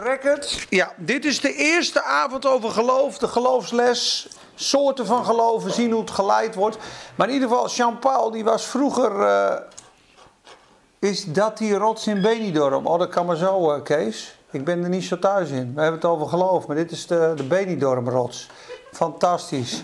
[0.00, 0.66] Record.
[0.68, 6.00] Ja, dit is de eerste avond over geloof, de geloofsles, soorten van geloven, zien hoe
[6.00, 6.78] het geleid wordt.
[7.14, 9.56] Maar in ieder geval, Jean-Paul, die was vroeger, eh,
[10.98, 12.86] is dat die rots in Benidorm?
[12.86, 14.38] Oh, dat kan maar zo, uh, Kees.
[14.50, 15.74] Ik ben er niet zo thuis in.
[15.74, 18.48] We hebben het over geloof, maar dit is de, de Benidorm rots.
[18.92, 19.82] Fantastisch.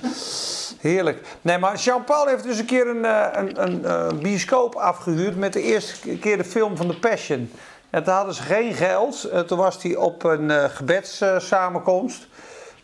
[0.79, 1.27] Heerlijk.
[1.41, 5.53] Nee, maar Jean-Paul heeft dus een keer een, uh, een, een, een bioscoop afgehuurd met
[5.53, 7.51] de eerste keer de film van The Passion.
[7.91, 9.25] En toen hadden ze geen geld.
[9.25, 12.27] Eh, toen was hij op een uh, gebedssamenkomst.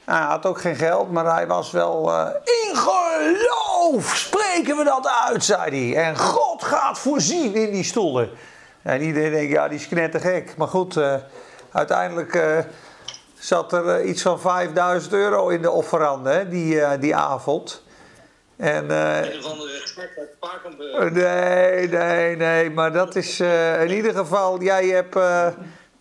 [0.07, 2.11] Nou, hij had ook geen geld, maar hij was wel.
[2.11, 6.05] Uh, in geloof spreken we dat uit, zei hij.
[6.05, 8.31] En God gaat voorzien in die stoelen.
[8.83, 10.57] En iedereen denkt, ja, die is knettergek.
[10.57, 11.01] Maar goed,
[11.73, 12.65] uiteindelijk
[13.39, 17.84] zat er iets van 5000 euro in de offerande hè, die, die avond.
[18.57, 21.11] En, uh, een of andere respect uit Pakenburg.
[21.11, 22.71] Nee, nee, nee.
[22.71, 24.63] Maar dat is uh, in ieder geval...
[24.63, 25.49] Jij hebt, uh,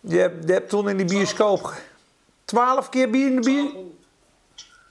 [0.01, 1.73] je, hebt, je hebt toen in die bioscoop...
[2.45, 3.71] 12 keer bier in de bier...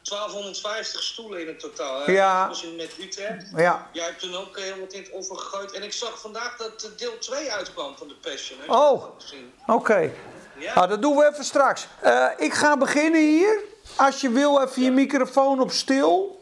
[0.02, 2.04] 1250 stoelen in het totaal.
[2.04, 2.12] Hè?
[2.12, 2.50] Ja.
[2.76, 3.46] Met Utrecht.
[3.56, 3.88] Ja.
[3.92, 5.72] Jij hebt toen ook heel wat in het offer gegooid.
[5.72, 8.58] En ik zag vandaag dat deel 2 uitkwam van de Passion.
[8.60, 8.72] Hè?
[8.72, 9.72] Oh, oké.
[9.72, 10.14] Okay.
[10.58, 10.74] Ja.
[10.74, 11.86] Nou, dat doen we even straks.
[12.36, 13.58] Ik ga beginnen hier.
[13.96, 16.41] Als je wil, even je microfoon op stil.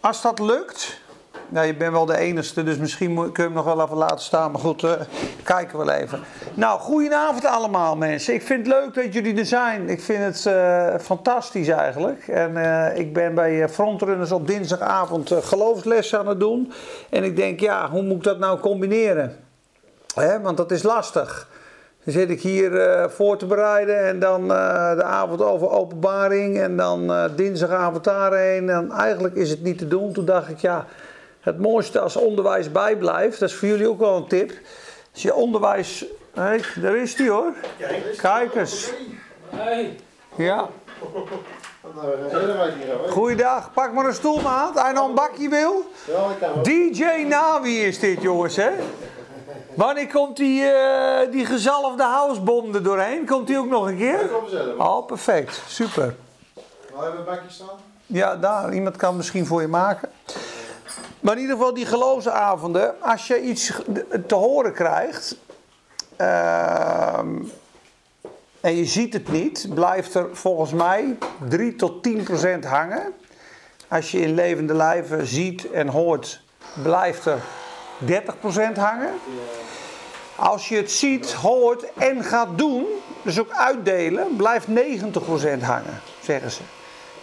[0.00, 1.00] Als dat lukt.
[1.48, 4.20] Nou, je bent wel de enige, dus misschien kun je hem nog wel even laten
[4.20, 4.50] staan.
[4.50, 4.92] Maar goed, uh,
[5.42, 6.20] kijken we wel even.
[6.54, 8.34] Nou, goedenavond allemaal mensen.
[8.34, 9.88] Ik vind het leuk dat jullie er zijn.
[9.88, 12.28] Ik vind het uh, fantastisch eigenlijk.
[12.28, 16.72] En uh, ik ben bij Frontrunners op dinsdagavond geloofsles aan het doen.
[17.10, 19.36] En ik denk, ja, hoe moet ik dat nou combineren?
[20.14, 21.48] Hè, want dat is lastig.
[22.08, 26.60] Dan zit ik hier uh, voor te bereiden en dan uh, de avond over openbaring
[26.60, 28.70] en dan uh, dinsdagavond daarheen.
[28.70, 30.12] En eigenlijk is het niet te doen.
[30.12, 30.86] Toen dacht ik, ja,
[31.40, 34.52] het mooiste als onderwijs bijblijft, dat is voor jullie ook wel een tip.
[35.12, 37.52] Als je onderwijs, hey, daar is die hoor.
[38.16, 38.92] Kijk eens.
[40.36, 40.68] Ja.
[43.08, 44.82] Goeiedag, pak maar een stoel maat.
[44.82, 45.84] Hij nog een bakje wil.
[46.62, 48.70] DJ Nawi is dit jongens hè.
[49.78, 53.26] Wanneer komt die, uh, die gezalfde housebom er doorheen?
[53.26, 54.18] Komt die ook nog een keer?
[54.18, 54.78] Dat komt zelf.
[54.78, 55.62] Oh, perfect.
[55.66, 56.14] Super.
[56.94, 57.78] Waar hebben we een bakje staan?
[58.06, 58.74] Ja, daar.
[58.74, 60.10] Iemand kan misschien voor je maken.
[61.20, 63.02] Maar in ieder geval die geloofsavonden.
[63.02, 63.72] Als je iets
[64.26, 65.36] te horen krijgt...
[66.20, 67.18] Uh,
[68.60, 69.66] en je ziet het niet...
[69.74, 71.18] blijft er volgens mij
[71.48, 73.12] 3 tot 10 procent hangen.
[73.88, 76.40] Als je in levende lijven ziet en hoort...
[76.82, 77.38] blijft er
[78.06, 78.06] 30%
[78.74, 79.10] hangen.
[80.38, 82.86] Als je het ziet, hoort en gaat doen,
[83.22, 84.70] dus ook uitdelen, blijft 90%
[85.62, 86.60] hangen, zeggen ze.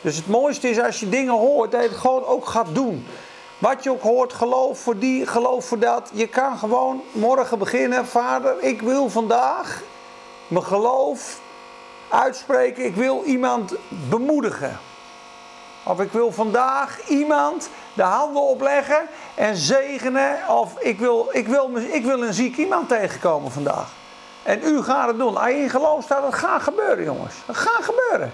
[0.02, 3.06] Dus het mooiste is als je dingen hoort, dat je het gewoon ook gaat doen.
[3.58, 6.10] Wat je ook hoort, geloof voor die, geloof voor dat.
[6.14, 8.06] Je kan gewoon morgen beginnen.
[8.06, 9.82] Vader, ik wil vandaag
[10.48, 11.40] mijn geloof
[12.10, 12.86] uitspreken.
[12.86, 13.76] Ik wil iemand
[14.10, 14.80] bemoedigen.
[15.88, 20.38] Of ik wil vandaag iemand de handen opleggen en zegenen.
[20.50, 23.88] Of ik wil, ik wil, ik wil een ziek iemand tegenkomen vandaag.
[24.44, 25.38] En u gaat het doen.
[25.38, 27.36] Als je in geloof staat, dat gaat gebeuren, jongens.
[27.46, 28.34] Dat gaat gebeuren.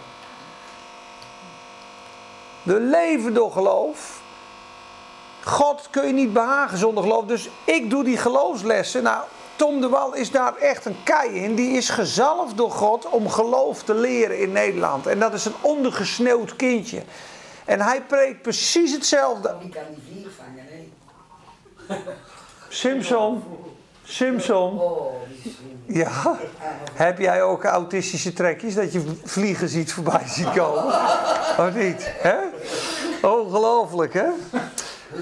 [2.63, 4.19] We leven door geloof.
[5.43, 7.25] God kun je niet behagen zonder geloof.
[7.25, 9.03] Dus ik doe die geloofslessen.
[9.03, 9.23] Nou,
[9.55, 11.55] Tom de Wal is daar echt een kei in.
[11.55, 15.07] Die is gezalfd door God om geloof te leren in Nederland.
[15.07, 17.03] En dat is een ondergesneeuwd kindje.
[17.71, 19.55] En hij preekt precies hetzelfde.
[19.61, 22.03] Die kan die vlieg vangen, nee.
[22.69, 23.43] Simpson.
[24.03, 24.79] Simpson.
[24.79, 25.13] Oh,
[25.85, 26.37] Ja.
[26.93, 30.85] Heb jij ook autistische trekjes dat je vliegen ziet voorbij zien komen?
[31.57, 32.11] Of niet?
[32.17, 32.37] Hè?
[33.21, 34.27] Ongelooflijk, hè?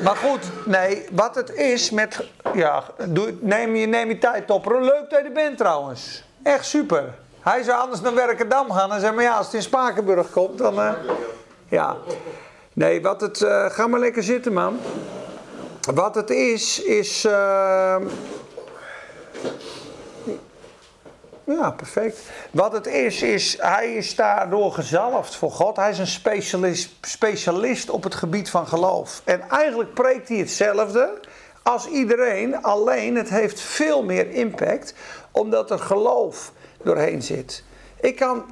[0.04, 2.28] Maar goed, nee, wat het is met.
[2.54, 4.84] Ja, doe, neem, je, neem je tijd topperen.
[4.84, 6.24] Leuk dat je er bent trouwens.
[6.44, 7.16] Echt super.
[7.40, 10.58] Hij zou anders naar Werkendam gaan en zeggen: maar ja, als het in Spakenburg komt,
[10.58, 10.80] dan.
[10.80, 10.92] Uh,
[11.70, 11.98] ja.
[12.74, 13.42] Nee, wat het.
[13.42, 14.80] Uh, ga maar lekker zitten, man.
[15.94, 17.26] Wat het is, is.
[17.26, 17.96] Uh,
[21.44, 22.20] ja, perfect.
[22.52, 23.58] Wat het is, is.
[23.62, 25.76] Hij is daardoor gezalfd voor God.
[25.76, 29.22] Hij is een specialist, specialist op het gebied van geloof.
[29.24, 31.20] En eigenlijk preekt hij hetzelfde
[31.64, 32.64] als iedereen.
[32.64, 34.94] Alleen het heeft veel meer impact,
[35.32, 36.52] omdat er geloof
[36.84, 37.64] doorheen zit.
[38.00, 38.46] Ik kan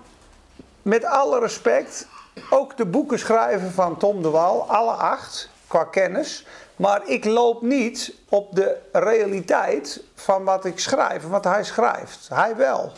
[0.81, 2.07] met alle respect
[2.49, 6.45] ook de boeken schrijven van Tom de Waal, alle acht, qua kennis.
[6.75, 12.29] Maar ik loop niet op de realiteit van wat ik schrijf, wat hij schrijft.
[12.33, 12.91] Hij wel.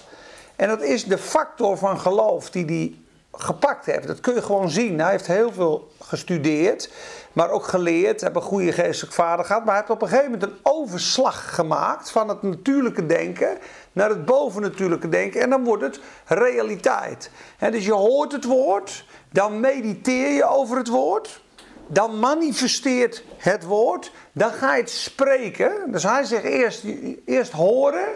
[0.56, 2.96] En dat is de factor van geloof die hij
[3.32, 4.08] gepakt heeft.
[4.08, 5.00] Dat kun je gewoon zien.
[5.00, 6.92] Hij heeft heel veel gestudeerd,
[7.34, 8.22] maar ook geleerd.
[8.22, 9.66] Hij een goede geestelijke vader gehad.
[9.66, 13.58] Maar hij heeft op een gegeven moment een overslag gemaakt van het natuurlijke denken
[13.92, 15.42] naar het bovennatuurlijke denken.
[15.42, 17.32] En dan wordt het realiteit.
[17.60, 21.42] Dus je hoort het woord, dan mediteer je over het woord.
[21.88, 25.92] Dan manifesteert het woord, dan ga je het spreken.
[25.92, 26.84] Dus hij zegt eerst,
[27.26, 28.08] eerst horen,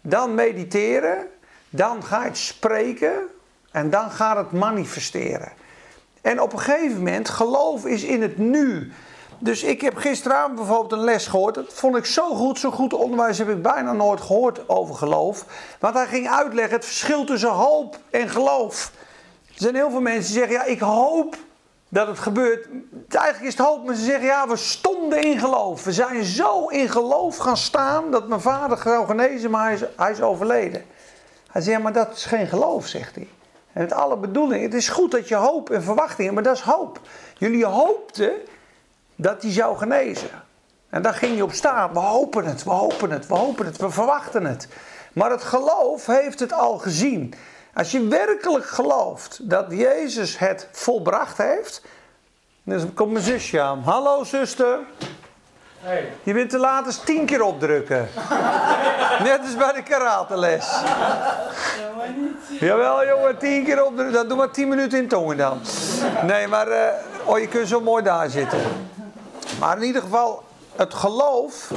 [0.00, 1.26] dan mediteren,
[1.70, 3.12] dan ga je het spreken
[3.70, 5.52] en dan gaat het manifesteren.
[6.20, 8.92] En op een gegeven moment, geloof is in het nu.
[9.38, 11.54] Dus ik heb gisteravond bijvoorbeeld een les gehoord.
[11.54, 15.44] Dat vond ik zo goed, zo goed onderwijs heb ik bijna nooit gehoord over geloof.
[15.80, 18.92] Want hij ging uitleggen het verschil tussen hoop en geloof.
[19.56, 21.36] Er zijn heel veel mensen die zeggen, ja ik hoop
[21.88, 22.68] dat het gebeurt.
[23.08, 25.84] Eigenlijk is het hoop, maar ze zeggen, ja we stonden in geloof.
[25.84, 29.82] We zijn zo in geloof gaan staan dat mijn vader zou genezen, maar hij is,
[29.96, 30.84] hij is overleden.
[31.50, 33.28] Hij zegt, ja maar dat is geen geloof, zegt hij.
[33.72, 34.64] En met alle bedoelingen.
[34.64, 37.00] Het is goed dat je hoop en verwachtingen, maar dat is hoop.
[37.38, 38.32] Jullie hoopten
[39.14, 40.30] dat hij zou genezen.
[40.88, 41.92] En daar ging je op staan.
[41.92, 44.68] We hopen het, we hopen het, we hopen het, we verwachten het.
[45.12, 47.34] Maar het geloof heeft het al gezien.
[47.76, 51.82] Als je werkelijk gelooft dat Jezus het volbracht heeft.
[52.62, 53.82] Dan komt mijn zusje aan.
[53.84, 54.78] Hallo zuster.
[55.78, 56.12] Hey.
[56.22, 58.08] Je bent te laat eens tien keer opdrukken.
[59.24, 60.66] Net als bij de karateles.
[62.60, 64.14] Jawel jongen, tien keer opdrukken.
[64.14, 65.60] Dat doe maar tien minuten in tongen dan.
[66.22, 66.68] Nee, maar
[67.24, 68.60] oh, je kunt zo mooi daar zitten.
[69.60, 70.42] Maar in ieder geval,
[70.76, 71.70] het geloof.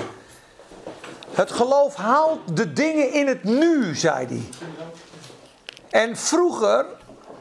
[1.32, 4.44] Het geloof haalt de dingen in het nu, zei hij.
[5.90, 6.86] En vroeger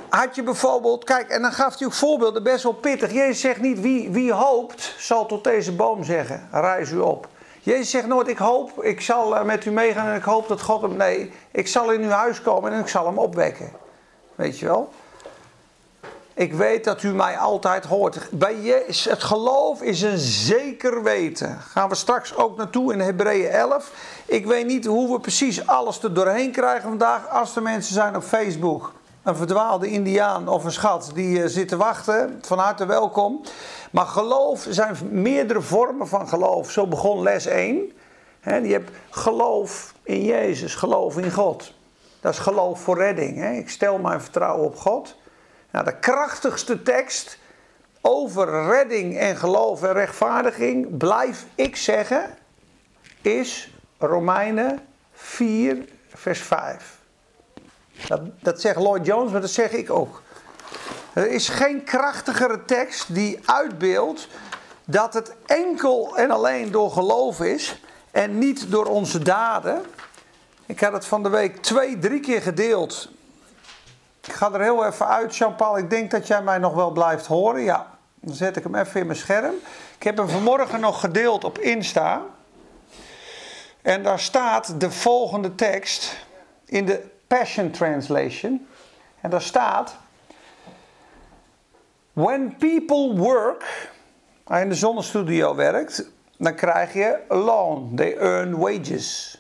[0.09, 3.13] had je bijvoorbeeld, kijk, en dan gaf hij ook voorbeelden best wel pittig.
[3.13, 7.29] Jezus zegt niet wie, wie hoopt, zal tot deze boom zeggen: rijs u op.
[7.61, 10.61] Jezus zegt nooit: ik hoop, ik zal eh, met u meegaan en ik hoop dat
[10.61, 10.97] God hem.
[10.97, 13.71] Nee, ik zal in uw huis komen en ik zal hem opwekken.
[14.35, 14.93] Weet je wel?
[16.39, 18.29] Ik weet dat u mij altijd hoort.
[18.31, 21.59] Bij Jezus, het geloof is een zeker weten.
[21.61, 23.93] Gaan we straks ook naartoe in Hebreeën 11.
[24.27, 27.29] Ik weet niet hoe we precies alles er doorheen krijgen vandaag.
[27.29, 28.93] Als er mensen zijn op Facebook,
[29.23, 33.41] een verdwaalde Indiaan of een schat die uh, zit te wachten, van harte welkom.
[33.91, 36.71] Maar geloof zijn meerdere vormen van geloof.
[36.71, 37.93] Zo begon les 1.
[38.41, 41.73] He, je hebt geloof in Jezus, geloof in God.
[42.21, 43.45] Dat is geloof voor redding.
[43.59, 45.17] Ik stel mijn vertrouwen op God.
[45.71, 47.39] Nou, de krachtigste tekst
[48.01, 52.37] over redding en geloof en rechtvaardiging, blijf ik zeggen,
[53.21, 56.99] is Romeinen 4, vers 5.
[58.07, 60.23] Dat, dat zegt Lloyd Jones, maar dat zeg ik ook.
[61.13, 64.29] Er is geen krachtigere tekst die uitbeeldt
[64.85, 67.81] dat het enkel en alleen door geloof is
[68.11, 69.83] en niet door onze daden.
[70.67, 73.11] Ik had het van de week twee, drie keer gedeeld
[74.29, 75.79] ik ga er heel even uit, Jean-Paul.
[75.79, 77.63] Ik denk dat jij mij nog wel blijft horen.
[77.63, 79.55] Ja, dan zet ik hem even in mijn scherm.
[79.97, 82.23] Ik heb hem vanmorgen nog gedeeld op Insta.
[83.83, 86.27] En daar staat de volgende tekst
[86.65, 88.67] in de Passion Translation.
[89.21, 89.97] En daar staat:
[92.13, 93.91] When people work,
[94.45, 97.93] als je in de zonnestudio werkt, dan krijg je loon.
[97.95, 99.38] They earn wages.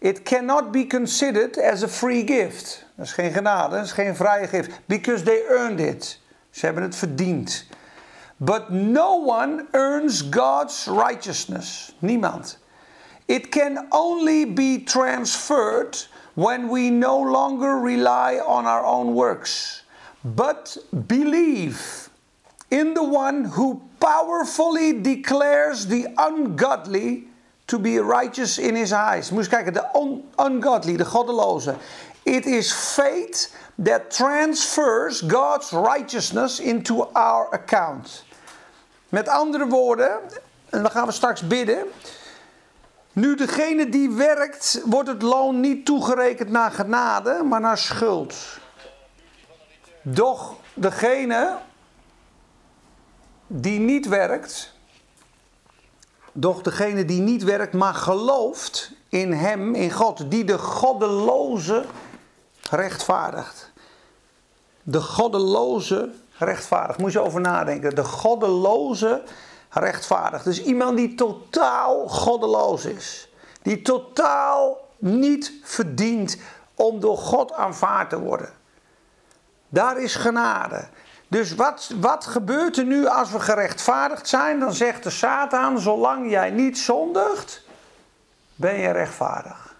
[0.00, 2.84] It cannot be considered as a free gift.
[2.96, 4.70] Dat is geen genade, dat is geen vrije gift.
[4.86, 6.18] Because they earned it.
[6.50, 7.66] Ze hebben het verdiend.
[8.36, 11.94] But no one earns God's righteousness.
[11.98, 12.58] Niemand.
[13.26, 19.84] It can only be transferred when we no longer rely on our own works,
[20.24, 20.76] but
[21.06, 22.08] believe
[22.70, 27.29] in the one who powerfully declares the ungodly
[27.70, 29.30] to be righteous in his eyes.
[29.30, 31.74] Moet je kijken, de un ungodly, de goddeloze.
[32.22, 38.24] It is faith that transfers God's righteousness into our account.
[39.08, 40.18] Met andere woorden,
[40.70, 41.84] en dan gaan we straks bidden.
[43.12, 48.34] Nu degene die werkt, wordt het loon niet toegerekend naar genade, maar naar schuld.
[50.02, 51.58] Doch degene
[53.46, 54.72] die niet werkt,
[56.32, 61.84] doch degene die niet werkt, maar gelooft in hem, in God, die de goddeloze
[62.70, 63.72] rechtvaardigt.
[64.82, 66.98] De goddeloze rechtvaardigt.
[66.98, 67.94] Moet je over nadenken.
[67.94, 69.22] De goddeloze
[69.70, 70.44] rechtvaardigt.
[70.44, 73.28] Dus iemand die totaal goddeloos is.
[73.62, 76.36] Die totaal niet verdient
[76.74, 78.50] om door God aanvaard te worden.
[79.68, 80.88] Daar is genade.
[81.30, 84.60] Dus wat, wat gebeurt er nu als we gerechtvaardigd zijn?
[84.60, 87.62] Dan zegt de Satan, zolang jij niet zondigt,
[88.54, 89.74] ben je rechtvaardig.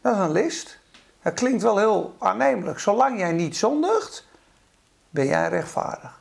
[0.00, 0.78] Dat is een list.
[1.22, 2.78] Dat klinkt wel heel aannemelijk.
[2.78, 4.26] Zolang jij niet zondigt,
[5.10, 6.20] ben jij rechtvaardig.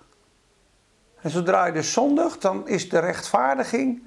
[1.21, 4.03] En zodra je dus zondigt, dan is de rechtvaardiging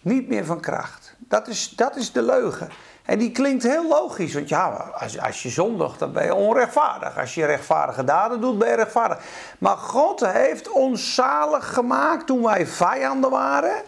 [0.00, 1.14] niet meer van kracht.
[1.18, 2.70] Dat is, dat is de leugen.
[3.04, 7.18] En die klinkt heel logisch, want ja, als, als je zondigt, dan ben je onrechtvaardig.
[7.18, 9.18] Als je rechtvaardige daden doet, ben je rechtvaardig.
[9.58, 13.82] Maar God heeft ons zalig gemaakt toen wij vijanden waren,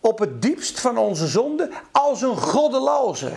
[0.00, 3.32] op het diepst van onze zonde, als een goddeloze.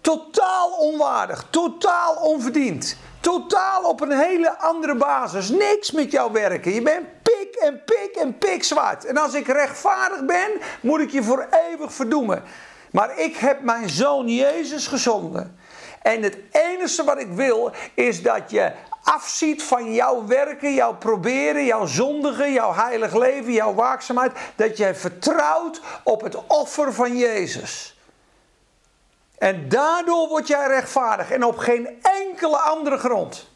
[0.00, 2.96] Totaal onwaardig, totaal onverdiend.
[3.20, 5.48] Totaal op een hele andere basis.
[5.48, 6.74] Niks met jouw werken.
[6.74, 9.04] Je bent pik en pik en pik zwart.
[9.04, 12.42] En als ik rechtvaardig ben, moet ik je voor eeuwig verdoemen.
[12.96, 15.58] Maar ik heb mijn zoon Jezus gezonden.
[16.02, 18.72] En het enige wat ik wil is dat je
[19.02, 24.32] afziet van jouw werken, jouw proberen, jouw zondigen, jouw heilig leven, jouw waakzaamheid.
[24.54, 27.98] Dat jij vertrouwt op het offer van Jezus.
[29.38, 33.48] En daardoor word jij rechtvaardig en op geen enkele andere grond.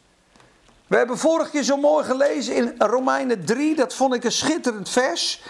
[0.87, 4.89] We hebben vorige keer zo mooi gelezen in Romeinen 3, dat vond ik een schitterend
[4.89, 5.41] vers.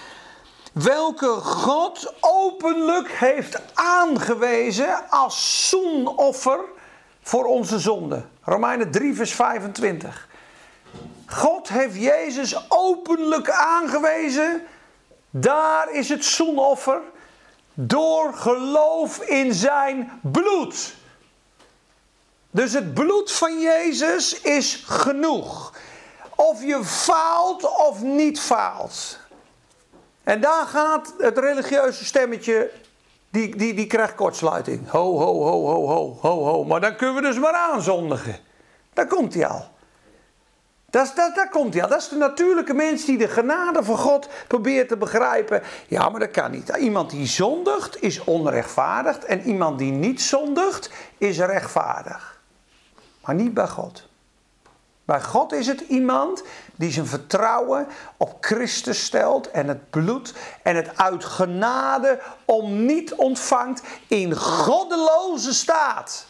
[0.71, 6.59] Welke God openlijk heeft aangewezen als zoenoffer
[7.21, 8.25] voor onze zonde.
[8.43, 10.27] Romeinen 3, vers 25.
[11.25, 14.67] God heeft Jezus openlijk aangewezen.
[15.29, 17.01] Daar is het zoenoffer
[17.73, 20.95] door geloof in zijn bloed.
[22.51, 25.73] Dus het bloed van Jezus is genoeg.
[26.35, 29.20] Of je faalt of niet faalt.
[30.23, 32.71] En daar gaat het religieuze stemmetje,
[33.29, 34.89] die, die, die krijgt kortsluiting.
[34.89, 36.63] Ho, ho, ho, ho, ho, ho, ho.
[36.63, 38.37] Maar dan kunnen we dus maar aanzondigen.
[38.93, 39.69] Daar komt hij al.
[40.89, 41.89] Dat, dat, daar komt hij al.
[41.89, 45.61] Dat is de natuurlijke mens die de genade van God probeert te begrijpen.
[45.87, 46.69] Ja, maar dat kan niet.
[46.69, 49.17] Iemand die zondigt is onrechtvaardig.
[49.17, 52.41] En iemand die niet zondigt is rechtvaardig.
[53.25, 54.09] Maar niet bij God.
[55.05, 56.43] Bij God is het iemand
[56.75, 63.13] die zijn vertrouwen op Christus stelt en het bloed en het uit genade om niet
[63.13, 66.25] ontvangt in goddeloze staat.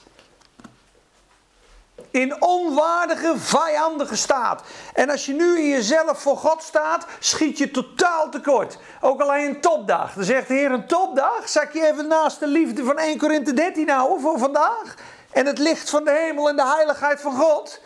[2.12, 4.63] In onwaardige, vijandige staat.
[4.94, 8.78] En als je nu in jezelf voor God staat, schiet je totaal tekort.
[9.01, 10.13] Ook alleen een topdag.
[10.13, 11.50] Dan zegt de Heer een topdag.
[11.50, 14.96] Zak je even naast de liefde van 1 Korinthe 13 houden voor vandaag.
[15.32, 17.82] En het licht van de hemel en de heiligheid van God.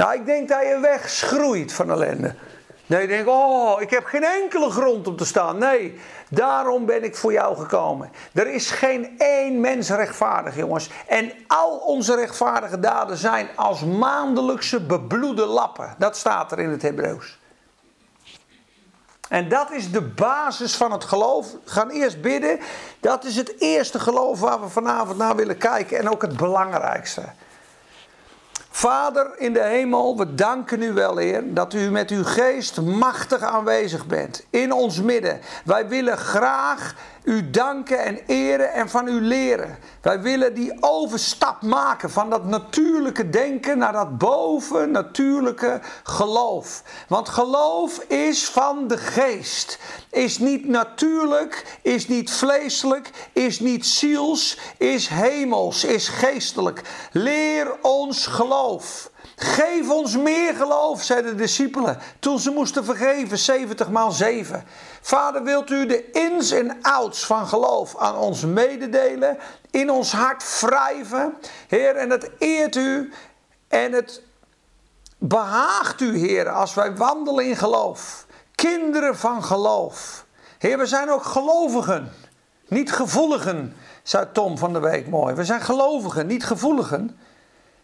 [0.00, 2.34] Nou, ik denk dat je wegschroeit van ellende.
[2.86, 5.58] Nee, je denkt, oh, ik heb geen enkele grond om te staan.
[5.58, 8.10] Nee, daarom ben ik voor jou gekomen.
[8.32, 10.90] Er is geen één mens rechtvaardig, jongens.
[11.06, 15.94] En al onze rechtvaardige daden zijn als maandelijkse bebloede lappen.
[15.98, 17.38] Dat staat er in het Hebreeuws.
[19.28, 21.46] En dat is de basis van het geloof.
[21.64, 22.60] Gaan eerst bidden.
[23.00, 25.98] Dat is het eerste geloof waar we vanavond naar willen kijken.
[25.98, 27.22] En ook het belangrijkste.
[28.80, 33.42] Vader in de hemel, we danken u wel, Heer, dat u met uw geest machtig
[33.42, 35.40] aanwezig bent in ons midden.
[35.64, 39.78] Wij willen graag u danken en eren en van u leren.
[40.02, 46.82] Wij willen die overstap maken van dat natuurlijke denken naar dat bovennatuurlijke geloof.
[47.08, 49.78] Want geloof is van de geest.
[50.10, 56.82] Is niet natuurlijk, is niet vleeselijk, is niet ziels, is hemels, is geestelijk.
[57.12, 59.10] Leer ons geloof.
[59.42, 64.64] Geef ons meer geloof, zeiden de discipelen toen ze moesten vergeven, 70 maal 7.
[65.00, 69.38] Vader, wilt u de ins en outs van geloof aan ons mededelen,
[69.70, 71.34] in ons hart wrijven,
[71.68, 73.12] Heer, en het eert u
[73.68, 74.22] en het
[75.18, 78.26] behaagt u, Heer, als wij wandelen in geloof.
[78.54, 80.24] Kinderen van geloof.
[80.58, 82.12] Heer, we zijn ook gelovigen,
[82.68, 85.34] niet gevoeligen, zei Tom van de Week mooi.
[85.34, 87.18] We zijn gelovigen, niet gevoeligen.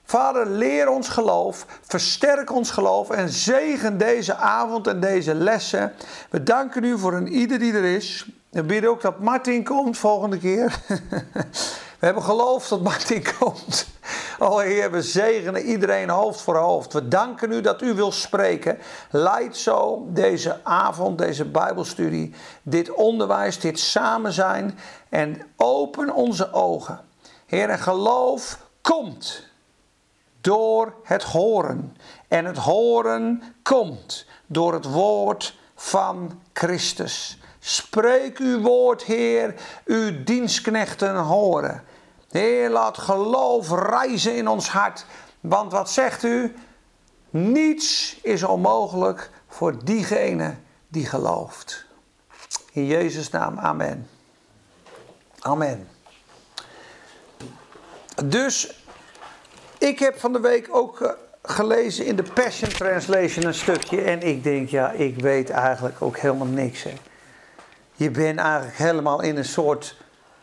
[0.09, 5.93] Vader, leer ons geloof, versterk ons geloof en zegen deze avond en deze lessen.
[6.31, 8.27] We danken u voor een ieder die er is.
[8.51, 10.79] We bidden ook dat Martin komt volgende keer.
[11.99, 13.87] We hebben geloof dat Martin komt.
[14.39, 16.93] Oh Heer, we zegenen iedereen hoofd voor hoofd.
[16.93, 18.79] We danken u dat u wil spreken.
[19.11, 27.01] Leid zo deze avond, deze Bijbelstudie, dit onderwijs, dit samen zijn en open onze ogen.
[27.47, 29.45] Heer, en geloof komt
[30.47, 31.97] door het horen.
[32.29, 37.39] En het horen komt door het woord van Christus.
[37.59, 41.85] Spreek uw woord, Heer, uw dienstknechten horen.
[42.31, 45.07] Heer, laat geloof reizen in ons hart.
[45.41, 46.55] Want wat zegt u?
[47.31, 50.55] Niets is onmogelijk voor diegene
[50.89, 51.85] die gelooft.
[52.73, 54.09] In Jezus' naam, amen.
[55.41, 55.89] Amen.
[58.25, 58.76] Dus
[59.79, 61.11] ik heb van de week ook eh,
[61.43, 64.01] gelezen in de Passion Translation een stukje.
[64.01, 66.83] En ik denk, ja, ik weet eigenlijk ook helemaal niks.
[66.83, 66.93] Hè.
[67.95, 69.97] Je bent eigenlijk helemaal in een soort.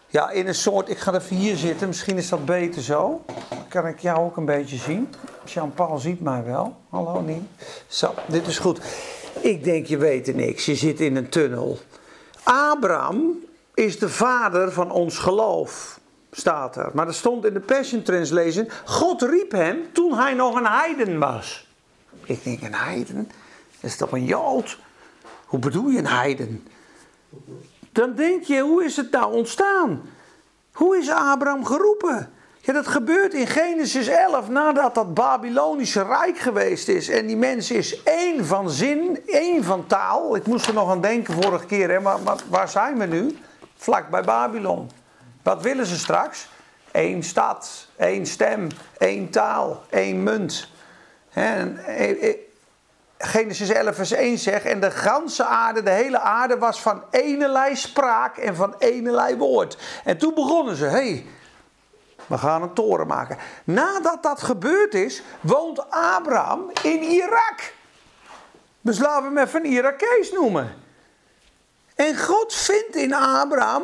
[0.08, 0.90] Ja, in een soort.
[0.90, 3.22] Ik ga even hier zitten, misschien is dat beter zo.
[3.50, 5.14] Dan kan ik jou ook een beetje zien.
[5.46, 6.76] Jean-Paul ziet mij wel.
[6.90, 7.44] Hallo, niet.
[7.88, 8.80] Zo, dit is goed.
[9.40, 10.66] Ik denk, je weet er niks.
[10.66, 11.78] Je zit in een tunnel.
[12.44, 16.00] Abraham is de vader van ons geloof,
[16.36, 16.90] staat er.
[16.94, 21.20] Maar er stond in de Passion Translation: God riep hem toen hij nog een heiden
[21.20, 21.68] was.
[22.24, 23.32] Ik denk, een heiden?
[23.80, 24.78] Is toch een jood?
[25.46, 26.68] Hoe bedoel je een heiden?
[27.92, 30.02] Dan denk je, hoe is het nou ontstaan?
[30.72, 32.32] Hoe is Abraham geroepen?
[32.60, 37.10] Ja, dat gebeurt in Genesis 11 nadat dat Babylonische rijk geweest is.
[37.10, 40.36] En die mens is één van zin, één van taal.
[40.36, 43.38] Ik moest er nog aan denken vorige keer, hè, maar, maar waar zijn we nu?
[43.76, 44.90] Vlak bij Babylon.
[45.44, 46.48] Wat willen ze straks?
[46.92, 50.68] Eén stad, één stem, één taal, één munt.
[51.34, 52.38] En, eh, eh,
[53.18, 57.76] Genesis 11 vers 1 zegt, en de ganse aarde, de hele aarde was van enelei
[57.76, 59.78] spraak en van enelei woord.
[60.04, 61.26] En toen begonnen ze, hey,
[62.28, 63.38] we gaan een toren maken.
[63.64, 67.74] Nadat dat gebeurd is, woont Abraham in Irak.
[68.82, 70.76] Dus laten we hem even een Irakees noemen.
[71.96, 73.84] En God vindt in Abraham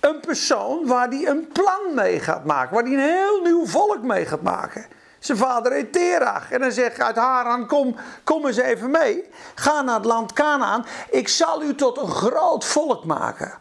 [0.00, 2.74] een persoon waar hij een plan mee gaat maken.
[2.74, 4.86] Waar hij een heel nieuw volk mee gaat maken.
[5.18, 6.50] Zijn vader heet Terach.
[6.50, 9.24] En dan zegt uit Haran, kom, kom eens even mee.
[9.54, 10.86] Ga naar het land Canaan.
[11.10, 13.52] Ik zal u tot een groot volk maken.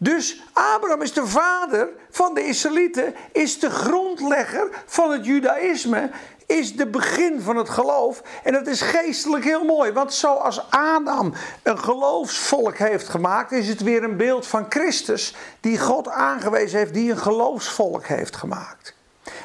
[0.00, 6.10] Dus Abraham is de vader van de Israëlieten, is de grondlegger van het Judaïsme,
[6.48, 8.22] is de begin van het geloof.
[8.44, 13.82] En dat is geestelijk heel mooi, want zoals Adam een geloofsvolk heeft gemaakt, is het
[13.82, 18.94] weer een beeld van Christus die God aangewezen heeft, die een geloofsvolk heeft gemaakt.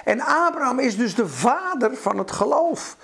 [0.04, 2.98] En Abraham is dus de vader van het geloof.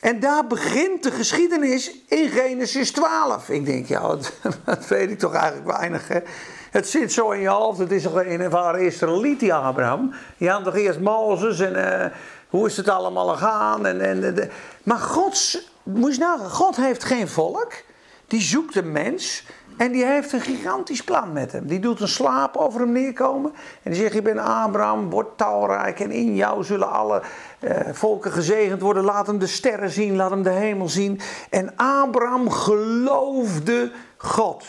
[0.00, 3.48] En daar begint de geschiedenis in Genesis 12.
[3.48, 4.00] Ik denk, ja,
[4.64, 6.08] dat, weet ik toch eigenlijk weinig.
[6.08, 6.18] Hè?
[6.70, 7.78] Het zit zo in je hoofd.
[7.78, 10.14] Het is toch een ware Israëliet, die Abraham.
[10.36, 12.04] Je had toch eerst Mozes en uh,
[12.48, 13.86] hoe is het allemaal gegaan?
[13.86, 14.48] En, en, de,
[14.82, 17.72] maar God, moet je nagaan, God heeft geen volk.
[18.26, 19.44] Die zoekt een mens.
[19.76, 21.66] En die heeft een gigantisch plan met hem.
[21.66, 23.52] Die doet een slaap over hem neerkomen.
[23.82, 26.00] En die zegt: Je bent Abraham, word talrijk.
[26.00, 27.22] En in jou zullen alle
[27.60, 29.04] uh, volken gezegend worden.
[29.04, 31.20] Laat hem de sterren zien, laat hem de hemel zien.
[31.50, 34.64] En Abraham geloofde God.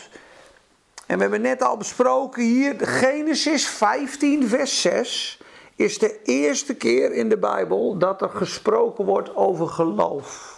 [1.06, 5.40] En we hebben net al besproken hier, Genesis 15, vers 6
[5.80, 10.58] is de eerste keer in de Bijbel dat er gesproken wordt over geloof.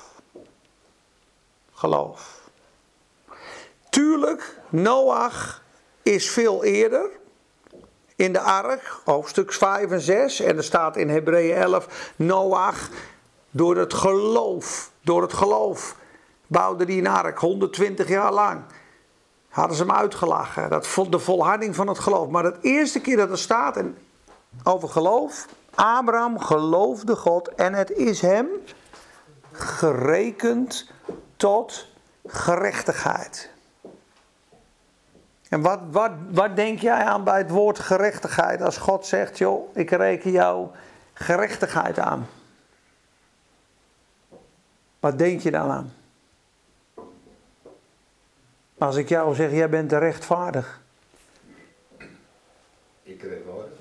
[1.73, 2.49] Geloof.
[3.89, 5.63] Tuurlijk, Noach
[6.03, 7.09] is veel eerder
[8.15, 10.39] in de ark, hoofdstuk 5 en 6.
[10.39, 12.89] En er staat in Hebreeën 11, Noach
[13.51, 15.95] door het geloof, door het geloof
[16.47, 18.63] bouwde die een ark 120 jaar lang
[19.49, 20.69] hadden ze hem uitgelachen.
[20.69, 22.29] Dat, de volharding van het geloof.
[22.29, 23.97] Maar het eerste keer dat er staat en
[24.63, 25.47] over geloof.
[25.75, 28.47] Abraham geloofde God en het is hem
[29.51, 30.91] gerekend
[31.35, 31.87] tot
[32.25, 33.49] gerechtigheid.
[35.49, 39.75] En wat, wat, wat denk jij aan bij het woord gerechtigheid als God zegt, joh,
[39.75, 40.67] ik reken jou
[41.13, 42.27] gerechtigheid aan?
[44.99, 45.93] Wat denk je dan aan?
[48.77, 50.81] Als ik jou zeg, jij bent rechtvaardig.
[53.03, 53.80] Ik rechtvaardig.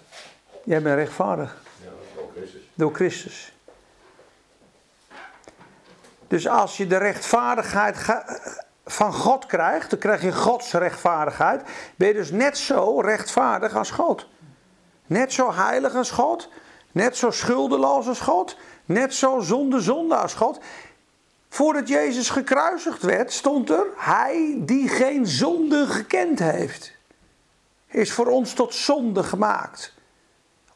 [0.70, 1.56] Jij bent rechtvaardig.
[1.84, 2.60] Ja, door Christus.
[2.74, 3.52] Door Christus.
[6.28, 7.96] Dus als je de rechtvaardigheid
[8.84, 11.62] van God krijgt, dan krijg je Gods rechtvaardigheid.
[11.96, 14.26] Ben je dus net zo rechtvaardig als God.
[15.06, 16.48] Net zo heilig als God.
[16.92, 18.56] Net zo schuldeloos als God.
[18.84, 20.60] Net zo zonder zonde als God.
[21.48, 26.92] Voordat Jezus gekruisigd werd, stond er: Hij die geen zonde gekend heeft,
[27.86, 29.98] is voor ons tot zonde gemaakt.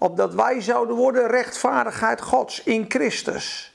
[0.04, 3.74] Opdat wij zouden worden rechtvaardigheid Gods in Christus.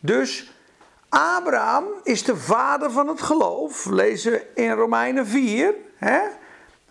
[0.00, 0.52] Dus
[1.08, 3.84] Abraham is de vader van het geloof.
[3.84, 5.74] Lezen we in Romeinen 4.
[5.96, 6.20] Hè?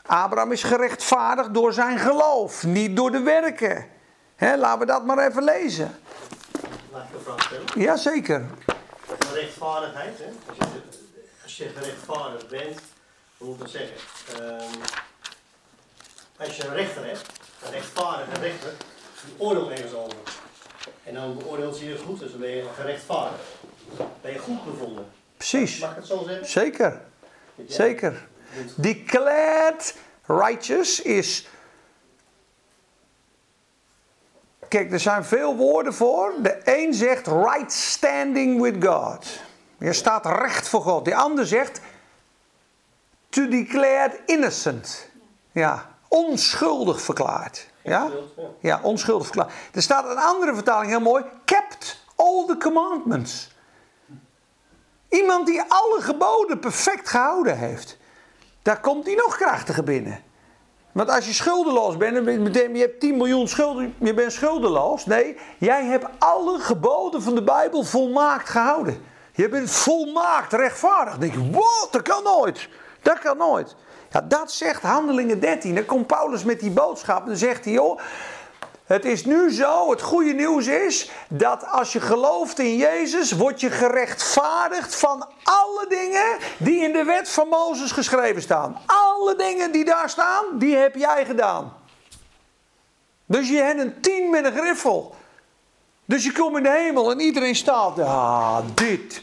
[0.01, 3.89] Abraham is gerechtvaardigd door zijn geloof, niet door de werken.
[4.35, 5.95] Hè, laten we dat maar even lezen.
[6.91, 7.65] Mag ik een vraag stellen?
[7.75, 8.45] Jazeker.
[9.33, 10.29] Rechtvaardigheid, hè?
[10.47, 10.81] Als, je,
[11.43, 12.79] als je gerechtvaardigd bent,
[13.37, 13.95] hoe moet ik dat zeggen?
[14.41, 14.81] Um,
[16.37, 18.71] als je een rechter hebt, een rechtvaardige rechter,
[19.25, 20.17] die oordeelt ergens over.
[21.03, 23.43] En dan beoordeelt ze je goed, dus dan ben je gerechtvaardigd.
[24.21, 25.05] Ben je goed bevonden.
[25.37, 25.79] Precies.
[25.79, 26.47] Mag ik het zo zeggen?
[26.47, 27.01] Zeker.
[27.67, 28.27] Zeker.
[28.75, 29.95] Declared
[30.25, 31.47] righteous is
[34.73, 36.33] kijk, er zijn veel woorden voor.
[36.41, 39.39] De een zegt right standing with God.
[39.77, 41.05] Je staat recht voor God.
[41.05, 41.81] De ander zegt
[43.29, 45.09] to declared innocent.
[45.51, 47.69] Ja, onschuldig verklaard.
[47.83, 48.09] Ja?
[48.59, 48.79] Ja.
[48.83, 49.51] Onschuldig verklaard.
[49.73, 51.23] Er staat een andere vertaling heel mooi.
[51.45, 53.51] Kept all the commandments.
[55.09, 57.97] Iemand die alle geboden perfect gehouden heeft.
[58.61, 60.23] Daar komt hij nog krachtiger binnen.
[60.91, 65.05] Want als je schuldeloos bent, meteen, je hebt 10 miljoen schulden, je bent schuldeloos.
[65.05, 69.05] Nee, jij hebt alle geboden van de Bijbel volmaakt gehouden.
[69.31, 71.11] Je bent volmaakt rechtvaardig.
[71.11, 72.69] Dan denk je, wat, dat kan nooit.
[73.01, 73.75] Dat kan nooit.
[74.23, 75.75] Dat zegt Handelingen 13.
[75.75, 77.99] Dan komt Paulus met die boodschap en dan zegt hij, joh,
[78.85, 83.61] het is nu zo, het goede nieuws is dat als je gelooft in Jezus, word
[83.61, 88.77] je gerechtvaardigd van alle dingen die in de wet van Mozes geschreven staan.
[88.85, 91.73] Alle dingen die daar staan, die heb jij gedaan.
[93.25, 95.15] Dus je hebt een tien met een griffel.
[96.05, 99.21] Dus je komt in de hemel en iedereen staat, ah, dit.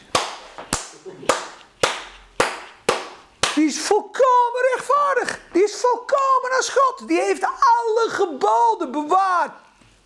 [3.54, 5.40] Die is volkomen rechtvaardig.
[5.52, 7.08] Die is volkomen als God.
[7.08, 9.50] Die heeft alle geboden bewaard.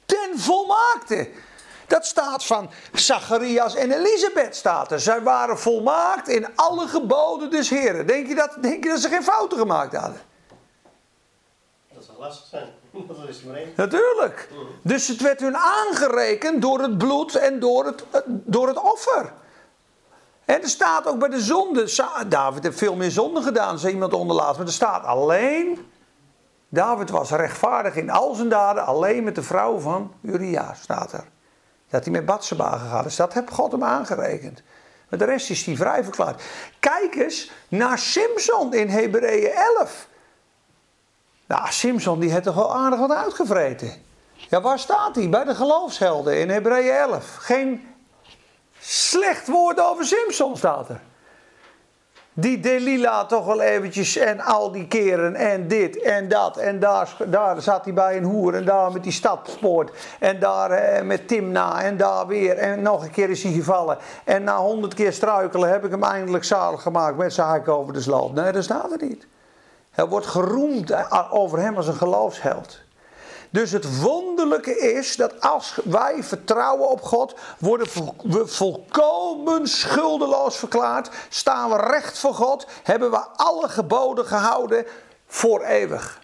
[0.07, 1.31] Ten volmaakte.
[1.87, 5.01] Dat staat van Zacharias en Elisabeth staat er.
[5.01, 8.07] Zij waren volmaakt in alle geboden des Heren.
[8.07, 10.21] Denk je dat, denk je dat ze geen fouten gemaakt hadden?
[11.95, 12.73] Dat zou lastig zijn.
[13.09, 13.73] Dat is maar één.
[13.77, 14.49] Natuurlijk.
[14.83, 19.33] Dus het werd hun aangerekend door het bloed en door het, door het offer.
[20.45, 22.13] En er staat ook bij de zonde.
[22.29, 24.57] David heeft veel meer zonden gedaan, zei iemand onderlaat.
[24.57, 25.87] Maar er staat alleen.
[26.69, 28.87] David was rechtvaardig in al zijn daden.
[28.87, 31.25] Alleen met de vrouw van Uria staat er.
[31.89, 33.17] Dat hij met Batseba gegaan is.
[33.17, 34.63] Dat heeft God hem aangerekend.
[35.09, 36.43] Maar de rest is hij vrij verklaard.
[36.81, 40.09] Kijk eens naar Simson in Hebreeën 11.
[41.47, 43.93] Nou, Simson die heeft toch wel aardig wat uitgevreten.
[44.33, 45.29] Ja, waar staat hij?
[45.29, 47.37] Bij de geloofshelden in Hebreeën 11.
[47.37, 47.94] Geen
[48.87, 51.01] slecht woord over Simson staat er.
[52.37, 56.57] Die Delila toch wel eventjes en al die keren en dit en dat.
[56.57, 59.91] En daar, daar zat hij bij een hoer en daar met die stadspoort.
[60.21, 62.57] En daar eh, met Timna en daar weer.
[62.57, 63.99] En nog een keer is hij gevallen.
[64.25, 67.93] En na honderd keer struikelen heb ik hem eindelijk zalig gemaakt met zijn haak over
[67.93, 68.33] de sloot.
[68.33, 69.27] Nee, dat staat er niet.
[69.95, 72.84] Er wordt geroemd over hem als een geloofsheld.
[73.55, 77.87] Dus het wonderlijke is dat als wij vertrouwen op God, worden
[78.23, 81.11] we volkomen schuldeloos verklaard.
[81.29, 84.87] Staan we recht voor God, hebben we alle geboden gehouden
[85.27, 86.21] voor eeuwig.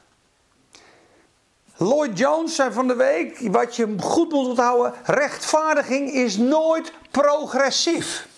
[1.77, 8.29] Lloyd Jones zei van de week, wat je goed moet onthouden, rechtvaardiging is nooit progressief.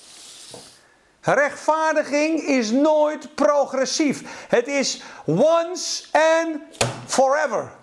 [1.21, 4.47] Rechtvaardiging is nooit progressief.
[4.49, 6.61] Het is once and
[7.07, 7.81] forever.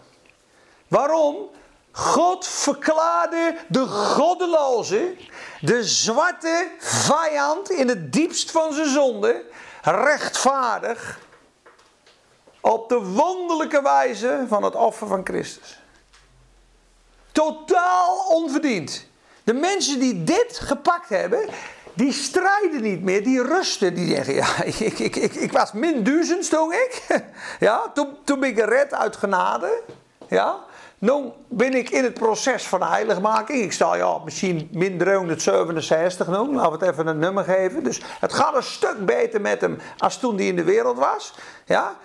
[0.89, 1.49] Waarom?
[1.91, 5.15] God verklaarde de goddeloze,
[5.61, 9.45] de zwarte vijand in het diepst van zijn zonde,
[9.81, 11.19] rechtvaardig
[12.61, 15.79] op de wonderlijke wijze van het offer van Christus.
[17.31, 19.07] Totaal onverdiend.
[19.43, 21.49] De mensen die dit gepakt hebben,
[21.93, 23.93] die strijden niet meer, die rusten.
[23.93, 27.03] Die zeggen, ja, ik, ik, ik, ik was min duizend toen ik.
[27.59, 29.81] Ja, toen, toen ben ik gered uit genade.
[30.27, 30.59] Ja,
[30.99, 33.63] nu ben ik in het proces van heiligmaking.
[33.63, 36.33] Ik sta ja, misschien min 367 nu.
[36.33, 37.83] Laten we het even een nummer geven.
[37.83, 41.33] Dus het gaat een stuk beter met hem als toen hij in de wereld was.
[41.65, 41.95] Ja?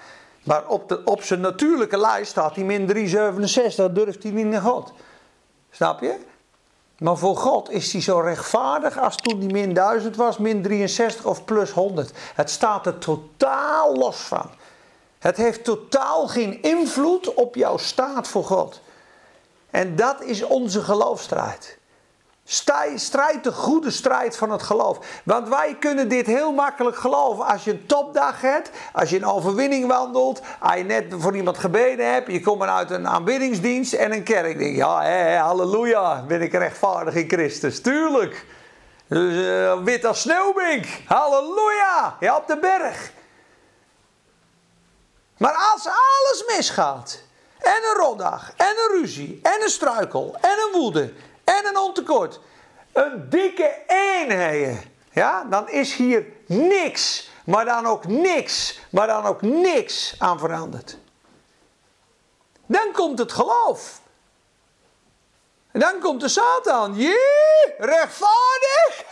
[0.42, 3.92] Maar op, de, op zijn natuurlijke lijst staat hij min 367.
[3.92, 4.92] Durft hij niet naar God.
[5.70, 6.16] Snap je?
[6.98, 11.24] Maar voor God is hij zo rechtvaardig als toen hij min 1000 was, min 63
[11.24, 12.12] of plus 100.
[12.35, 14.50] Het staat er totaal los van.
[15.18, 18.80] Het heeft totaal geen invloed op jouw staat voor God.
[19.74, 21.78] En dat is onze geloofstrijd.
[22.96, 24.98] Strijd de goede strijd van het geloof.
[25.24, 27.44] Want wij kunnen dit heel makkelijk geloven.
[27.46, 31.58] Als je een topdag hebt, als je een overwinning wandelt, als je net voor iemand
[31.58, 34.58] gebeden hebt, je komt uit een aanbiddingsdienst en een kerk.
[34.58, 37.80] Denk ja, hè, halleluja, ben ik rechtvaardig in Christus.
[37.80, 38.46] Tuurlijk.
[39.08, 40.87] Dus, eh, wit als sneeuwbink.
[41.06, 42.16] Halleluja.
[42.20, 43.12] Ja, op de berg.
[45.37, 47.23] Maar als alles misgaat,
[47.64, 51.12] en een rotdag, en een ruzie, en een struikel, en een woede,
[51.44, 52.40] en een ontekort,
[52.92, 59.42] een dikke eenheden, ja, dan is hier niks, maar dan ook niks, maar dan ook
[59.42, 60.96] niks aan veranderd.
[62.66, 64.00] Dan komt het geloof.
[65.72, 66.94] En dan komt de Satan.
[66.94, 69.05] Jee, rechtvaardig.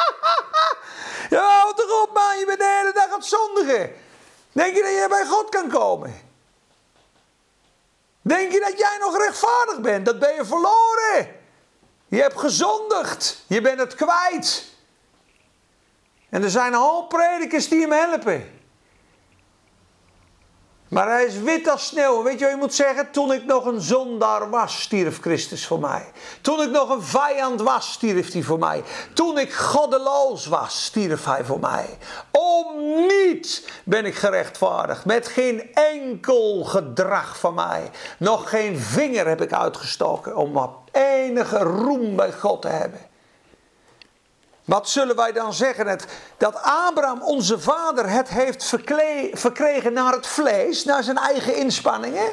[1.30, 3.94] ja, houd toch op man, je bent de hele dag aan het zondigen.
[4.52, 6.25] Denk je dat je bij God kan komen?
[8.26, 10.06] Denk je dat jij nog rechtvaardig bent?
[10.06, 11.34] Dat ben je verloren.
[12.08, 13.44] Je hebt gezondigd.
[13.46, 14.64] Je bent het kwijt.
[16.28, 18.55] En er zijn een hoop predikers die hem helpen.
[20.88, 22.22] Maar hij is wit als sneeuw.
[22.22, 23.10] Weet je wat je moet zeggen?
[23.10, 26.10] Toen ik nog een zondaar was, stierf Christus voor mij.
[26.40, 28.82] Toen ik nog een vijand was, stierf hij voor mij.
[29.12, 31.98] Toen ik goddeloos was, stierf hij voor mij.
[32.30, 32.66] Om
[33.06, 35.04] niet ben ik gerechtvaardigd.
[35.04, 37.90] Met geen enkel gedrag van mij.
[38.18, 40.52] Nog geen vinger heb ik uitgestoken om
[40.92, 43.00] enige roem bij God te hebben.
[44.66, 45.86] Wat zullen wij dan zeggen?
[45.86, 46.04] Het,
[46.36, 48.64] dat Abraham, onze vader, het heeft
[49.32, 52.32] verkregen naar het vlees, naar zijn eigen inspanningen.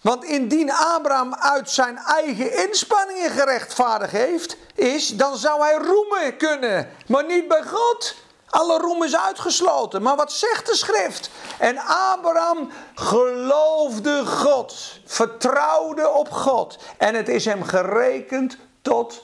[0.00, 6.90] Want indien Abraham uit zijn eigen inspanningen gerechtvaardigd heeft, is, dan zou hij roemen kunnen,
[7.06, 8.14] maar niet bij God.
[8.48, 10.02] Alle roem is uitgesloten.
[10.02, 11.30] Maar wat zegt de schrift?
[11.58, 11.78] En
[12.12, 16.78] Abraham geloofde God, vertrouwde op God.
[16.98, 19.22] En het is hem gerekend tot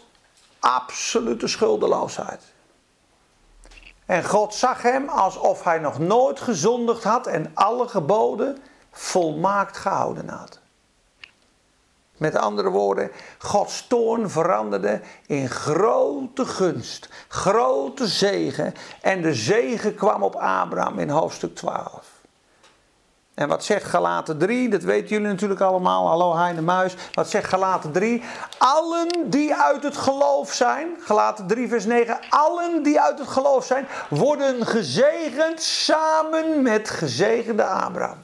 [0.61, 2.43] absolute schuldeloosheid.
[4.07, 8.59] En God zag hem alsof hij nog nooit gezondigd had en alle geboden
[8.91, 10.61] volmaakt gehouden had.
[12.17, 18.75] Met andere woorden, Gods toorn veranderde in grote gunst, grote zegen.
[19.01, 22.10] En de zegen kwam op Abraham in hoofdstuk 12.
[23.41, 24.69] En wat zegt Galaten 3?
[24.69, 26.09] Dat weten jullie natuurlijk allemaal.
[26.09, 26.95] Hallo Heine Muis.
[27.13, 28.23] Wat zegt Galaten 3?
[28.59, 30.89] Allen die uit het geloof zijn.
[31.01, 32.19] Galaten 3 vers 9.
[32.29, 33.87] Allen die uit het geloof zijn.
[34.09, 38.23] Worden gezegend samen met gezegende Abraham.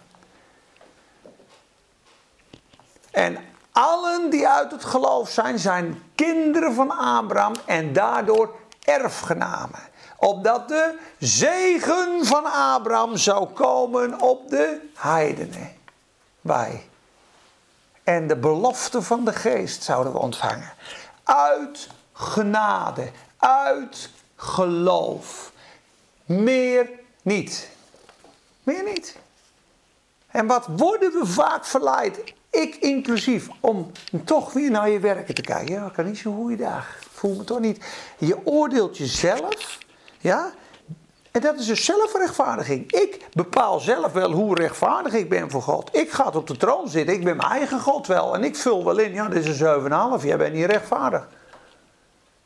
[3.11, 3.39] En
[3.73, 5.59] allen die uit het geloof zijn.
[5.59, 7.55] Zijn kinderen van Abraham.
[7.65, 9.81] En daardoor erfgenamen
[10.17, 15.75] opdat de zegen van Abraham zou komen op de heidenen.
[16.41, 16.89] Wij.
[18.05, 20.73] En de belofte van de geest zouden we ontvangen.
[21.25, 25.53] Uit genade, uit geloof.
[26.25, 26.91] Meer
[27.23, 27.71] niet.
[28.63, 29.17] Meer niet.
[30.31, 33.93] En wat worden we vaak verleid, ik inclusief, om
[34.25, 35.75] toch weer naar je werken te kijken.
[35.75, 36.99] Ja, ik kan niet zo goede dag.
[37.13, 37.85] Voel me toch niet.
[38.19, 39.79] Je oordeelt jezelf
[40.27, 40.51] ja?
[41.31, 42.93] En dat is dus zelfrechtvaardiging.
[42.93, 45.97] Ik bepaal zelf wel hoe rechtvaardig ik ben voor God.
[45.97, 48.35] Ik ga op de troon zitten, ik ben mijn eigen God wel.
[48.35, 51.29] En ik vul wel in, ja, dit is een 7,5, jij bent niet rechtvaardig.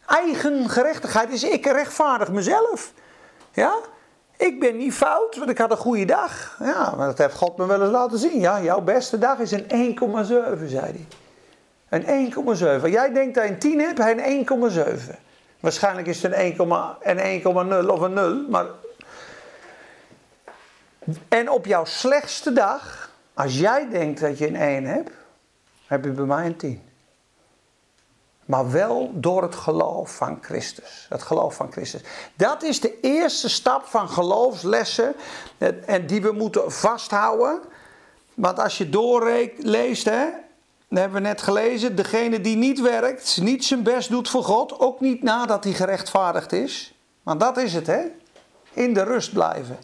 [0.06, 2.92] Eigen gerechtigheid is ik rechtvaardig mezelf.
[3.52, 3.74] Ja?
[4.36, 6.56] Ik ben niet fout, want ik had een goede dag.
[6.60, 8.40] Ja, maar dat heeft God me wel eens laten zien.
[8.40, 11.06] Ja, jouw beste dag is een 1,7, zei hij.
[11.88, 12.32] Een
[12.82, 12.90] 1,7.
[12.90, 15.29] Jij denkt dat je een 10 hebt, hij een 1,7.
[15.60, 18.66] Waarschijnlijk is het een 1,0 of een 0, maar.
[21.28, 25.10] En op jouw slechtste dag, als jij denkt dat je een 1 hebt,
[25.86, 26.82] heb je bij mij een 10.
[28.44, 31.06] Maar wel door het geloof van Christus.
[31.08, 32.02] Het geloof van Christus.
[32.34, 35.14] Dat is de eerste stap van geloofslessen.
[35.86, 37.60] En die we moeten vasthouden.
[38.34, 40.26] Want als je doorleest, hè,
[40.90, 41.96] dat hebben we net gelezen.
[41.96, 46.52] Degene die niet werkt, niet zijn best doet voor God, ook niet nadat hij gerechtvaardigd
[46.52, 46.94] is.
[47.22, 48.00] Want dat is het, hè?
[48.72, 49.78] In de rust blijven.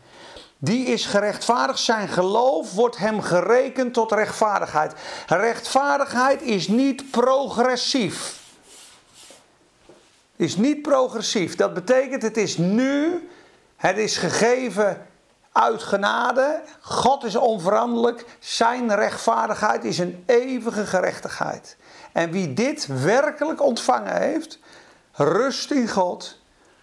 [0.58, 1.78] Die is gerechtvaardigd.
[1.78, 4.92] Zijn geloof wordt hem gerekend tot rechtvaardigheid.
[5.26, 8.40] Rechtvaardigheid is niet progressief.
[10.36, 11.56] Is niet progressief.
[11.56, 13.28] Dat betekent het is nu.
[13.76, 15.05] Het is gegeven
[15.56, 16.62] uit genade.
[16.80, 18.24] God is onveranderlijk.
[18.38, 21.76] Zijn rechtvaardigheid is een eeuwige gerechtigheid.
[22.12, 24.58] En wie dit werkelijk ontvangen heeft,
[25.12, 26.38] rust in God,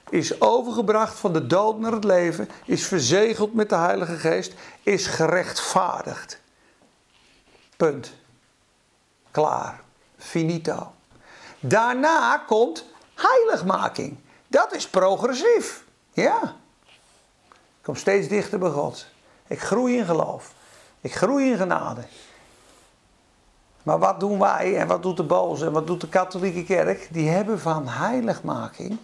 [0.10, 5.08] is overgebracht van de dood naar het leven, is verzegeld met de Heilige Geest, is
[5.08, 6.40] gerechtvaardigd.
[7.78, 8.14] Punt.
[9.32, 9.82] Klaar.
[10.18, 10.92] Finito.
[11.60, 14.18] Daarna komt heiligmaking.
[14.48, 15.84] Dat is progressief.
[16.12, 16.56] Ja.
[17.84, 19.08] Ik kom steeds dichter bij God.
[19.48, 20.54] Ik groei in geloof.
[21.02, 22.02] Ik groei in genade.
[23.84, 27.08] Maar wat doen wij en wat doet de boze en wat doet de katholieke kerk?
[27.12, 28.98] Die hebben van heiligmaking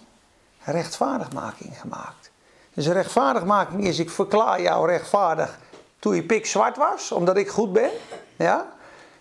[0.63, 2.31] rechtvaardigmaking gemaakt.
[2.73, 5.59] Dus rechtvaardigmaking is, ik verklaar jou rechtvaardig
[5.99, 7.89] toen je pik zwart was, omdat ik goed ben.
[8.35, 8.65] Ja?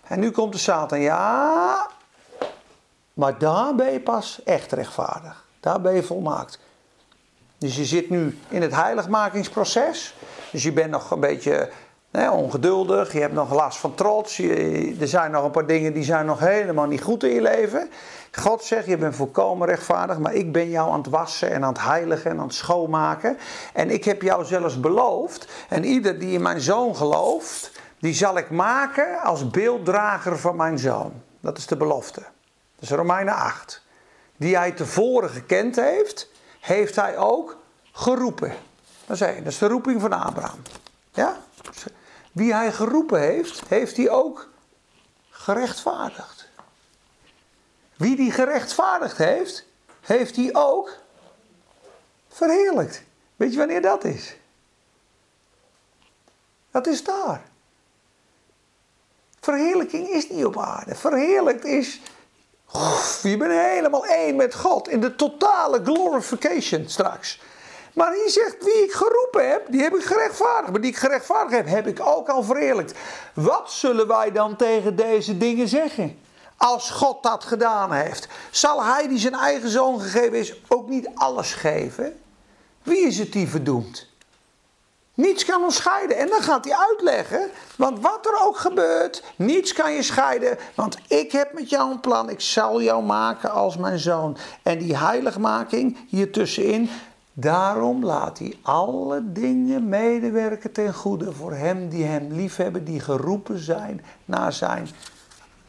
[0.03, 1.87] En nu komt de Satan, ja,
[3.13, 5.45] maar daar ben je pas echt rechtvaardig.
[5.59, 6.59] Daar ben je volmaakt.
[7.59, 10.15] Dus je zit nu in het heiligmakingsproces.
[10.51, 11.69] Dus je bent nog een beetje
[12.11, 13.13] hè, ongeduldig.
[13.13, 14.39] Je hebt nog last van trots.
[14.39, 17.89] Er zijn nog een paar dingen die zijn nog helemaal niet goed in je leven.
[18.31, 20.19] God zegt, je bent volkomen rechtvaardig.
[20.19, 23.37] Maar ik ben jou aan het wassen en aan het heiligen en aan het schoonmaken.
[23.73, 25.47] En ik heb jou zelfs beloofd.
[25.69, 30.79] En ieder die in mijn zoon gelooft, die zal ik maken als beelddrager van mijn
[30.79, 31.11] zoon.
[31.39, 32.19] Dat is de belofte.
[32.75, 33.87] Dat is Romeinen 8.
[34.37, 36.28] Die hij tevoren gekend heeft,
[36.59, 37.57] heeft hij ook
[37.91, 38.55] geroepen.
[39.05, 40.61] Dat is de roeping van Abraham.
[41.13, 41.37] Ja?
[42.31, 44.49] Wie hij geroepen heeft, heeft hij ook
[45.29, 46.47] gerechtvaardigd.
[47.95, 49.65] Wie die gerechtvaardigd heeft,
[50.01, 50.97] heeft hij ook
[52.27, 53.03] verheerlijkt.
[53.35, 54.35] Weet je wanneer dat is?
[56.71, 57.41] Dat is daar.
[59.39, 60.95] Verheerlijking is niet op aarde.
[60.95, 62.01] Verheerlijkt is.
[63.21, 67.39] Je bent helemaal één met God in de totale glorification straks.
[67.93, 70.71] Maar hij zegt, wie ik geroepen heb, die heb ik gerechtvaardigd.
[70.71, 72.93] Maar die ik gerechtvaardigd heb, heb ik ook al verheerlijkt.
[73.33, 76.19] Wat zullen wij dan tegen deze dingen zeggen?
[76.57, 81.09] Als God dat gedaan heeft, zal hij die zijn eigen zoon gegeven is ook niet
[81.15, 82.19] alles geven?
[82.83, 84.08] Wie is het die verdoemt?
[85.19, 86.17] Niets kan ons scheiden.
[86.17, 90.57] En dan gaat hij uitleggen, want wat er ook gebeurt, niets kan je scheiden.
[90.75, 94.37] Want ik heb met jou een plan, ik zal jou maken als mijn zoon.
[94.63, 96.89] En die heiligmaking hier tussenin,
[97.33, 103.59] daarom laat hij alle dingen medewerken ten goede voor hem die hem liefhebben, die geroepen
[103.59, 104.89] zijn naar zijn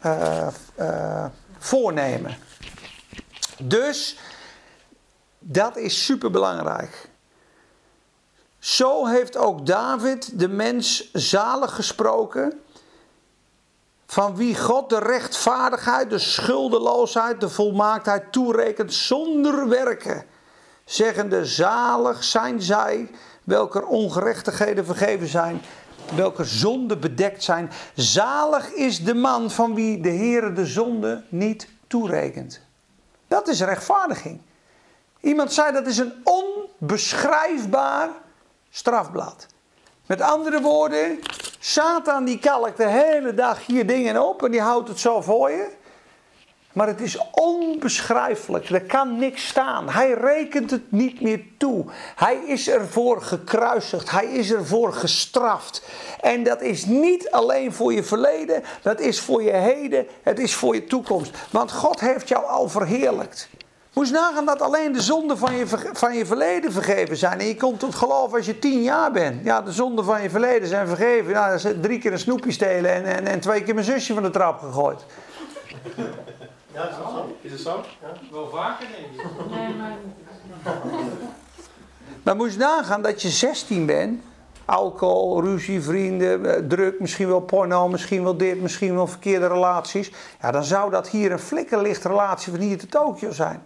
[0.06, 0.46] uh,
[0.80, 1.24] uh,
[1.58, 2.36] voornemen.
[3.58, 4.18] Dus
[5.38, 7.09] dat is super belangrijk.
[8.60, 12.60] Zo heeft ook David de mens zalig gesproken,
[14.06, 20.24] van wie God de rechtvaardigheid, de schuldeloosheid, de volmaaktheid toerekent zonder werken,
[20.84, 23.10] zeggende zalig zijn zij,
[23.44, 25.60] welke ongerechtigheden vergeven zijn,
[26.14, 27.70] welke zonden bedekt zijn.
[27.94, 32.60] Zalig is de man van wie de Heer de zonde niet toerekent.
[33.28, 34.40] Dat is rechtvaardiging.
[35.20, 38.08] Iemand zei dat is een onbeschrijfbaar
[38.70, 39.46] strafblad.
[40.06, 41.18] Met andere woorden,
[41.58, 45.50] Satan die kalkt de hele dag hier dingen op en die houdt het zo voor
[45.50, 45.78] je.
[46.72, 48.68] Maar het is onbeschrijfelijk.
[48.68, 49.88] Er kan niks staan.
[49.88, 51.84] Hij rekent het niet meer toe.
[52.16, 54.10] Hij is ervoor gekruisigd.
[54.10, 55.82] Hij is ervoor gestraft.
[56.20, 58.62] En dat is niet alleen voor je verleden.
[58.82, 60.06] Dat is voor je heden.
[60.22, 61.36] Het is voor je toekomst.
[61.50, 63.49] Want God heeft jou al verheerlijkt.
[63.92, 67.38] Moest nagaan dat alleen de zonden van je, van je verleden vergeven zijn.
[67.40, 69.44] En je komt tot geloof als je tien jaar bent.
[69.44, 71.30] Ja, de zonden van je verleden zijn vergeven.
[71.30, 74.14] Ja, dat is drie keer een snoepje stelen en, en, en twee keer mijn zusje
[74.14, 75.04] van de trap gegooid.
[76.72, 77.36] Ja, is dat zo?
[77.40, 77.84] Is het zo?
[78.00, 78.08] Ja.
[78.30, 79.50] Wel vaker denk ik.
[79.50, 79.96] Nee, maar
[82.22, 84.22] Maar moest nagaan dat je 16 bent.
[84.64, 90.12] Alcohol, ruzie, vrienden, eh, druk, misschien wel porno, misschien wel dit, misschien wel verkeerde relaties.
[90.40, 93.62] Ja, dan zou dat hier een flikkerlicht relatie van hier te Tokio zijn.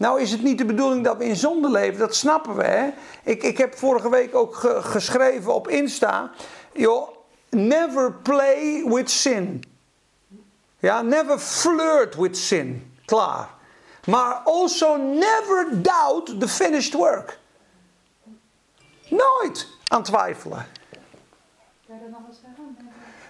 [0.00, 2.64] Nou is het niet de bedoeling dat we in zonde leven, dat snappen we.
[2.64, 2.90] Hè?
[3.22, 6.30] Ik, ik heb vorige week ook ge- geschreven op Insta.
[6.72, 7.08] Joh,
[7.50, 9.64] never play with sin.
[10.78, 12.96] Ja, never flirt with sin.
[13.04, 13.48] Klaar.
[14.06, 17.38] Maar also never doubt the finished work.
[19.08, 20.66] Nooit aan twijfelen.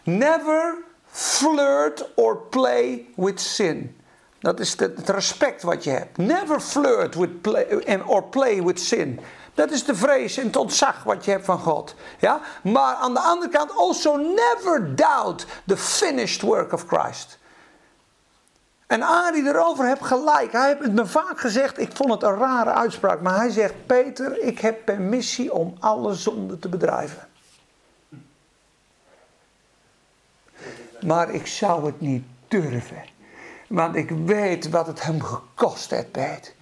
[0.03, 0.77] Never
[1.11, 4.00] flirt or play with sin.
[4.41, 6.17] Dat is het respect wat je hebt.
[6.17, 7.31] Never flirt with
[7.87, 9.21] and- or play with sin.
[9.55, 11.95] Dat is de vrees en het ontzag wat je hebt van God.
[12.19, 12.41] Ja?
[12.63, 17.39] Maar aan de andere kant, also never doubt the finished work of Christ.
[18.87, 20.53] En Arie erover heeft gelijk.
[20.53, 21.79] Hij heeft me vaak gezegd.
[21.79, 23.21] Ik vond het een rare uitspraak.
[23.21, 27.29] Maar hij zegt: Peter, ik heb permissie om alle zonden te bedrijven.
[31.01, 33.03] Maar ik zou het niet durven.
[33.71, 36.53] Want ik weet wat het hem gekost heeft, Peter.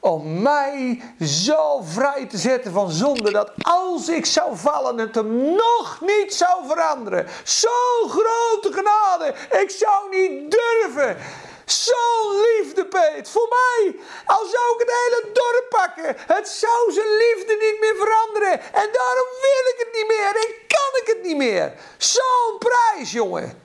[0.00, 5.54] Om mij zo vrij te zetten van zonde dat als ik zou vallen het hem
[5.54, 7.26] nog niet zou veranderen.
[7.44, 9.34] Zo'n grote genade.
[9.62, 11.16] Ik zou niet durven.
[11.64, 13.28] Zo'n liefde, Peet.
[13.28, 13.96] Voor mij.
[14.24, 16.16] Al zou ik het hele dorp pakken.
[16.36, 18.60] Het zou zijn liefde niet meer veranderen.
[18.60, 20.28] En daarom wil ik het niet meer.
[20.28, 21.72] En kan ik het niet meer.
[21.98, 23.63] Zo'n prijs, jongen.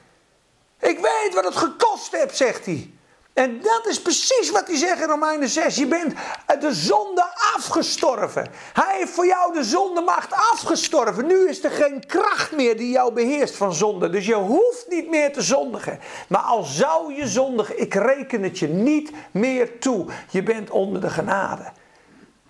[0.79, 2.93] Ik weet wat het gekost heeft, zegt hij.
[3.33, 5.75] En dat is precies wat hij zegt in Romeinen 6.
[5.75, 6.13] Je bent
[6.59, 7.23] de zonde
[7.55, 8.51] afgestorven.
[8.73, 11.25] Hij heeft voor jou de zondemacht afgestorven.
[11.25, 14.09] Nu is er geen kracht meer die jou beheerst van zonde.
[14.09, 15.99] Dus je hoeft niet meer te zondigen.
[16.27, 20.05] Maar al zou je zondigen, ik reken het je niet meer toe.
[20.29, 21.71] Je bent onder de genade.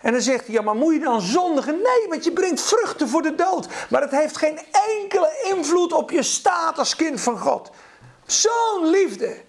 [0.02, 1.74] En dan zegt hij, ja, maar moet je dan zondigen?
[1.74, 3.68] Nee, want je brengt vruchten voor de dood.
[3.90, 4.60] Maar het heeft geen
[5.00, 7.72] enkele invloed op je staat als kind van God.
[8.32, 9.42] Zo'n liefde.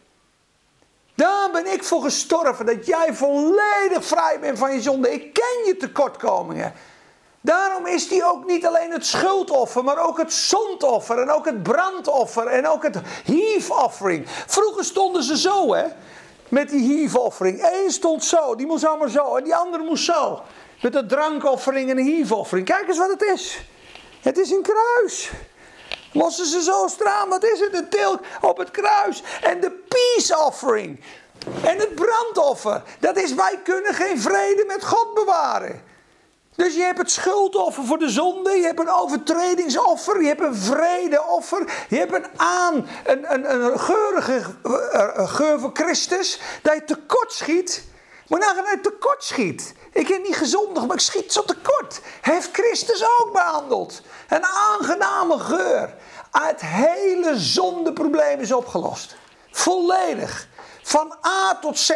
[1.15, 5.13] Daar ben ik voor gestorven, dat jij volledig vrij bent van je zonde.
[5.13, 6.73] Ik ken je tekortkomingen.
[7.41, 11.63] Daarom is die ook niet alleen het schuldoffer, maar ook het zondoffer en ook het
[11.63, 14.25] brandoffer en ook het heave-offering.
[14.47, 15.85] Vroeger stonden ze zo, hè,
[16.49, 17.63] met die heave-offering.
[17.73, 20.43] Eén stond zo, die moest allemaal zo en die andere moest zo.
[20.83, 22.67] Met de drankoffering en de heave-offering.
[22.67, 23.61] Kijk eens wat het is.
[24.21, 25.31] Het is een kruis.
[26.13, 27.75] Lossen ze zo stram, wat is het?
[27.75, 29.23] Een til op het kruis.
[29.43, 31.05] En de peace offering.
[31.65, 32.83] En het brandoffer.
[32.99, 35.89] Dat is, wij kunnen geen vrede met God bewaren.
[36.57, 40.57] Dus je hebt het schuldoffer voor de zonde, je hebt een overtredingsoffer, je hebt een
[40.57, 44.43] vredeoffer, je hebt een aan, een, een, geurige
[45.15, 47.89] een geur voor Christus, dat je tekort schiet.
[48.31, 49.75] Maar nou je tekort schiet.
[49.93, 52.01] Ik heb niet gezondig, maar ik schiet zo tekort.
[52.21, 54.03] Heeft Christus ook behandeld.
[54.29, 55.95] Een aangename geur.
[56.31, 59.17] Het hele zondeprobleem is opgelost.
[59.51, 60.49] Volledig.
[60.83, 61.91] Van A tot Z.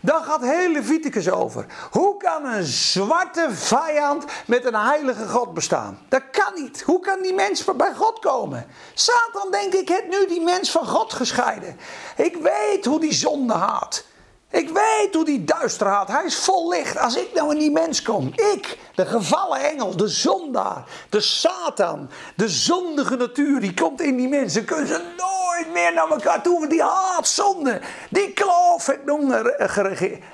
[0.00, 1.66] Daar gaat heel Leviticus over.
[1.90, 6.06] Hoe kan een zwarte vijand met een heilige God bestaan?
[6.08, 6.82] Dat kan niet.
[6.82, 8.66] Hoe kan die mens bij God komen?
[8.94, 11.80] Satan, denk ik, heeft nu die mens van God gescheiden.
[12.16, 14.08] Ik weet hoe die zonde haat.
[14.50, 16.08] Ik weet hoe die duister haat.
[16.08, 16.98] Hij is vol licht.
[16.98, 18.26] Als ik nou in die mens kom.
[18.26, 24.28] Ik, de gevallen engel, de zondaar, de Satan, de zondige natuur, die komt in die
[24.28, 24.64] mensen.
[24.64, 26.66] Kunnen ze nooit meer naar elkaar toe.
[26.66, 27.80] Die haat zonde.
[28.10, 29.42] Die kloof heeft nog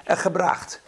[0.04, 0.80] gebracht.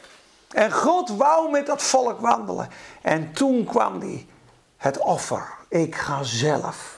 [0.49, 2.69] En God wou met dat volk wandelen.
[3.03, 4.29] En toen kwam die,
[4.77, 5.49] het offer.
[5.69, 6.98] Ik ga zelf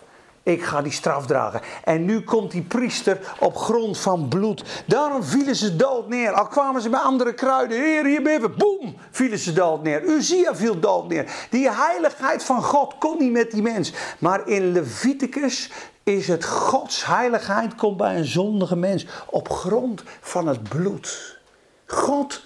[0.50, 1.60] ik ga die straf dragen.
[1.84, 4.82] En nu komt die priester op grond van bloed.
[4.86, 6.32] Daarom vielen ze dood neer.
[6.32, 7.78] Al kwamen ze bij andere kruiden.
[7.78, 8.48] Heer, hier ben je.
[8.48, 10.02] Boem, vielen ze dood neer.
[10.02, 11.46] Uzia viel dood neer.
[11.50, 13.92] Die heiligheid van God kon niet met die mens.
[14.18, 15.70] Maar in Leviticus
[16.02, 21.38] is het Gods heiligheid komt bij een zondige mens op grond van het bloed.
[21.86, 22.42] God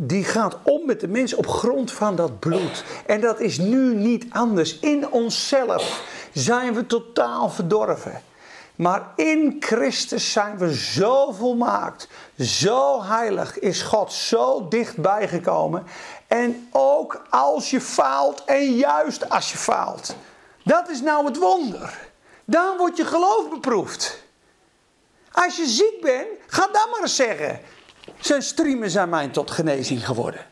[0.00, 2.84] die gaat om met de mens op grond van dat bloed.
[3.06, 4.78] En dat is nu niet anders.
[4.78, 8.22] In onszelf zijn we totaal verdorven.
[8.76, 15.84] Maar in Christus zijn we zo volmaakt, zo heilig, is God zo dichtbij gekomen.
[16.26, 20.14] En ook als je faalt en juist als je faalt.
[20.64, 21.98] Dat is nou het wonder.
[22.44, 24.22] Dan wordt je geloof beproefd.
[25.32, 27.60] Als je ziek bent, ga dan maar eens zeggen.
[28.20, 30.46] Zijn streamen zijn mij tot genezing geworden.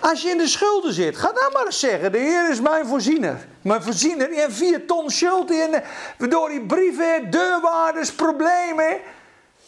[0.00, 2.86] Als je in de schulden zit, ga dan maar eens zeggen: De Heer is mijn
[2.86, 3.46] voorziener.
[3.62, 5.82] Mijn voorziener, heeft vier ton schuld in.
[6.18, 8.98] Door die brieven, deurwaarders, problemen.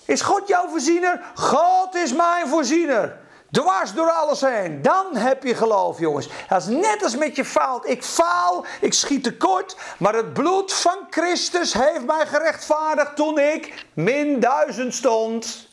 [0.05, 1.21] Is God jouw voorziener?
[1.35, 3.21] God is mijn voorziener.
[3.51, 4.83] Dwars door alles heen.
[4.83, 6.29] Dan heb je geloof, jongens.
[6.49, 7.89] Dat is net als met je faalt.
[7.89, 9.77] Ik faal, ik schiet tekort.
[9.99, 15.71] Maar het bloed van Christus heeft mij gerechtvaardigd toen ik min duizend stond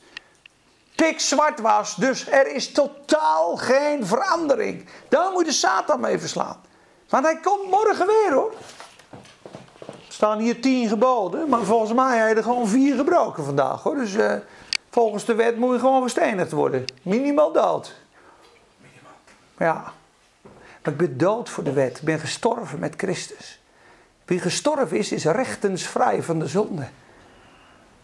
[0.99, 1.95] pikzwart was.
[1.95, 4.89] Dus er is totaal geen verandering.
[5.07, 6.61] Daar moet de Satan mee verslaan.
[7.09, 8.53] Want hij komt morgen weer hoor.
[9.89, 13.83] Er staan hier tien geboden, maar volgens mij heb je er gewoon vier gebroken vandaag
[13.83, 13.95] hoor.
[13.95, 14.33] Dus uh,
[14.89, 16.85] volgens de wet moet je gewoon gestenigd worden.
[17.01, 17.95] Minimaal dood.
[19.57, 19.93] Ja.
[20.83, 21.97] Maar ik ben dood voor de wet.
[21.97, 23.59] Ik ben gestorven met Christus.
[24.25, 26.87] Wie gestorven is, is rechtensvrij van de zonde.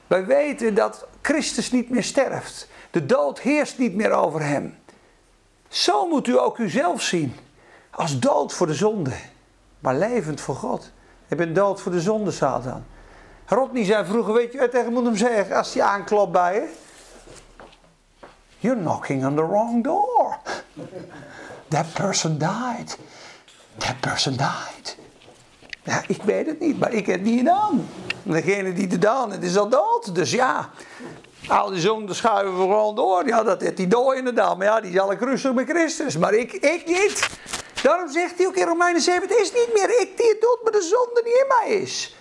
[0.07, 2.67] Wij weten dat Christus niet meer sterft.
[2.91, 4.77] De dood heerst niet meer over hem.
[5.67, 7.35] Zo moet u ook uzelf zien.
[7.89, 9.13] Als dood voor de zonde,
[9.79, 10.91] maar levend voor God.
[11.27, 12.83] Ik ben dood voor de zonde, Satan.
[13.45, 16.73] Rodney zei vroeger, weet je tegen moet hem zeggen als hij aanklopt bij je?
[18.57, 20.37] You're knocking on the wrong door.
[21.67, 22.97] That person died.
[23.77, 24.97] That person died.
[25.85, 27.89] Ja, ik weet het niet, maar ik heb het niet gedaan.
[28.23, 30.15] Degene die het gedaan heeft, is al dood.
[30.15, 30.69] Dus ja,
[31.47, 33.27] al die zonden schuiven we gewoon door.
[33.27, 34.57] Ja, dat heeft hij door inderdaad.
[34.57, 36.17] Maar ja, die is al rustig met Christus.
[36.17, 37.29] Maar ik, ik niet.
[37.83, 40.59] Daarom zegt hij ook in Romeinen 7, het is niet meer ik die het doet,
[40.63, 42.15] maar de zonde die in mij is.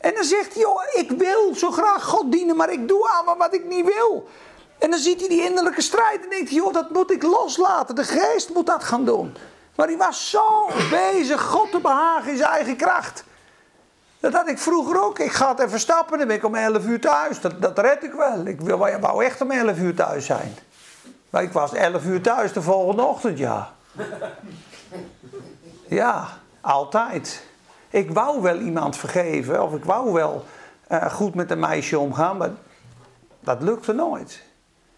[0.00, 3.38] En dan zegt hij, joh, ik wil zo graag God dienen, maar ik doe aan
[3.38, 4.28] wat ik niet wil.
[4.78, 7.94] En dan ziet hij die innerlijke strijd en denkt hij, joh, dat moet ik loslaten.
[7.94, 9.36] De geest moet dat gaan doen.
[9.74, 13.24] Maar hij was zo bezig God te behagen in zijn eigen kracht.
[14.20, 15.18] Dat had ik vroeger ook.
[15.18, 17.40] Ik ga het even stappen, dan ben ik om 11 uur thuis.
[17.40, 18.46] Dat, dat red ik wel.
[18.46, 20.54] Ik wou echt om 11 uur thuis zijn.
[21.30, 23.72] Maar ik was 11 uur thuis de volgende ochtend, ja.
[25.88, 26.28] Ja,
[26.60, 27.46] altijd.
[27.90, 30.44] Ik wou wel iemand vergeven, of ik wou wel
[30.88, 32.50] uh, goed met een meisje omgaan, maar
[33.40, 34.42] dat lukte nooit.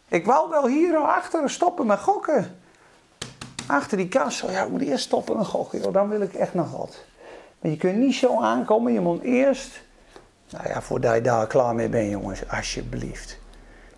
[0.09, 2.61] Ik wou wel hier achter stoppen met gokken.
[3.67, 6.55] Achter die kast, ja, ik moet eerst stoppen met gokken, joh, dan wil ik echt
[6.55, 7.05] naar God.
[7.61, 9.81] Maar je kunt niet zo aankomen, je moet eerst,
[10.51, 13.39] nou ja, voordat je daar klaar mee bent, jongens, alsjeblieft.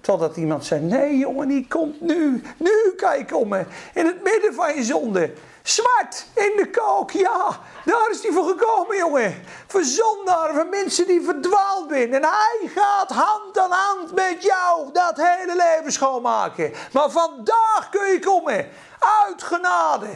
[0.00, 2.42] Totdat iemand zei, nee jongen, die komt nu.
[2.56, 3.66] Nu kan je komen.
[3.94, 5.32] In het midden van je zonde.
[5.62, 7.60] Zwart in de kook, ja.
[7.84, 9.34] Daar is hij voor gekomen, jongen.
[9.66, 12.14] Voor zondaar, voor mensen die verdwaald zijn.
[12.14, 16.72] En hij gaat hand aan hand met jou dat hele leven schoonmaken.
[16.92, 18.66] Maar vandaag kun je komen.
[18.98, 20.08] Uit genade.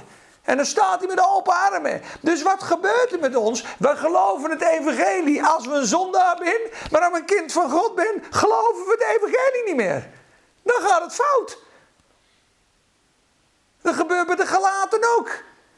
[0.43, 2.03] En dan staat hij met open armen.
[2.21, 3.65] Dus wat gebeurt er met ons?
[3.79, 6.61] We geloven het evangelie als we een zondaar zijn.
[6.91, 10.11] Maar als we een kind van God zijn, geloven we het evangelie niet meer.
[10.63, 11.59] Dan gaat het fout.
[13.83, 15.31] Dat gebeurt met de gelaten ook.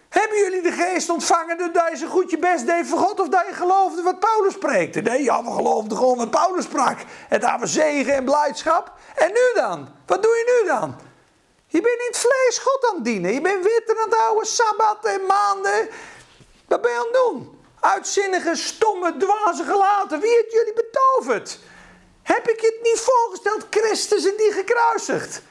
[0.08, 3.28] Hebben jullie de geest ontvangen doordat je zo goed je best deed voor God of
[3.28, 5.00] dat je geloofde wat Paulus spreekte?
[5.00, 6.98] Nee, ja, we geloofden gewoon wat Paulus sprak.
[7.28, 8.92] En daar we zegen en blijdschap.
[9.14, 9.88] En nu dan?
[10.06, 10.96] Wat doe je nu dan?
[11.74, 13.32] Je bent in het vlees God aan het dienen.
[13.32, 15.88] Je bent wit aan het houden, sabbat en maanden.
[16.68, 17.60] Wat ben je aan het doen?
[17.80, 20.20] Uitzinnige, stomme, dwaze gelaten.
[20.20, 21.58] Wie heeft jullie betoverd?
[22.22, 25.42] Heb ik je het niet voorgesteld, Christus en die gekruisigd?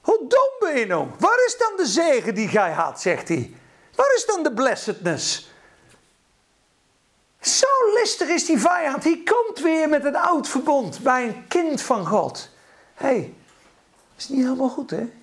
[0.00, 1.08] Hoe dom ben je nou?
[1.18, 3.56] Waar is dan de zegen die gij had, zegt hij.
[3.94, 5.50] Waar is dan de blessedness?
[7.40, 9.02] Zo listig is die vijand.
[9.02, 12.48] Die komt weer met een oud verbond bij een kind van God.
[12.94, 13.34] Hé, hey,
[14.16, 15.22] is niet helemaal goed hè?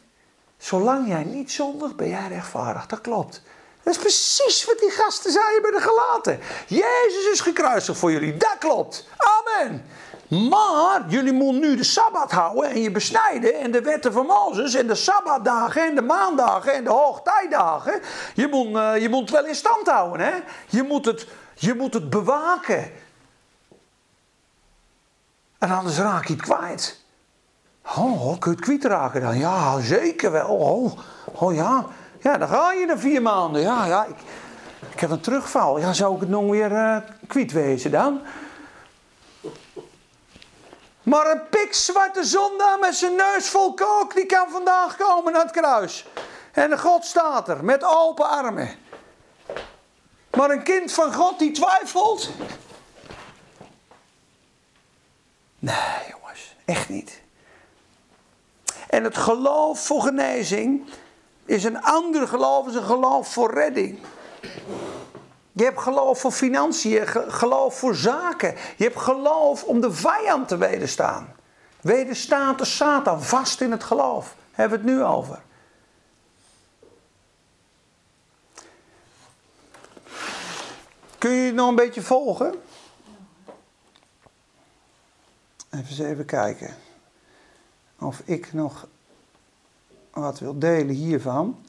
[0.61, 2.85] Zolang jij niet zondigt, ben jij rechtvaardig.
[2.85, 3.41] Dat klopt.
[3.83, 6.39] Dat is precies wat die gasten zeiden bij de gelaten.
[6.67, 8.37] Jezus is gekruisigd voor jullie.
[8.37, 9.07] Dat klopt.
[9.17, 9.85] Amen.
[10.49, 14.73] Maar jullie moeten nu de Sabbat houden en je besnijden en de wetten van Mozes
[14.73, 18.01] en de Sabbatdagen en de maandagen en de hoogtijdagen.
[18.33, 20.39] Je moet, uh, je moet wel in stand houden, hè?
[20.69, 22.91] Je moet het, je moet het bewaken.
[25.57, 27.00] En anders raak je het kwijt.
[27.97, 29.37] Oh, kun je het kwijt raken dan?
[29.37, 30.47] Ja, zeker wel.
[30.47, 30.99] Oh,
[31.33, 31.85] oh ja.
[32.19, 33.61] Ja, dan ga je na vier maanden.
[33.61, 34.05] Ja, ja.
[34.05, 34.15] Ik,
[34.93, 35.79] ik heb een terugval.
[35.79, 38.21] Ja, zou ik het nog weer uh, kwijt wezen dan?
[41.03, 45.51] Maar een pikzwarte zondaar met zijn neus vol kook, die kan vandaag komen naar het
[45.51, 46.07] kruis.
[46.51, 48.69] En God staat er met open armen.
[50.37, 52.29] Maar een kind van God die twijfelt.
[55.59, 55.75] Nee,
[56.09, 57.20] jongens, echt niet.
[58.91, 60.89] En het geloof voor genezing
[61.45, 63.99] is een ander geloof, is een geloof voor redding.
[65.51, 68.55] Je hebt geloof voor financiën, geloof voor zaken.
[68.77, 71.35] Je hebt geloof om de vijand te wederstaan.
[71.81, 74.35] Wederstaat de Satan vast in het geloof.
[74.51, 75.41] Hebben we het nu over.
[81.17, 82.61] Kun je het nog een beetje volgen?
[85.69, 86.75] Even eens even kijken.
[88.01, 88.87] Of ik nog
[90.11, 91.65] wat wil delen hiervan.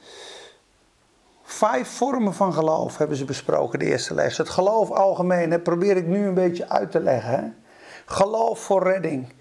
[1.43, 4.37] Vijf vormen van geloof hebben ze besproken, de eerste les.
[4.37, 7.57] Het geloof algemeen, dat probeer ik nu een beetje uit te leggen.
[8.05, 9.33] Geloof voor redding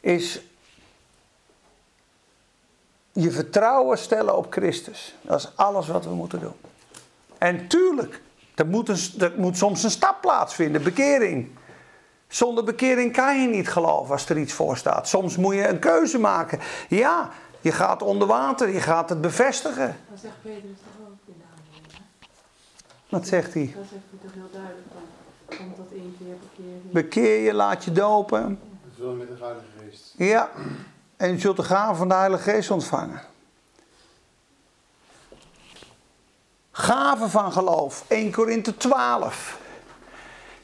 [0.00, 0.42] is
[3.12, 5.16] je vertrouwen stellen op Christus.
[5.22, 6.56] Dat is alles wat we moeten doen.
[7.38, 8.22] En tuurlijk,
[8.54, 8.88] er moet,
[9.22, 11.57] er moet soms een stap plaatsvinden, bekering.
[12.28, 15.08] Zonder bekering kan je niet geloven als er iets voor staat.
[15.08, 16.60] Soms moet je een keuze maken.
[16.88, 19.96] Ja, je gaat onder water, je gaat het bevestigen.
[20.10, 21.96] Dat zegt Petrus toch ook in de.
[23.08, 23.72] Wat zegt hij?
[23.76, 24.86] Dat zegt hij toch heel duidelijk.
[25.46, 26.90] Komt dat één keer, bekeer je.
[26.92, 28.60] Bekeer je, laat je dopen.
[28.96, 30.14] Vul met de Heilige Geest.
[30.16, 30.50] Ja,
[31.16, 33.20] en je zult de gave van de Heilige Geest ontvangen.
[36.70, 39.58] Gave van geloof, 1 Korinthe 12.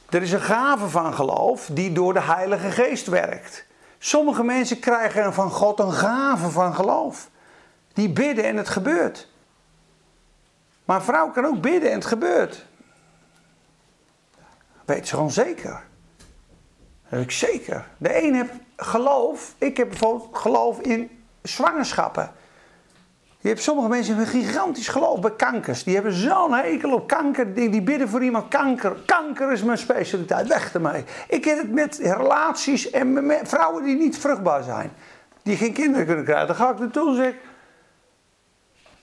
[0.09, 3.65] Er is een gave van geloof die door de Heilige Geest werkt.
[3.97, 7.29] Sommige mensen krijgen van God een gave van geloof.
[7.93, 9.29] Die bidden en het gebeurt.
[10.85, 12.65] Maar een vrouw kan ook bidden en het gebeurt.
[14.85, 15.83] Weet ze gewoon zeker.
[17.03, 17.87] Dat heb ik zeker.
[17.97, 19.55] De een heeft geloof.
[19.57, 22.31] Ik heb bijvoorbeeld geloof in zwangerschappen.
[23.45, 25.83] Je hebt sommige mensen met gigantisch geloof bij kankers.
[25.83, 27.53] Die hebben zo'n hekel op kanker.
[27.53, 28.95] Die, die bidden voor iemand kanker.
[29.05, 30.47] Kanker is mijn specialiteit.
[30.47, 31.03] Weg ermee.
[31.27, 34.91] Ik heb het met relaties en vrouwen die niet vruchtbaar zijn.
[35.43, 36.47] Die geen kinderen kunnen krijgen.
[36.47, 37.33] Dan ga ik naartoe zeg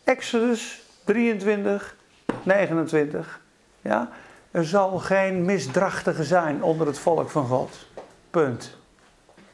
[0.04, 1.96] Exodus 23,
[2.42, 3.40] 29.
[3.80, 4.08] Ja?
[4.50, 7.86] Er zal geen misdrachtige zijn onder het volk van God.
[8.30, 8.76] Punt.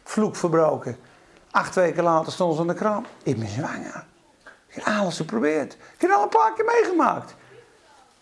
[0.04, 0.96] Vloek verbroken.
[1.50, 3.06] Acht weken later stonden ze aan de kraan.
[3.22, 4.07] Ik ben zwanger.
[4.84, 5.72] Heb alles geprobeerd.
[5.72, 7.34] Ik heb al een paar keer meegemaakt.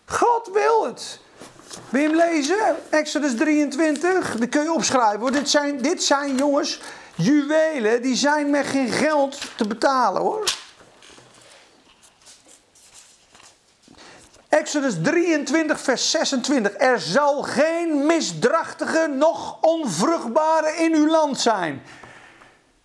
[0.05, 1.21] God wil het.
[1.89, 2.77] Wil je hem lezen?
[2.91, 4.37] Exodus 23.
[4.37, 5.21] Dat kun je opschrijven.
[5.21, 5.33] Hoor.
[5.33, 6.81] Dit, zijn, dit zijn jongens
[7.15, 8.03] juwelen.
[8.03, 10.45] Die zijn met geen geld te betalen hoor.
[14.49, 16.73] Exodus 23, vers 26.
[16.79, 21.83] Er zal geen misdrachtige, noch onvruchtbare in uw land zijn.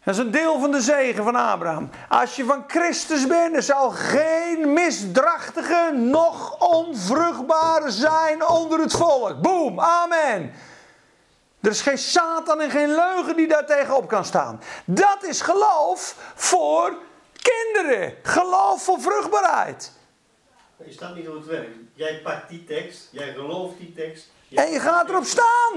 [0.03, 1.89] Dat is een deel van de zegen van Abraham.
[2.09, 9.41] Als je van Christus bent, er zal geen misdrachtige, nog onvruchtbare zijn onder het volk.
[9.41, 10.53] Boom, amen.
[11.61, 14.61] Er is geen Satan en geen leugen die daar tegenop kan staan.
[14.85, 16.97] Dat is geloof voor
[17.41, 18.13] kinderen.
[18.23, 19.91] Geloof voor vruchtbaarheid.
[20.85, 21.77] Je staat niet hoe het werkt.
[21.93, 24.29] Jij pakt die tekst, jij gelooft die tekst.
[24.55, 25.73] En je gaat erop staan.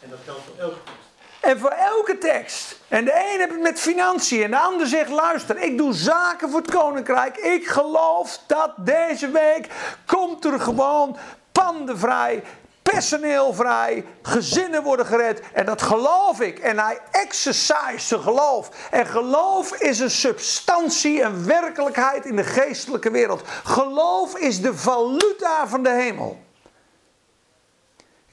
[0.00, 1.07] En dat geldt voor elke tekst.
[1.40, 2.76] En voor elke tekst.
[2.88, 4.42] En de een heeft het met financiën.
[4.42, 7.36] En de ander zegt: luister, ik doe zaken voor het koninkrijk.
[7.36, 9.66] Ik geloof dat deze week
[10.06, 11.16] komt er gewoon
[11.52, 12.42] panden vrij.
[12.82, 16.58] Personeel vrij, gezinnen worden gered en dat geloof ik.
[16.58, 18.70] En hij exercise zijn geloof.
[18.90, 23.42] En geloof is een substantie, een werkelijkheid in de geestelijke wereld.
[23.64, 26.47] Geloof is de valuta van de hemel.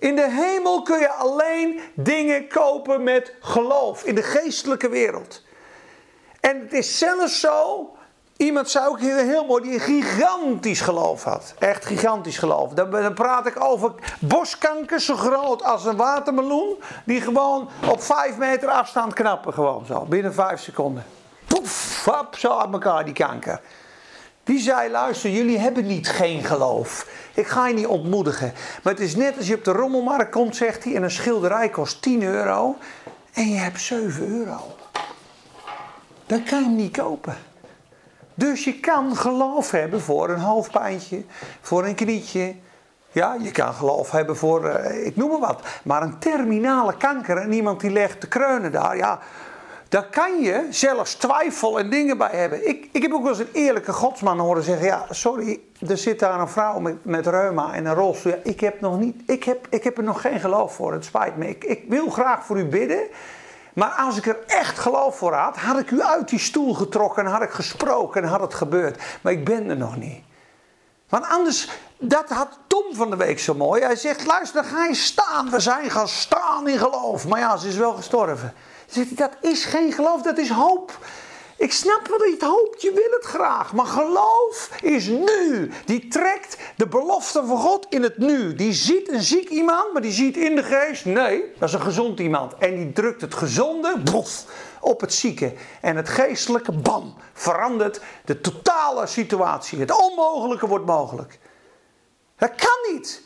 [0.05, 4.03] In de hemel kun je alleen dingen kopen met geloof.
[4.03, 5.41] In de geestelijke wereld.
[6.39, 7.89] En het is zelfs zo.
[8.37, 11.53] Iemand zei ook heel, heel mooi die een gigantisch geloof had.
[11.59, 12.73] Echt gigantisch geloof.
[12.73, 16.75] Dan, dan praat ik over boskanker zo groot als een watermeloen.
[17.05, 19.53] Die gewoon op vijf meter afstand knappen.
[19.53, 20.05] Gewoon zo.
[20.05, 21.05] Binnen vijf seconden.
[21.47, 23.61] Poef, hap, zo aan elkaar die kanker.
[24.45, 27.07] Die zei, luister, jullie hebben niet geen geloof.
[27.33, 28.53] Ik ga je niet ontmoedigen.
[28.83, 31.69] Maar het is net als je op de rommelmarkt komt, zegt hij, en een schilderij
[31.69, 32.75] kost 10 euro.
[33.33, 34.75] En je hebt 7 euro.
[36.25, 37.37] Dan kan je hem niet kopen.
[38.33, 41.23] Dus je kan geloof hebben voor een hoofdpijntje,
[41.61, 42.55] voor een knietje.
[43.11, 45.61] Ja, je kan geloof hebben voor, eh, ik noem maar wat.
[45.83, 49.19] Maar een terminale kanker en iemand die legt de kreunen daar, ja...
[49.89, 52.67] Daar kan je zelfs twijfel en dingen bij hebben.
[52.67, 56.19] Ik, ik heb ook wel eens een eerlijke godsman horen zeggen: Ja, sorry, er zit
[56.19, 58.39] daar een vrouw met, met reuma en een rolstoel.
[58.43, 61.37] Ik, heb nog niet, ik, heb, ik heb er nog geen geloof voor, het spijt
[61.37, 61.49] me.
[61.49, 63.07] Ik, ik wil graag voor u bidden.
[63.73, 67.25] Maar als ik er echt geloof voor had, had ik u uit die stoel getrokken
[67.25, 69.01] en had ik gesproken en had het gebeurd.
[69.21, 70.23] Maar ik ben er nog niet.
[71.09, 73.81] Want anders, dat had Tom van de week zo mooi.
[73.81, 75.49] Hij zegt: Luister, ga je staan.
[75.49, 77.27] We zijn gaan staan in geloof.
[77.27, 78.53] Maar ja, ze is wel gestorven.
[78.87, 80.99] Zegt hij, dat is geen geloof, dat is hoop.
[81.57, 83.73] Ik snap wel dat je hoopt, je wil het graag.
[83.73, 85.71] Maar geloof is nu.
[85.85, 88.55] Die trekt de belofte van God in het nu.
[88.55, 91.81] Die ziet een ziek iemand, maar die ziet in de geest, nee, dat is een
[91.81, 92.53] gezond iemand.
[92.57, 93.95] En die drukt het gezonde,
[94.81, 95.53] op het zieke.
[95.81, 99.79] En het geestelijke, bam, verandert de totale situatie.
[99.79, 101.39] Het onmogelijke wordt mogelijk.
[102.37, 103.24] Dat kan niet.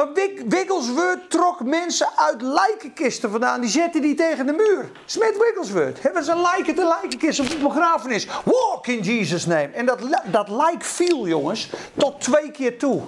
[0.00, 0.12] Maar
[0.48, 3.60] Wigglesworth trok mensen uit lijkenkisten vandaan.
[3.60, 4.90] Die zette die tegen de muur.
[5.04, 6.02] Smith Wigglesworth.
[6.02, 8.26] Hebben ze een lijken de lijkenkist op begrafenis.
[8.44, 9.68] Walk in Jesus' name.
[9.68, 13.02] En dat, dat lijk viel, jongens, tot twee keer toe.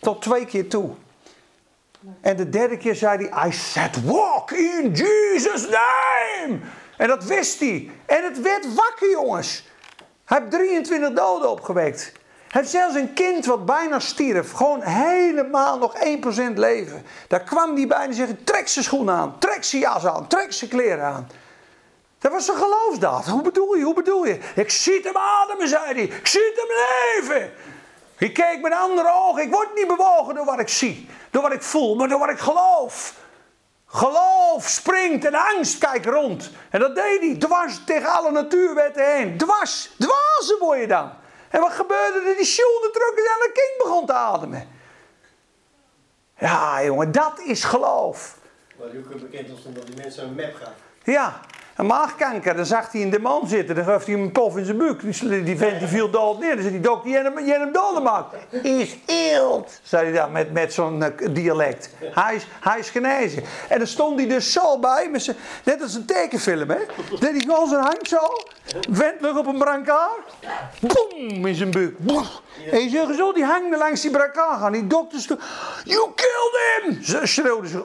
[0.00, 0.90] Tot twee keer toe.
[2.20, 6.58] En de derde keer zei hij, I said walk in Jesus' name.
[6.96, 7.90] En dat wist hij.
[8.06, 9.64] En het werd wakker, jongens.
[10.24, 12.12] Hij heeft 23 doden opgewekt.
[12.54, 14.52] Heeft zelfs een kind wat bijna stierf.
[14.52, 15.94] Gewoon helemaal nog
[16.52, 17.06] 1% leven.
[17.28, 19.38] Daar kwam hij bij en zei: trek zijn schoenen aan.
[19.38, 20.26] Trek zijn jas aan.
[20.26, 21.28] Trek zijn kleren aan.
[22.18, 23.26] Dat was een geloofsdaad.
[23.26, 23.84] Hoe bedoel je?
[23.84, 24.38] Hoe bedoel je?
[24.54, 26.02] Ik zie hem ademen, zei hij.
[26.02, 27.52] Ik zie hem leven.
[28.18, 29.42] Ik keek met andere ogen.
[29.42, 31.08] Ik word niet bewogen door wat ik zie.
[31.30, 31.94] Door wat ik voel.
[31.94, 33.14] Maar door wat ik geloof.
[33.86, 36.50] Geloof springt en angst kijkt rond.
[36.70, 37.36] En dat deed hij.
[37.38, 39.36] Dwars tegen alle natuurwetten heen.
[39.36, 39.90] Dwars.
[39.98, 41.22] Dwazen word je dan.
[41.54, 42.36] En wat gebeurde er?
[42.36, 44.68] Die schoenen trokken en dat kind begon te ademen.
[46.38, 48.38] Ja, jongen, dat is geloof.
[48.76, 50.74] Waar u ook bekend was omdat die mensen een map gaven.
[51.04, 51.40] Ja,
[51.76, 52.56] een maagkanker.
[52.56, 53.74] Dan zag hij een demon zitten.
[53.74, 55.00] Dan gaf hij hem een pof in zijn buik.
[55.44, 56.54] Die, vent die viel dood neer.
[56.54, 58.34] Dan zei die dokter, je hebt hem, doodgemaakt.
[58.62, 61.90] Is ild, zei hij dan met, met zo'n uh, dialect.
[62.00, 63.42] Hij is, hij is genezen.
[63.68, 65.10] En dan stond hij dus zo bij.
[65.64, 66.78] Net als een tekenfilm, hè.
[67.20, 68.18] Deed hij gewoon zijn hand zo.
[68.90, 70.34] Vent lag op een brancard.
[70.80, 71.96] Boom, in zijn buik.
[72.70, 74.72] En je zegt zo, die hangde langs die brancard gaan.
[74.72, 75.26] Die dokters,
[75.84, 77.26] you killed him!
[77.26, 77.84] Schreeuwden ze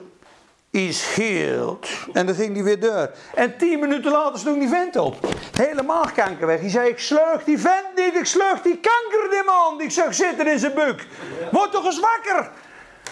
[0.72, 1.88] is healed.
[2.14, 3.12] En dan ging hij weer door.
[3.36, 5.16] En tien minuten later stond die vent op.
[5.52, 6.60] Hele maagkanker weg.
[6.60, 9.78] Die zei, ik sleug die vent niet, ik sleug die kankerdemon.
[9.78, 11.08] Die ik zag zitten in zijn buik.
[11.52, 12.52] Word toch eens wakker.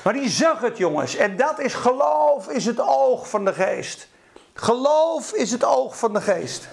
[0.03, 1.15] Maar die zag het jongens.
[1.15, 4.07] En dat is geloof, is het oog van de geest.
[4.53, 6.67] Geloof is het oog van de geest.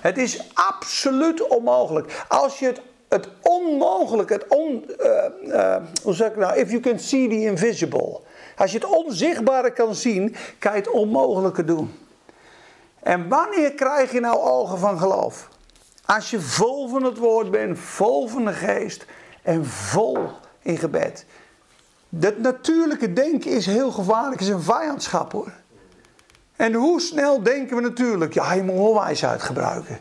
[0.00, 2.24] Het is absoluut onmogelijk.
[2.28, 6.80] Als je het, het onmogelijk, het on, uh, uh, hoe zeg ik nou, if you
[6.80, 8.20] can see the invisible.
[8.56, 11.98] Als je het onzichtbare kan zien, kan je het onmogelijke doen.
[13.02, 15.48] En wanneer krijg je nou ogen van geloof?
[16.04, 19.06] Als je vol van het woord bent, vol van de geest
[19.42, 20.18] en vol
[20.62, 21.26] in gebed.
[22.08, 25.52] Dat natuurlijke denken is heel gevaarlijk, is een vijandschap hoor.
[26.56, 30.00] En hoe snel denken we natuurlijk, ja, je moet wel wijsheid gebruiken.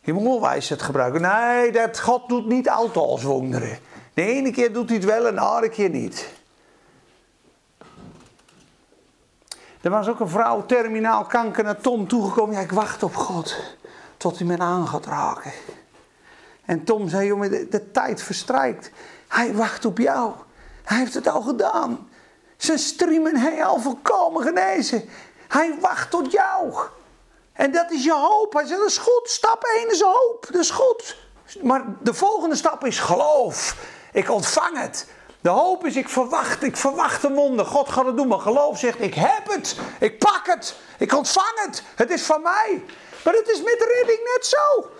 [0.00, 1.20] Je moet wel wijsheid gebruiken.
[1.20, 3.78] Nee, dat God doet niet altijd als wonderen.
[4.14, 6.28] De ene keer doet hij het wel en de andere keer niet.
[9.82, 12.54] Er was ook een vrouw, terminaal kanker, naar Tom toegekomen.
[12.54, 13.56] Ja, ik wacht op God
[14.16, 15.52] tot hij me aan gaat raken.
[16.64, 18.90] En Tom zei, jongen, de, tijd verstrijkt.
[19.28, 20.32] Hij wacht op jou.
[20.84, 22.08] Hij heeft het al gedaan.
[22.56, 25.08] Zijn streamen hij al volkomen genezen.
[25.48, 26.74] Hij wacht tot jou.
[27.52, 28.52] En dat is je hoop.
[28.52, 29.30] Hij zegt, dat is goed.
[29.30, 30.46] Stap 1 is hoop.
[30.50, 31.16] Dat is goed.
[31.62, 33.76] Maar de volgende stap is geloof.
[34.12, 35.06] Ik ontvang het.
[35.42, 37.66] De hoop is, ik verwacht, ik verwacht een wonder.
[37.66, 38.28] God gaat het doen.
[38.28, 39.76] Maar geloof zegt, ik heb het.
[40.00, 40.74] Ik pak het.
[40.98, 41.82] Ik ontvang het.
[41.94, 42.84] Het is van mij.
[43.24, 44.90] Maar het is met de redding net zo.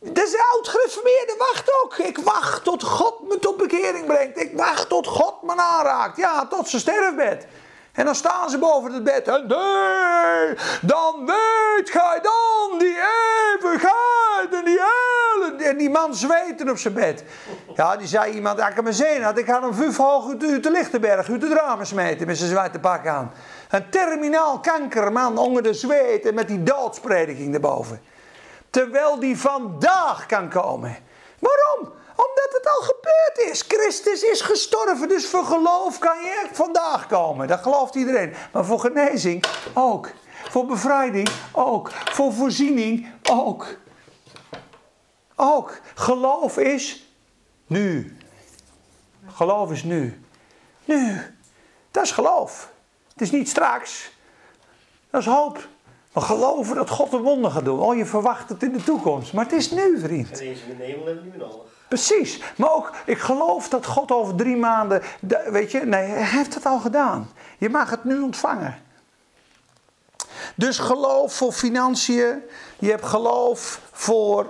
[0.00, 1.96] De oud-gereformeerde wacht ook.
[1.96, 4.40] Ik wacht tot God me tot bekering brengt.
[4.40, 6.16] Ik wacht tot God me aanraakt.
[6.16, 7.46] Ja, tot zijn sterfbed.
[7.98, 9.28] En dan staan ze boven het bed.
[9.28, 9.48] En
[10.82, 15.64] dan weet gij dan die eeuwigheid en die hele...
[15.64, 17.24] En die man zweten op zijn bed.
[17.74, 19.38] Ja, die zei iemand, ik me zin had.
[19.38, 22.78] Ik had hem vijf hoog uit, de Lichtenberg, uit de dramen smeten met zijn zwarte
[22.78, 23.32] pak aan.
[23.70, 28.00] Een terminaal kankerman onder de zweet en met die doodsprediking erboven.
[28.70, 30.96] Terwijl die vandaag kan komen.
[31.38, 31.97] Waarom?
[32.26, 33.62] Omdat het al gebeurd is.
[33.68, 35.08] Christus is gestorven.
[35.08, 37.48] Dus voor geloof kan je vandaag komen.
[37.48, 38.34] Dat gelooft iedereen.
[38.52, 39.44] Maar voor genezing
[39.74, 40.10] ook.
[40.50, 41.90] Voor bevrijding ook.
[41.92, 43.66] Voor voorziening ook.
[45.36, 45.80] Ook.
[45.94, 47.12] Geloof is
[47.66, 48.16] nu.
[49.26, 50.22] Geloof is nu.
[50.84, 51.20] Nu.
[51.90, 52.72] Dat is geloof.
[53.12, 54.10] Het is niet straks.
[55.10, 55.68] Dat is hoop.
[56.12, 57.80] We geloven dat God een wonder gaat doen.
[57.80, 59.32] Oh, je verwacht het in de toekomst.
[59.32, 60.40] Maar het is nu, vriend.
[60.40, 61.76] En eens in de hemel hebben we meer nodig.
[61.88, 62.42] Precies.
[62.56, 65.02] Maar ook, ik geloof dat God over drie maanden.
[65.20, 67.30] de- Weet je, nee, hij heeft het al gedaan.
[67.58, 68.82] Je mag het nu ontvangen.
[70.54, 72.42] Dus geloof voor financiën.
[72.78, 74.46] Je hebt geloof voor.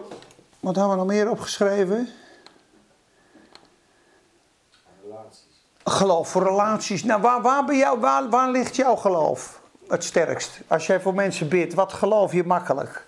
[0.60, 2.08] Wat hebben we nog meer opgeschreven?
[5.04, 5.46] Relaties.
[5.84, 7.04] Geloof voor relaties.
[7.04, 7.42] Nou, waar,
[8.00, 10.60] waar, waar, ligt jouw geloof het sterkst?
[10.66, 13.06] Als jij voor mensen bidt, wat geloof je makkelijk?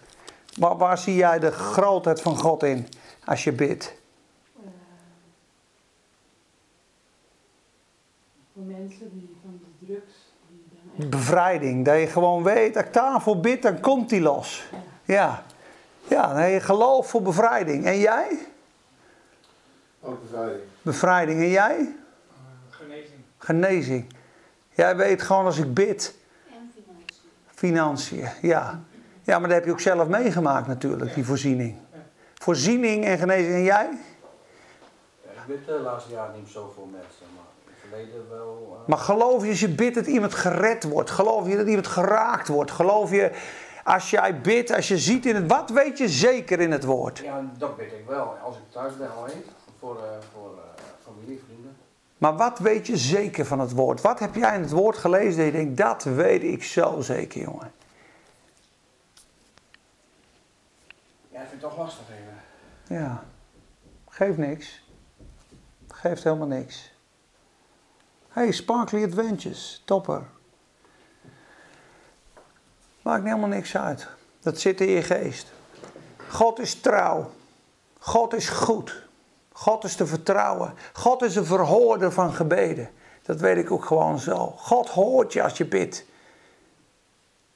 [0.58, 2.88] Waar zie jij de grootheid van God in
[3.24, 3.92] als je bidt?
[8.60, 11.10] Voor mensen die van de drugs, die dan echt...
[11.10, 11.84] Bevrijding.
[11.84, 14.64] Dat je gewoon weet, als ik daarvoor bid, dan komt die los.
[15.04, 15.42] Ja.
[16.08, 17.84] Ja, nee, je geloof voor bevrijding.
[17.84, 18.38] En jij?
[20.00, 20.62] Ook bevrijding.
[20.82, 21.40] Bevrijding.
[21.40, 21.94] En jij?
[22.70, 23.20] Genezing.
[23.38, 24.14] Genezing.
[24.70, 26.14] Jij weet gewoon als ik bid.
[26.50, 27.28] En financiën.
[27.46, 28.80] Financiën, ja.
[29.22, 31.76] Ja, maar dat heb je ook zelf meegemaakt natuurlijk, die voorziening.
[32.34, 33.54] Voorziening en genezing.
[33.54, 33.88] En jij?
[35.24, 37.26] Ja, ik bid de laatste jaren niet zo voor mensen,
[37.90, 38.78] verleden wel.
[38.82, 41.10] eh, Maar geloof je als je bidt dat iemand gered wordt?
[41.10, 42.70] Geloof je dat iemand geraakt wordt?
[42.70, 43.32] Geloof je
[43.84, 45.46] als jij bidt, als je ziet in het...
[45.46, 47.18] Wat weet je zeker in het woord?
[47.18, 48.36] Ja, dat bid ik wel.
[48.42, 49.44] Als ik thuis ben alleen,
[49.78, 51.76] voor, eh, voor eh, familie, vrienden.
[52.18, 54.00] Maar wat weet je zeker van het woord?
[54.00, 57.40] Wat heb jij in het woord gelezen dat je denkt, dat weet ik zo zeker,
[57.40, 57.72] jongen?
[61.30, 62.98] Ja, ik vind het toch lastig even.
[63.00, 63.24] Ja,
[64.08, 64.82] geeft niks.
[65.88, 66.92] Geeft helemaal niks.
[68.30, 70.22] Hey, Sparkly Adventures, topper.
[73.02, 74.06] Maakt helemaal niks uit.
[74.40, 75.52] Dat zit in je geest.
[76.28, 77.30] God is trouw.
[77.98, 79.02] God is goed.
[79.52, 80.74] God is te vertrouwen.
[80.92, 82.90] God is een verhoorder van gebeden.
[83.22, 84.54] Dat weet ik ook gewoon zo.
[84.56, 86.04] God hoort je als je bidt.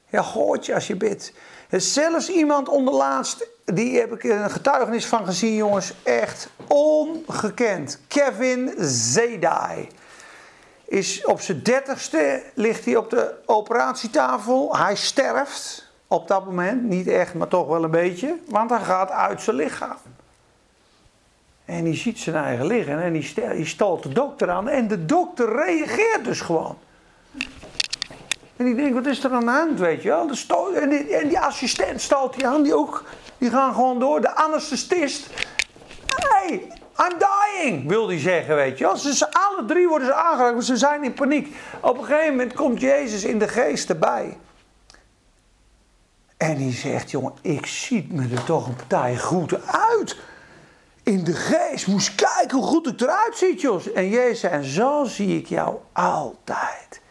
[0.09, 1.33] Ja, hoort je als je bidt.
[1.69, 5.93] Is zelfs iemand onderlaatst, die heb ik een getuigenis van gezien, jongens.
[6.03, 7.99] Echt ongekend.
[8.07, 9.89] Kevin Zedai.
[10.85, 14.77] Is op zijn dertigste, ligt hij op de operatietafel.
[14.77, 16.83] Hij sterft op dat moment.
[16.83, 18.37] Niet echt, maar toch wel een beetje.
[18.47, 19.97] Want hij gaat uit zijn lichaam.
[21.65, 24.69] En die ziet zijn eigen liggen en die, die stoot de dokter aan.
[24.69, 26.77] En de dokter reageert dus gewoon.
[28.55, 30.29] En ik denk, wat is er aan de hand, weet je wel?
[30.75, 33.03] En, die, en die assistent stoot die aan, die ook.
[33.37, 34.21] Die gaan gewoon door.
[34.21, 35.29] De anesthesist.
[36.15, 38.97] Hey, I'm dying, wil die zeggen, weet je wel.
[38.97, 41.55] Ze, alle drie worden ze aangeraakt, want ze zijn in paniek.
[41.81, 44.37] Op een gegeven moment komt Jezus in de geest erbij.
[46.37, 50.17] En die zegt, jongen, ik zie me er toch een partij goed uit.
[51.03, 53.91] In de geest, moest kijken hoe goed ik eruit zie, Jos.
[53.91, 57.01] En Jezus en zo zie ik jou altijd.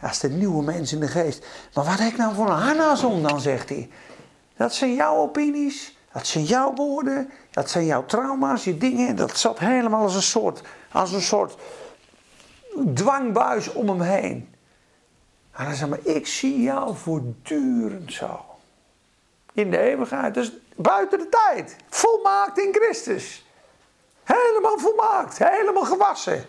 [0.00, 1.46] Dat is de nieuwe mens in de geest.
[1.74, 3.90] Maar wat heb ik nou voor een harnas om dan, zegt hij.
[4.56, 9.08] Dat zijn jouw opinies, dat zijn jouw woorden, dat zijn jouw trauma's, je dingen.
[9.08, 11.56] En dat zat helemaal als een soort, als een soort
[12.94, 14.54] dwangbuis om hem heen.
[15.52, 18.44] En hij zei, maar ik zie jou voortdurend zo.
[19.52, 21.76] In de eeuwigheid, dus buiten de tijd.
[21.88, 23.46] Volmaakt in Christus.
[24.24, 26.44] Helemaal volmaakt, helemaal gewassen.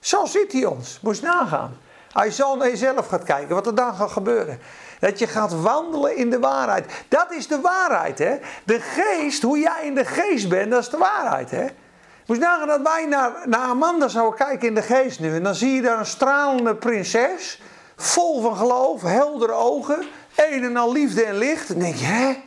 [0.00, 1.78] Zo ziet hij ons, moest nagaan.
[2.12, 4.58] Als je zo naar jezelf gaat kijken, wat er dan gaat gebeuren.
[5.00, 7.04] Dat je gaat wandelen in de waarheid.
[7.08, 8.36] Dat is de waarheid, hè.
[8.64, 11.66] De geest, hoe jij in de geest bent, dat is de waarheid, hè.
[12.26, 15.34] Moest nagaan dat wij naar, naar Amanda zouden kijken in de geest nu.
[15.34, 17.60] En dan zie je daar een stralende prinses.
[17.96, 20.06] Vol van geloof, heldere ogen.
[20.34, 21.68] Een en al liefde en licht.
[21.68, 22.42] Dan denk je, hè?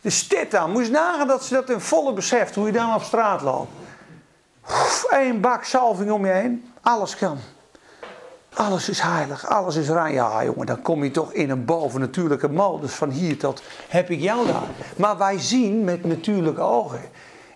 [0.00, 0.70] Dus dit dan.
[0.70, 2.54] Moest nagaan dat ze dat in volle beseft.
[2.54, 3.72] Hoe je dan op straat loopt.
[5.08, 6.72] Eén bak salving om je heen.
[6.82, 7.38] Alles kan.
[8.54, 10.12] Alles is heilig, alles is rein.
[10.12, 12.92] Ja, jongen, dan kom je toch in een bovennatuurlijke modus.
[12.92, 14.68] Van hier tot heb ik jou daar.
[14.96, 17.00] Maar wij zien met natuurlijke ogen.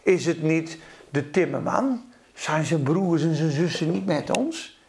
[0.03, 0.78] Is het niet
[1.11, 2.05] de timmerman?
[2.34, 4.80] Zijn zijn broers en zijn zussen niet met ons?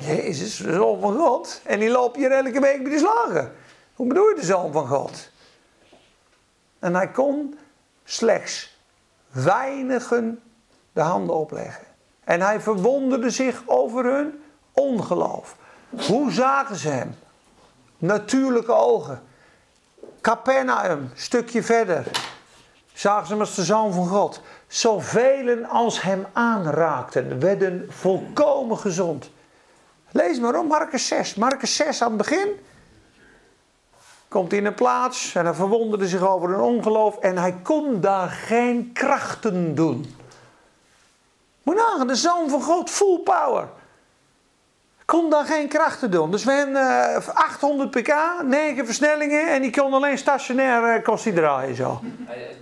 [0.00, 1.60] Jezus, de zoon van God.
[1.64, 3.52] En die loopt hier elke week bij de slagen.
[3.94, 5.30] Hoe bedoel je de zoon van God?
[6.78, 7.58] En hij kon
[8.04, 8.78] slechts
[9.30, 10.40] weinigen
[10.92, 11.86] de handen opleggen.
[12.24, 14.42] En hij verwonderde zich over hun
[14.78, 15.56] ongeloof.
[16.06, 17.14] Hoe zagen ze hem?
[17.98, 19.22] Natuurlijke ogen.
[20.20, 22.06] Capernaum, stukje verder.
[22.92, 24.40] Zagen ze hem als de zoon van God.
[24.66, 29.30] Zoveel als hem aanraakten, werden volkomen gezond.
[30.10, 31.34] Lees maar op, Marcus 6.
[31.34, 32.48] Marcus 6 aan het begin.
[34.28, 37.18] Komt in een plaats en hij verwonderde zich over hun ongeloof.
[37.18, 40.16] En hij kon daar geen krachten doen.
[41.62, 43.68] Moet nagaan, de zoon van God, full power.
[45.14, 46.30] Kon daar geen krachten doen.
[46.30, 51.74] Dus we hebben uh, 800 pk, 9 versnellingen en die kon alleen stationair uh, draaien
[51.74, 52.00] zo.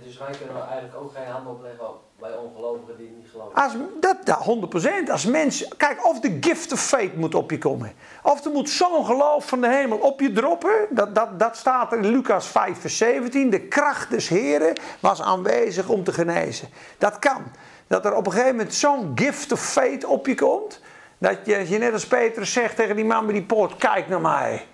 [0.03, 1.85] Dus wij kunnen eigenlijk ook geen hand opleggen
[2.19, 3.63] bij ongelovigen die niet geloven.
[3.63, 5.11] Als, dat, dat 100%.
[5.11, 7.93] Als mens, kijk, of de gift of faith moet op je komen.
[8.23, 10.87] Of er moet zo'n geloof van de hemel op je droppen.
[10.89, 13.49] Dat, dat, dat staat in Lucas 5, vers 17.
[13.49, 16.69] De kracht des Heren was aanwezig om te genezen.
[16.97, 17.43] Dat kan.
[17.87, 20.81] Dat er op een gegeven moment zo'n gift of faith op je komt.
[21.17, 24.21] Dat je, je net als Petrus zegt tegen die man bij die poort: Kijk naar
[24.21, 24.65] mij.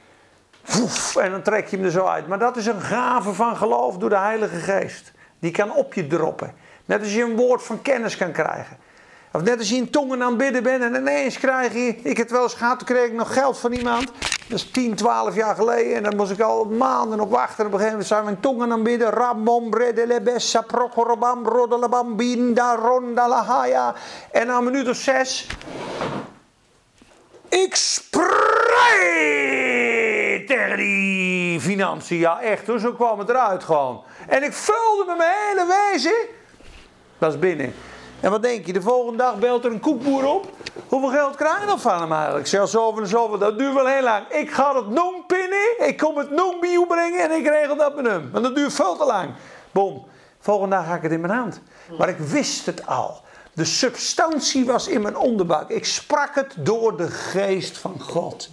[0.66, 2.28] Woef, en dan trek je hem er zo uit.
[2.28, 5.12] Maar dat is een gave van geloof door de Heilige Geest.
[5.40, 6.54] Die kan op je droppen.
[6.86, 8.78] Net als je een woord van kennis kan krijgen.
[9.32, 11.88] Of net als je in tongen aan bidden bent en ineens krijg je.
[11.88, 14.12] Ik heb het wel eens gehad, toen kreeg ik nog geld van iemand.
[14.48, 15.96] Dat is 10, 12 jaar geleden.
[15.96, 17.60] En dan moest ik al maanden op wachten.
[17.60, 19.10] En op een gegeven moment zijn we in tongen aan het bidden.
[19.10, 23.96] Ramom, bredelebessa, prokorobam, rodelabam, binda, ronda.
[24.32, 25.48] En na een minuut of zes.
[27.54, 28.28] Ik spreek
[30.48, 32.18] tegen die financiën.
[32.18, 34.04] Ja, echt hoor, zo kwam het eruit gewoon.
[34.28, 36.14] En ik vulde met mijn hele wezen.
[37.18, 37.74] Dat is binnen.
[38.20, 40.48] En wat denk je, de volgende dag belt er een koekboer op.
[40.88, 42.44] Hoeveel geld krijg je nog van hem eigenlijk?
[42.44, 44.28] Ik zeg zoveel en zoveel, dat duurt wel heel lang.
[44.28, 47.96] Ik ga het noem pinnen, ik kom het noem bij brengen en ik regel dat
[47.96, 48.30] met hem.
[48.32, 49.30] Want dat duurt veel te lang.
[49.72, 50.06] Bom,
[50.40, 51.62] volgende dag ga ik het in mijn hand.
[51.98, 53.22] Maar ik wist het al.
[53.54, 55.70] De substantie was in mijn onderbuik.
[55.70, 58.50] Ik sprak het door de geest van God.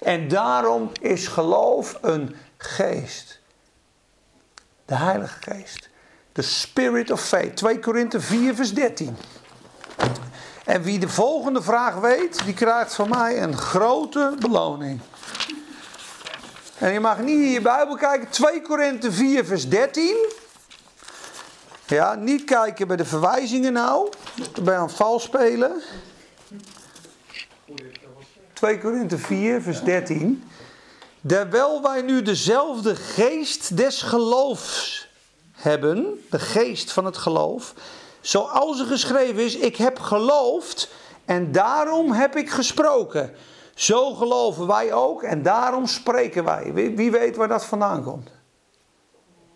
[0.00, 3.40] En daarom is geloof een geest.
[4.84, 5.88] De Heilige Geest.
[6.32, 7.56] The Spirit of Faith.
[7.56, 9.16] 2 Korinthe 4 vers 13.
[10.64, 15.00] En wie de volgende vraag weet, die krijgt van mij een grote beloning.
[16.78, 18.28] En je mag niet in je Bijbel kijken.
[18.28, 20.16] 2 Korinthe 4 vers 13.
[21.86, 24.08] Ja, niet kijken bij de verwijzingen nou.
[24.62, 25.82] Bij een vals spelen.
[28.52, 30.44] 2 Korinthe 4 vers 13.
[31.26, 35.08] Terwijl wij nu dezelfde geest des geloofs
[35.52, 37.74] hebben, de geest van het geloof,
[38.20, 40.90] zoals er geschreven is, ik heb geloofd
[41.24, 43.34] en daarom heb ik gesproken.
[43.74, 46.72] Zo geloven wij ook en daarom spreken wij.
[46.72, 48.30] Wie, wie weet waar dat vandaan komt?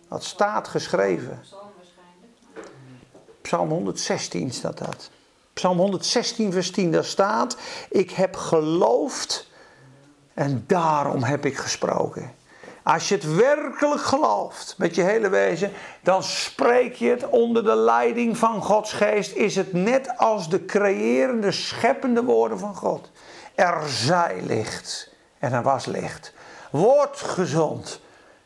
[0.08, 1.42] Dat staat geschreven.
[3.48, 3.68] Psalm waarschijnlijk.
[3.68, 5.10] Psalm 116 staat dat.
[5.52, 7.56] Psalm 116 vers 10, daar staat,
[7.90, 9.50] ik heb geloofd
[10.34, 12.34] en daarom heb ik gesproken.
[12.82, 15.72] Als je het werkelijk gelooft met je hele wezen,
[16.02, 19.34] dan spreek je het onder de leiding van Gods geest.
[19.34, 23.10] Is het net als de creërende, scheppende woorden van God.
[23.54, 26.32] Er zij licht en er was licht.
[26.70, 28.00] Word gezond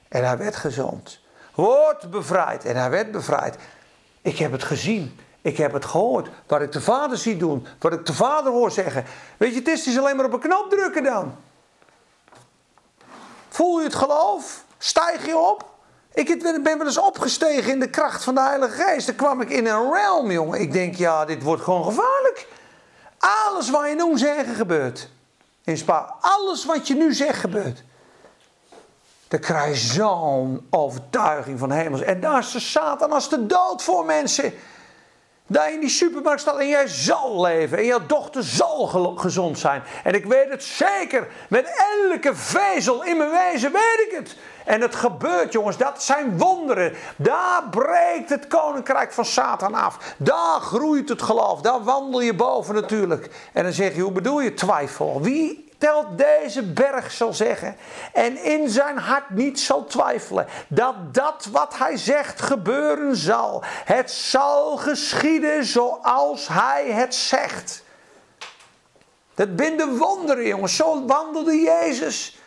[0.08, 1.20] en hij werd gezond.
[1.54, 3.56] Word bevrijd en hij werd bevrijd.
[4.22, 5.18] Ik heb het gezien.
[5.42, 6.28] Ik heb het gehoord.
[6.46, 7.66] Wat ik de vader zie doen.
[7.78, 9.04] Wat ik de vader hoor zeggen.
[9.36, 11.36] Weet je, het is, is alleen maar op een knop drukken dan.
[13.48, 14.64] Voel je het geloof?
[14.78, 15.70] Stijg je op?
[16.14, 19.06] Ik ben wel eens opgestegen in de kracht van de Heilige Geest.
[19.06, 20.60] Dan kwam ik in een realm, jongen.
[20.60, 22.46] Ik denk, ja, dit wordt gewoon gevaarlijk.
[23.18, 25.08] Alles wat je nu zegt gebeurt.
[25.64, 26.14] In Spa.
[26.20, 27.82] Alles wat je nu zegt gebeurt.
[29.32, 32.02] Dan krijg je zo'n overtuiging van hemels.
[32.02, 34.52] En daar is de Satan als de dood voor mensen.
[35.46, 37.78] Je in die supermarkt staat en jij zal leven.
[37.78, 39.82] En jouw dochter zal gezond zijn.
[40.04, 41.28] En ik weet het zeker.
[41.48, 41.72] Met
[42.10, 44.36] elke vezel in mijn wezen weet ik het.
[44.64, 45.76] En het gebeurt jongens.
[45.76, 46.92] Dat zijn wonderen.
[47.16, 50.14] Daar breekt het koninkrijk van Satan af.
[50.16, 51.60] Daar groeit het geloof.
[51.60, 53.30] Daar wandel je boven natuurlijk.
[53.52, 55.20] En dan zeg je, hoe bedoel je twijfel?
[55.22, 55.71] Wie
[56.16, 57.76] deze berg zal zeggen
[58.12, 63.62] en in zijn hart niet zal twijfelen dat dat wat hij zegt gebeuren zal.
[63.84, 67.82] Het zal geschieden zoals hij het zegt.
[69.34, 72.41] Dat binden wonderen jongens, zo wandelde Jezus.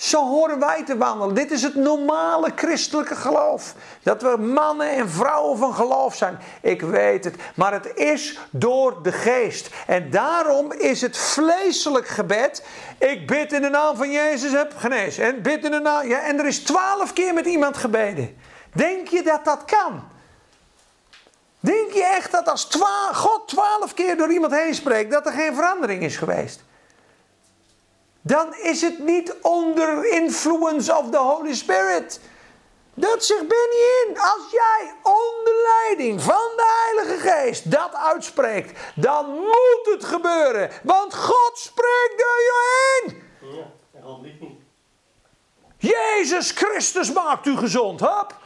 [0.00, 1.34] Zo horen wij te wandelen.
[1.34, 3.74] Dit is het normale christelijke geloof.
[4.02, 6.38] Dat we mannen en vrouwen van geloof zijn.
[6.62, 7.34] Ik weet het.
[7.54, 9.68] Maar het is door de geest.
[9.86, 12.64] En daarom is het vleeselijk gebed.
[12.98, 15.24] Ik bid in de naam van Jezus, heb genezen.
[15.24, 16.08] En bid in de naam.
[16.08, 18.36] Ja, en er is twaalf keer met iemand gebeden.
[18.72, 20.02] Denk je dat dat kan?
[21.60, 22.68] Denk je echt dat als
[23.12, 26.62] God twaalf keer door iemand heen spreekt, dat er geen verandering is geweest?
[28.22, 32.20] Dan is het niet onder influence of the Holy Spirit.
[32.94, 34.18] Dat zegt Benny in.
[34.18, 40.70] Als jij onder leiding van de Heilige Geest dat uitspreekt, dan moet het gebeuren.
[40.82, 42.52] Want God spreekt door je
[43.02, 43.22] heen.
[43.40, 43.78] Ja.
[45.78, 48.00] Jezus Christus maakt u gezond.
[48.00, 48.38] Hop.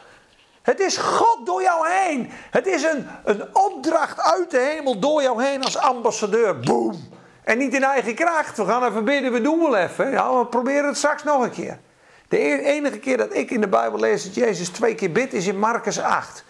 [0.61, 2.31] Het is God door jou heen.
[2.31, 6.59] Het is een, een opdracht uit de hemel door jou heen als ambassadeur.
[6.59, 7.14] Boom.
[7.45, 8.57] En niet in eigen kracht.
[8.57, 10.11] We gaan even bidden, we doen wel even.
[10.11, 11.79] Ja, we proberen het straks nog een keer.
[12.27, 15.33] De e- enige keer dat ik in de Bijbel lees dat Jezus twee keer bidt
[15.33, 16.43] is in Marcus 8.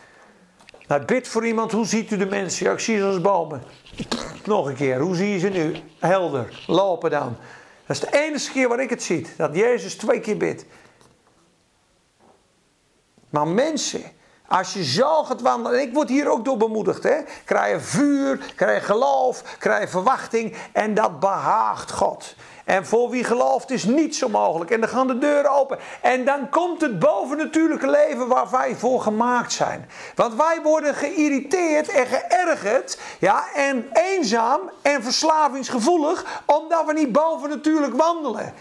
[0.87, 2.65] Nou, bid voor iemand, hoe ziet u de mensen?
[2.65, 3.63] Ja, ik zie ze als bomen.
[4.45, 5.75] Nog een keer, hoe zie je ze nu?
[5.99, 7.37] Helder, lopen dan.
[7.85, 10.65] Dat is de enige keer waar ik het zie, dat Jezus twee keer bidt.
[13.29, 14.01] Maar mensen,
[14.47, 17.17] als je zo gaat wandelen, en ik word hier ook door bemoedigd, hè?
[17.45, 22.35] krijg je vuur, krijg je geloof, krijg je verwachting en dat behaagt God.
[22.65, 24.71] En voor wie gelooft is niets onmogelijk.
[24.71, 25.79] En dan gaan de deuren open.
[26.01, 29.89] En dan komt het bovennatuurlijke leven waar wij voor gemaakt zijn.
[30.15, 32.99] Want wij worden geïrriteerd en geërgerd.
[33.19, 36.41] Ja, en eenzaam en verslavingsgevoelig.
[36.45, 38.53] Omdat we niet bovennatuurlijk wandelen.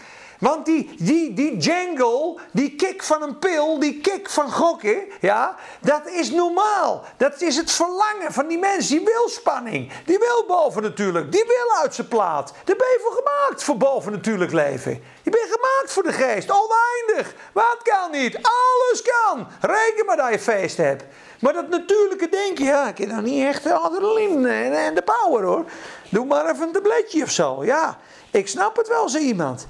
[0.45, 5.55] Want die, die, die jangle, die kick van een pil, die kick van gokken, ja,
[5.81, 7.03] dat is normaal.
[7.17, 8.87] Dat is het verlangen van die mens.
[8.87, 9.91] Die wil spanning.
[10.05, 11.31] Die wil bovennatuurlijk.
[11.31, 12.53] Die wil uit zijn plaat.
[12.63, 14.91] Daar ben je voor gemaakt, voor bovennatuurlijk leven.
[15.23, 16.51] Je bent gemaakt voor de geest.
[16.51, 17.35] Oneindig.
[17.51, 18.35] Wat kan niet?
[18.35, 19.47] Alles kan.
[19.61, 21.03] Reken maar dat je feest hebt.
[21.39, 25.03] Maar dat natuurlijke denken, ja, ik heb dan niet echt de adrenaline en, en de
[25.03, 25.65] power hoor.
[26.09, 27.63] Doe maar even een tabletje of zo.
[27.63, 27.97] Ja,
[28.31, 29.67] ik snap het wel, zei iemand.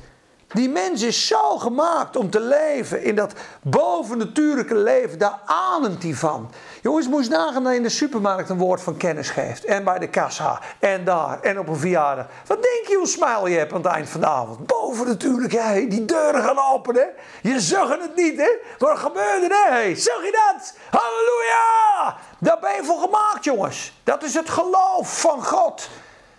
[0.48, 5.18] Die mens is zo gemaakt om te leven in dat bovennatuurlijke leven.
[5.18, 6.52] Daar ademt hij van.
[6.82, 9.66] Jongens, moest nagaan dat je in de supermarkt een woord van kennis geeft.
[9.66, 10.60] En bij de kassa.
[10.80, 11.41] En daar.
[11.41, 12.26] En op een verjaardag.
[12.46, 14.68] Wat denk je hoe smile je hebt aan het eind van de avond?
[14.68, 15.88] Bovennatuurlijk, hè?
[15.88, 17.06] Die deuren gaan open, hè?
[17.41, 18.52] Je zag het niet, hè?
[18.78, 19.96] Wat gebeurde er, hè?
[19.96, 20.74] Zag je dat?
[20.89, 22.18] Halleluja!
[22.39, 23.93] Daar ben je voor gemaakt, jongens.
[24.04, 25.89] Dat is het geloof van God.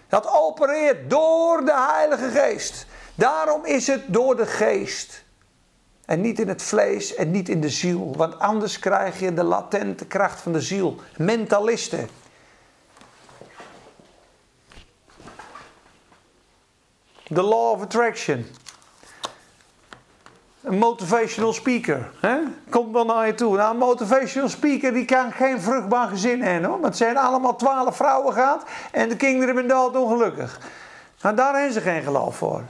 [0.08, 2.85] Dat opereert door de Heilige Geest.
[3.16, 5.24] Daarom is het door de geest.
[6.04, 8.14] En niet in het vlees en niet in de ziel.
[8.16, 11.00] Want anders krijg je de latente kracht van de ziel.
[11.16, 12.08] Mentalisten.
[17.34, 18.46] The law of attraction.
[20.62, 22.10] Een motivational speaker.
[22.20, 22.38] Hè?
[22.70, 23.56] Komt wel naar je toe.
[23.56, 26.70] Nou, een motivational speaker die kan geen vruchtbaar gezin hebben.
[26.70, 26.80] Hoor.
[26.80, 28.62] Want het zijn allemaal twaalf vrouwen gehad.
[28.92, 30.60] En de kinderen zijn dood ongelukkig.
[31.22, 32.62] Nou, daar hebben ze geen geloof voor.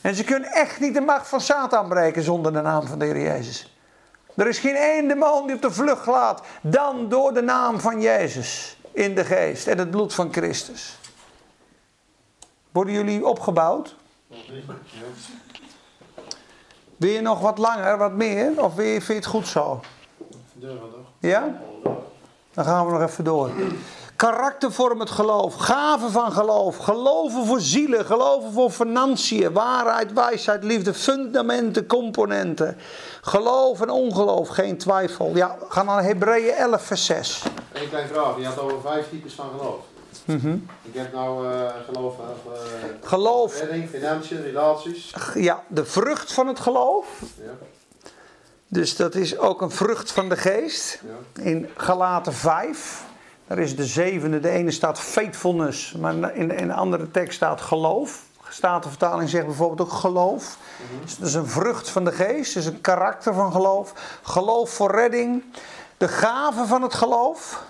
[0.00, 3.04] En ze kunnen echt niet de macht van Satan breken zonder de naam van de
[3.04, 3.76] Heer Jezus.
[4.34, 8.00] Er is geen één demon die op de vlucht laat dan door de naam van
[8.00, 10.98] Jezus in de geest en het bloed van Christus.
[12.70, 13.96] Worden jullie opgebouwd?
[16.96, 18.64] Wil je nog wat langer, wat meer?
[18.64, 19.80] Of wil je, vind je het goed zo?
[21.18, 21.60] Ja?
[22.52, 23.50] Dan gaan we nog even door.
[24.18, 25.54] Karakter vormt het geloof.
[25.54, 26.76] Gaven van geloof.
[26.76, 28.04] Geloven voor zielen.
[28.04, 29.52] Geloven voor financiën.
[29.52, 30.94] Waarheid, wijsheid, liefde.
[30.94, 32.76] Fundamenten, componenten.
[33.20, 34.48] Geloof en ongeloof.
[34.48, 35.30] Geen twijfel.
[35.34, 37.42] Ja, we gaan naar Hebreeën 11 vers 6.
[37.72, 38.38] Eén klein vraag.
[38.38, 39.80] Je had over vijf types van geloof.
[40.82, 41.60] Ik heb nou eh,
[41.92, 42.54] geloof eh,
[43.08, 43.60] Geloof.
[43.60, 45.14] redding, financiën, relaties.
[45.34, 47.06] Ja, de vrucht van het geloof.
[47.36, 47.50] Ja,
[48.68, 51.00] Dus dat is ook een vrucht van de geest.
[51.34, 51.42] ja.
[51.42, 53.06] In Galaten 5.
[53.48, 54.40] Daar is de zevende.
[54.40, 55.92] De ene staat faithfulness.
[55.92, 58.22] Maar in, in een andere tekst staat geloof.
[58.48, 60.58] Statenvertaling zegt bijvoorbeeld ook geloof.
[61.02, 63.92] Dus dat is een vrucht van de geest, dus een karakter van geloof.
[64.22, 65.44] Geloof voor redding.
[65.96, 67.62] De gave van het geloof.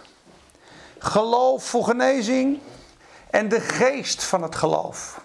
[0.98, 2.58] Geloof voor genezing.
[3.30, 5.20] En de geest van het geloof.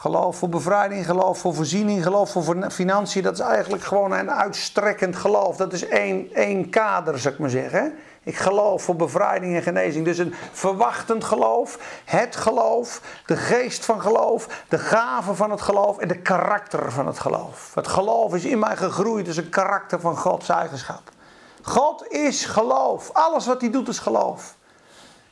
[0.00, 3.22] Geloof voor bevrijding, geloof voor voorziening, geloof voor financiën.
[3.22, 5.56] Dat is eigenlijk gewoon een uitstrekkend geloof.
[5.56, 7.94] Dat is één, één kader, zou ik maar zeggen.
[8.22, 10.04] Ik geloof voor bevrijding en genezing.
[10.04, 15.98] Dus een verwachtend geloof, het geloof, de geest van geloof, de gave van het geloof
[15.98, 17.74] en de karakter van het geloof.
[17.74, 21.02] Het geloof is in mij gegroeid, is een karakter van Gods eigenschap.
[21.62, 23.10] God is geloof.
[23.12, 24.58] Alles wat hij doet is geloof.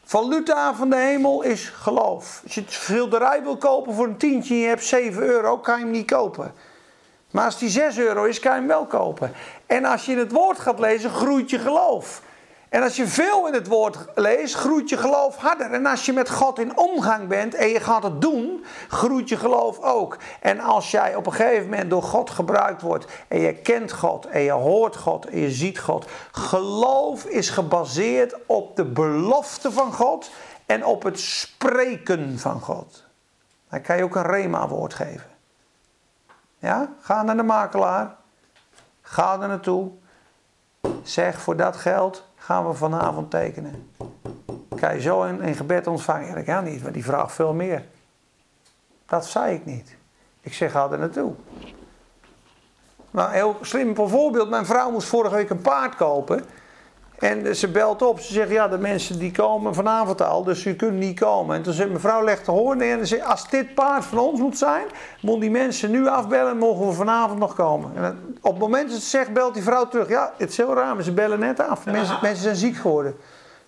[0.09, 2.41] Valuta van de hemel is geloof.
[2.45, 5.79] Als je het schilderij wil kopen voor een tientje en je hebt 7 euro, kan
[5.79, 6.53] je hem niet kopen.
[7.31, 9.33] Maar als die 6 euro is, kan je hem wel kopen.
[9.67, 12.23] En als je het woord gaat lezen, groeit je geloof.
[12.69, 15.73] En als je veel in het woord leest, groeit je geloof harder.
[15.73, 19.37] En als je met God in omgang bent en je gaat het doen, groeit je
[19.37, 20.17] geloof ook.
[20.41, 24.27] En als jij op een gegeven moment door God gebruikt wordt en je kent God
[24.27, 26.07] en je hoort God en je ziet God.
[26.31, 30.31] Geloof is gebaseerd op de belofte van God
[30.67, 33.05] en op het spreken van God.
[33.71, 35.31] Dan kan je ook een rema-woord geven.
[36.59, 38.17] Ja, ga naar de makelaar.
[39.03, 39.91] Ga er naartoe.
[41.03, 43.93] Zeg voor dat geld gaan we vanavond tekenen.
[44.77, 46.37] Kan je zo een gebed ontvangen?
[46.37, 47.85] Ja, kan niet, want die vraagt veel meer.
[49.07, 49.97] Dat zei ik niet.
[50.41, 51.33] Ik zeg ga er naartoe.
[53.11, 54.51] Maar een heel simpel voorbeeld.
[54.51, 56.45] Mijn vrouw moest vorige week een paard kopen.
[57.19, 58.21] En ze belt op.
[58.21, 61.57] Ze zegt, ja, de mensen die komen vanavond al, dus u kunt niet komen.
[61.57, 64.19] En toen zei mijn vrouw, legt de hoorn neer en zei, als dit paard van
[64.19, 64.85] ons moet zijn,
[65.21, 67.97] moeten die mensen nu afbellen, mogen we vanavond nog komen.
[67.97, 70.09] En op het moment dat ze zegt, belt die vrouw terug.
[70.09, 71.85] Ja, het is heel raar, maar ze bellen net af.
[71.85, 73.17] Mensen, mensen zijn ziek geworden.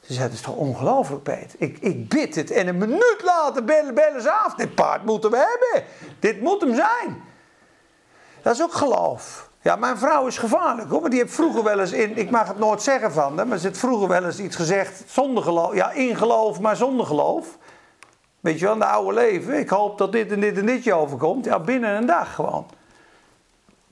[0.00, 1.54] Ze zei, het is toch ongelooflijk, Peet.
[1.58, 4.54] Ik, ik bid het en een minuut later bellen, bellen ze af.
[4.54, 5.88] Dit paard moeten we hebben.
[6.18, 7.22] Dit moet hem zijn.
[8.42, 9.49] Dat is ook geloof.
[9.62, 11.10] Ja, mijn vrouw is gevaarlijk hoor.
[11.10, 12.16] Die heeft vroeger wel eens in.
[12.16, 13.46] Ik mag het nooit zeggen van haar.
[13.46, 15.74] Maar ze heeft vroeger wel eens iets gezegd zonder geloof.
[15.74, 17.58] Ja, in geloof, maar zonder geloof.
[18.40, 19.58] Weet je wel, de oude leven.
[19.58, 21.44] Ik hoop dat dit en dit en dit je overkomt.
[21.44, 22.66] Ja, binnen een dag gewoon.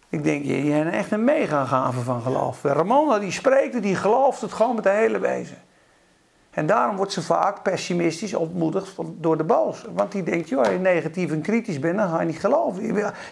[0.09, 2.63] Ik denk, je, je hebt echt een mega gave van geloof.
[2.63, 5.63] Ramona die spreekt, die gelooft het gewoon met de hele wezen.
[6.59, 9.85] En daarom wordt ze vaak pessimistisch ontmoedigd door de boos.
[9.95, 12.83] Want die denkt, joh, als je negatief en kritisch bent, dan ga je niet geloven.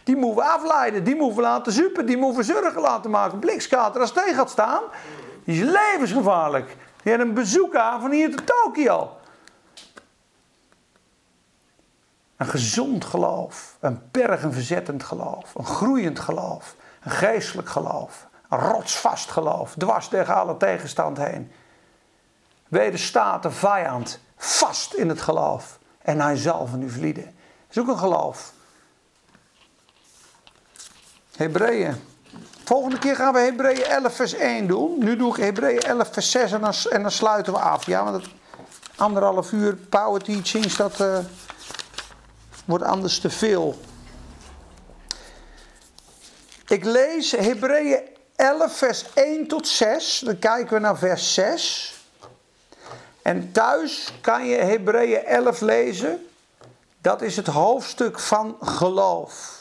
[0.05, 3.39] Die, moeten we afleiden, die moeten we laten zuppen, die moeten we zorgen laten maken.
[3.39, 4.83] Blikskater, als tegen gaat staan,
[5.45, 6.67] is levensgevaarlijk.
[7.03, 9.17] Die heeft een bezoek aan van hier tot Tokio.
[12.37, 19.75] Een gezond geloof, een bergenverzettend geloof, een groeiend geloof, een geestelijk geloof, een rotsvast geloof,
[19.75, 21.51] dwars tegen alle tegenstand heen.
[22.69, 25.79] Wederstaat de vijand vast in het geloof.
[26.03, 27.35] En hij zal van u vlieden.
[27.69, 28.53] Dat een geloof.
[31.37, 31.95] Hebreeën.
[32.65, 34.99] Volgende keer gaan we Hebreeën 11 vers 1 doen.
[34.99, 37.87] Nu doe ik Hebreeën 11 vers 6 en dan, en dan sluiten we af.
[37.87, 38.25] Ja, want
[38.97, 41.19] anderhalf uur power teachings, dat eh,
[42.65, 43.79] wordt anders te veel.
[46.67, 48.01] Ik lees Hebreeën
[48.37, 50.19] 11 vers 1 tot 6.
[50.25, 51.96] Dan kijken we naar vers 6.
[53.27, 56.27] En thuis kan je Hebreeën 11 lezen.
[57.01, 59.61] Dat is het hoofdstuk van geloof.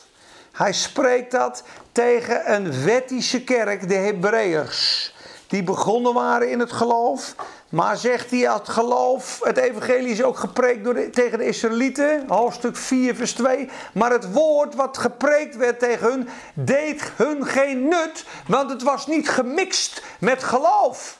[0.52, 5.14] Hij spreekt dat tegen een wettische kerk, de Hebreeërs.
[5.48, 7.36] Die begonnen waren in het geloof.
[7.70, 12.24] Maar zegt hij, het geloof, het evangelie is ook gepreekt door de- tegen de Israëlieten.
[12.28, 13.70] Hoofdstuk 4 vers 2.
[13.94, 18.26] Maar het woord wat gepreekt werd tegen hun, deed hun geen nut.
[18.48, 21.18] Want het was niet gemixt met geloof.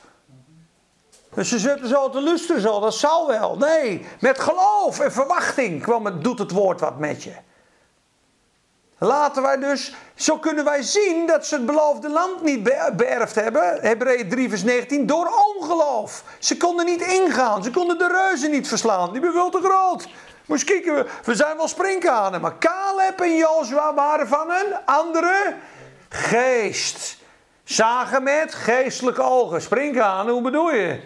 [1.36, 3.58] Dus ze zitten zo te luisteren zo, dat zal wel.
[3.58, 7.34] Nee, met geloof en verwachting kwam het, doet het woord wat met je.
[8.98, 13.36] Laten wij dus, zo kunnen wij zien dat ze het beloofde land niet be- beërfd
[13.36, 13.78] hebben.
[13.82, 16.24] Hebreeën 3 vers 19, door ongeloof.
[16.40, 19.12] Ze konden niet ingaan, ze konden de reuzen niet verslaan.
[19.12, 20.08] Die waren te groot.
[20.46, 22.42] Moest kijken, we, we zijn wel springkanen.
[22.42, 25.56] Maar Caleb en Jozua waren van een andere
[26.10, 27.18] geest.
[27.64, 29.62] Zagen met geestelijke ogen.
[29.62, 31.00] Springkanen, hoe bedoel je?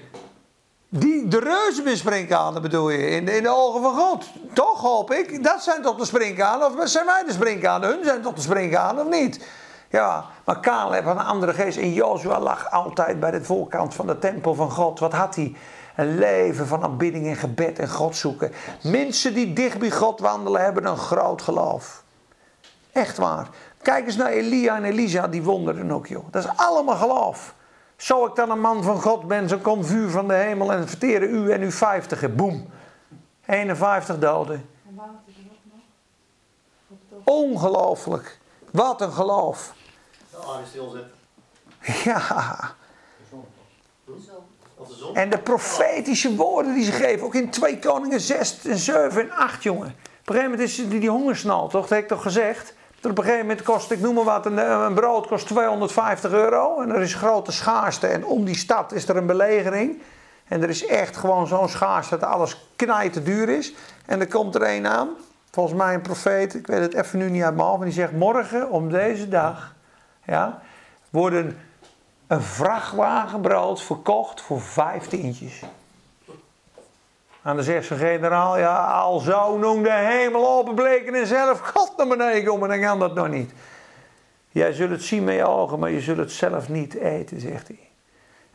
[0.92, 4.26] Die, de reuzen springkanen bedoel je, in de, in de ogen van God.
[4.54, 7.90] Toch hoop ik, dat zijn toch de springkanen, of zijn wij de springkanen?
[7.90, 9.46] Hun zijn toch de springkanen, of niet?
[9.90, 14.08] Ja, maar Caleb had een andere geest en Jozua lag altijd bij de voorkant van
[14.08, 15.00] de tempel van God.
[15.00, 15.56] Wat had hij?
[15.96, 18.52] Een leven van aanbidding en gebed en God zoeken.
[18.84, 22.04] Mensen die dicht bij God wandelen hebben een groot geloof.
[22.92, 23.48] Echt waar.
[23.82, 26.26] Kijk eens naar Elia en Elisa, die wonderen ook, joh.
[26.32, 27.54] Dat is allemaal geloof.
[28.00, 30.88] Zo ik dan een man van God ben, zo komt vuur van de hemel en
[30.88, 32.36] verteren u en uw vijftigen.
[32.36, 32.70] Boem.
[33.46, 34.70] 51 doden.
[37.24, 38.40] Ongelooflijk.
[38.72, 39.74] Wat een geloof.
[42.04, 42.76] Ja.
[45.14, 49.32] En de profetische woorden die ze geven, ook in 2 Koningen 6 en 7 en
[49.32, 49.88] 8, jongen.
[49.88, 51.82] Op een gegeven moment is die, die hongersnal, toch?
[51.82, 52.74] Dat heb ik toch gezegd?
[53.02, 56.82] Op een gegeven moment kost, ik noem maar wat, een, een brood kost 250 euro.
[56.82, 58.08] En er is grote schaarste.
[58.08, 60.02] En om die stad is er een belegering.
[60.50, 63.74] En er is echt gewoon zo'n schaarste dat alles knijten duur is.
[64.06, 65.10] En er komt er een aan,
[65.52, 67.98] volgens mij een profeet, ik weet het even nu niet uit mijn hoofd, maar die
[67.98, 69.76] zegt: Morgen om deze dag
[70.26, 70.62] ja,
[71.10, 71.58] worden
[72.28, 75.64] een vrachtwagen brood verkocht voor vijf tientjes.
[77.44, 81.94] En dan zegt zijn generaal, ja, al zou nog de hemel openbleken en zelf God
[81.98, 83.52] naar beneden komen, dan kan dat nog niet.
[84.50, 87.68] Jij zult het zien met je ogen, maar je zult het zelf niet eten, zegt
[87.68, 87.90] hij.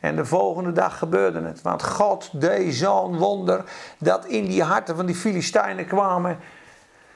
[0.01, 1.63] En de volgende dag gebeurde het.
[1.63, 3.65] Want God deed zo'n wonder
[3.99, 6.39] dat in die harten van die Filistijnen kwamen.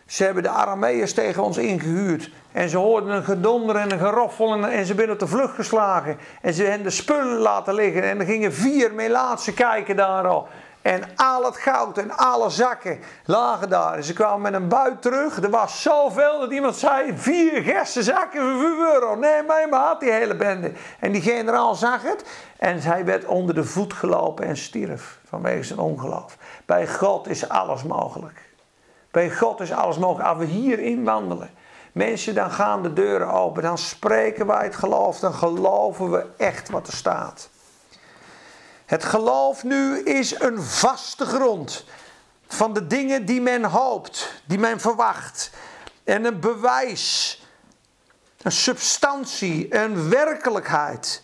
[0.07, 2.31] Ze hebben de Arameërs tegen ons ingehuurd.
[2.53, 6.19] En ze hoorden een gedonder en een geroffel en, ze zijn op de vlucht geslagen.
[6.41, 8.03] En ze hebben de spullen laten liggen.
[8.03, 10.49] En er gingen vier Melaatse kijken daar al.
[10.89, 13.95] En al het goud en alle zakken lagen daar.
[13.95, 15.43] En ze kwamen met een buit terug.
[15.43, 19.15] Er was zoveel dat iemand zei: vier gersten zakken voor 5 euro.
[19.15, 20.73] Nee, maar maar die hele bende.
[21.01, 22.25] En die generaal zag het.
[22.57, 26.37] En hij werd onder de voet gelopen en stierf vanwege zijn ongeloof.
[26.67, 28.51] Bij God is alles mogelijk.
[29.11, 30.29] Bij God is alles mogelijk.
[30.29, 31.51] Als we hierin wandelen.
[31.93, 33.63] Mensen, dan gaan de deuren open.
[33.63, 35.19] Dan spreken wij het geloof.
[35.19, 37.49] Dan geloven we echt wat er staat.
[38.89, 41.85] Het geloof nu is een vaste grond
[42.47, 45.51] van de dingen die men hoopt, die men verwacht.
[46.05, 47.43] En een bewijs,
[48.43, 51.23] een substantie, een werkelijkheid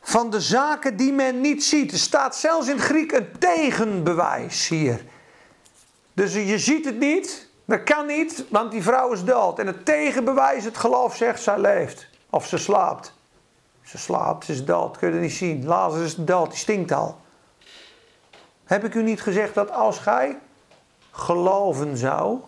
[0.00, 1.92] van de zaken die men niet ziet.
[1.92, 5.04] Er staat zelfs in het Griek een tegenbewijs hier.
[6.12, 9.58] Dus je ziet het niet, dat kan niet, want die vrouw is dood.
[9.58, 12.06] En het tegenbewijs, het geloof zegt, zij leeft.
[12.30, 13.18] Of ze slaapt.
[13.90, 15.66] Ze slaapt, ze is dood, kun je het niet zien.
[15.66, 17.20] Lazarus is dood, die stinkt al.
[18.64, 20.38] Heb ik u niet gezegd dat als gij
[21.10, 22.38] geloven zou,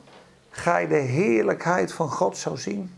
[0.50, 2.94] gij de heerlijkheid van God zou zien?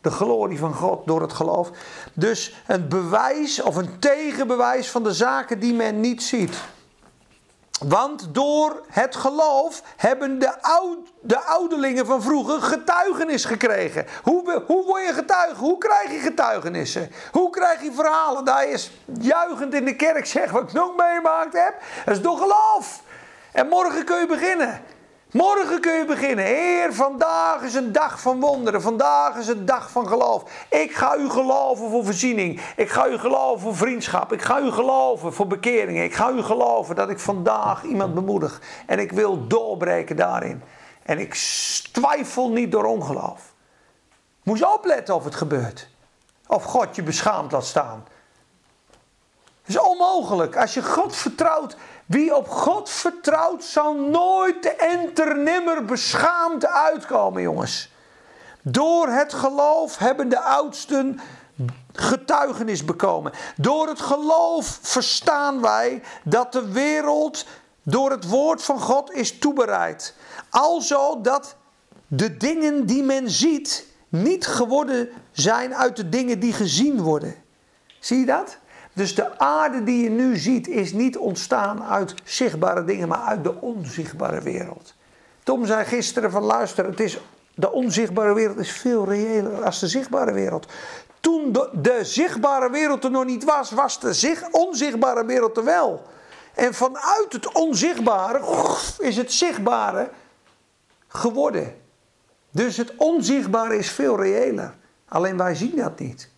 [0.00, 1.70] De glorie van God door het geloof.
[2.12, 6.56] Dus een bewijs of een tegenbewijs van de zaken die men niet ziet.
[7.88, 14.06] Want door het geloof hebben de, oud, de ouderlingen van vroeger getuigenis gekregen.
[14.22, 15.60] Hoe, hoe word je getuige?
[15.60, 17.10] Hoe krijg je getuigenissen?
[17.32, 18.44] Hoe krijg je verhalen?
[18.44, 18.88] Dat je
[19.20, 21.74] juichend in de kerk zegt wat ik nog meemaakt heb.
[22.04, 23.02] Dat is door geloof.
[23.52, 24.82] En morgen kun je beginnen.
[25.32, 26.44] Morgen kun je beginnen.
[26.44, 28.82] Heer, vandaag is een dag van wonderen.
[28.82, 30.66] Vandaag is een dag van geloof.
[30.68, 32.60] Ik ga u geloven voor voorziening.
[32.76, 34.32] Ik ga u geloven voor vriendschap.
[34.32, 36.04] Ik ga u geloven voor bekeringen.
[36.04, 38.60] Ik ga u geloven dat ik vandaag iemand bemoedig.
[38.86, 40.62] En ik wil doorbreken daarin.
[41.02, 41.34] En ik
[41.92, 43.52] twijfel niet door ongeloof.
[44.42, 45.88] Moet je opletten of het gebeurt.
[46.46, 48.04] Of God je beschaamd laat staan.
[49.62, 50.56] Het is onmogelijk.
[50.56, 51.76] Als je God vertrouwt,
[52.10, 57.90] wie op God vertrouwt, zal nooit te enter nimmer beschaamd uitkomen, jongens.
[58.62, 61.20] Door het geloof hebben de oudsten
[61.92, 63.32] getuigenis bekomen.
[63.56, 67.46] Door het geloof verstaan wij dat de wereld
[67.82, 70.14] door het woord van God is toebereid.
[70.48, 71.56] Alzo dat
[72.06, 77.34] de dingen die men ziet niet geworden zijn uit de dingen die gezien worden.
[77.98, 78.58] Zie je dat?
[78.92, 83.44] Dus de aarde die je nu ziet is niet ontstaan uit zichtbare dingen, maar uit
[83.44, 84.94] de onzichtbare wereld.
[85.42, 87.18] Tom zei gisteren van luister, het is,
[87.54, 90.66] de onzichtbare wereld is veel reëler dan de zichtbare wereld.
[91.20, 96.02] Toen de, zichtbare wereld er nog niet was, was de zich, onzichtbare wereld er wel.
[96.54, 98.40] En vanuit het onzichtbare
[98.98, 100.10] is het zichtbare
[101.08, 101.74] geworden.
[102.50, 104.74] Dus het onzichtbare is veel reëler.
[105.08, 106.30] Alleen wij zien dat niet.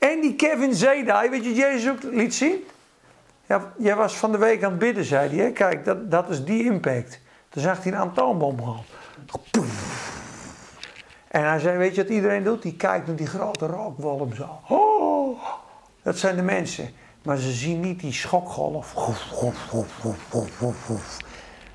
[0.00, 2.64] En die Kevin Zedai, weet je, Jezus ook liet zien?
[3.46, 5.44] Ja, jij was van de week aan het bidden, zei hij.
[5.44, 5.50] Hè?
[5.52, 7.20] Kijk, dat, dat is die impact.
[7.48, 8.84] Toen zag hij een atoombom gaan.
[11.28, 12.62] En hij zei, weet je wat iedereen doet?
[12.62, 14.60] Die kijkt naar die grote rookwolm zo.
[14.68, 15.42] Oh,
[16.02, 16.90] dat zijn de mensen.
[17.22, 18.94] Maar ze zien niet die schokgolf.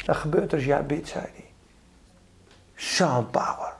[0.06, 1.46] Dat gebeurt als jij bidt, zei hij.
[2.76, 3.74] Sound power.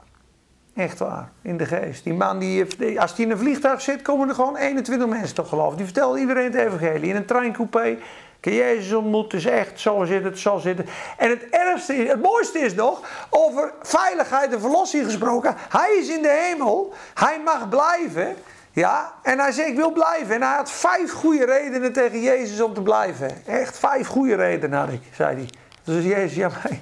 [0.76, 2.04] Echt waar, in de geest.
[2.04, 5.50] Die man, die, als die in een vliegtuig zit, komen er gewoon 21 mensen toch
[5.50, 5.78] geloven.
[5.78, 7.10] Die vertelt iedereen het evangelie.
[7.10, 7.98] In een treincoupé,
[8.42, 10.90] je Jezus ontmoet, is echt, zo zit het, zo zit het.
[11.18, 15.56] En het ergste, het mooiste is nog, over veiligheid en verlossing gesproken.
[15.58, 18.36] Hij is in de hemel, hij mag blijven.
[18.72, 20.36] Ja, en hij zei: Ik wil blijven.
[20.36, 23.46] En hij had vijf goede redenen tegen Jezus om te blijven.
[23.46, 25.50] Echt vijf goede redenen had ik, zei hij.
[25.84, 26.78] Dus Jezus, ja, maar.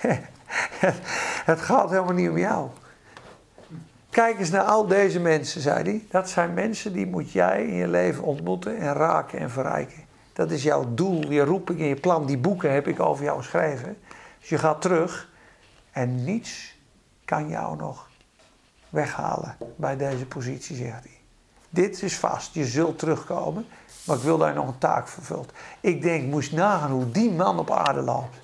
[1.44, 2.68] Het gaat helemaal niet om jou.
[4.12, 6.06] Kijk eens naar al deze mensen, zei hij.
[6.10, 10.04] Dat zijn mensen die moet jij in je leven ontmoeten en raken en verrijken.
[10.32, 12.26] Dat is jouw doel, je roeping en je plan.
[12.26, 13.98] Die boeken heb ik over jou geschreven.
[14.40, 15.28] Dus je gaat terug
[15.92, 16.78] en niets
[17.24, 18.08] kan jou nog
[18.88, 21.18] weghalen bij deze positie, zegt hij.
[21.70, 23.66] Dit is vast, je zult terugkomen,
[24.04, 25.52] maar ik wil daar nog een taak vervuld.
[25.80, 28.36] Ik denk, moest nagaan hoe die man op aarde loopt.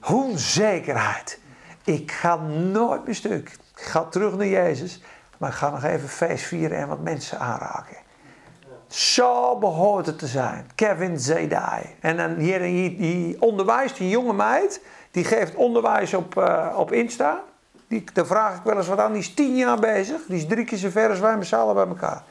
[0.00, 1.40] Hoe zekerheid.
[1.84, 3.56] Ik ga nooit meer stuk.
[3.80, 5.02] Ga terug naar Jezus,
[5.38, 7.96] maar ga nog even feest vieren en wat mensen aanraken.
[8.86, 10.70] Zo behoort het te zijn.
[10.74, 11.82] Kevin Zedai.
[12.00, 14.80] En dan hier, die, die onderwijst, die jonge meid,
[15.10, 17.42] die geeft onderwijs op, uh, op Insta.
[17.88, 19.12] Die, daar vraag ik wel eens wat aan.
[19.12, 20.20] Die is tien jaar bezig.
[20.26, 22.22] Die is drie keer zo ver als wij met z'n bij elkaar.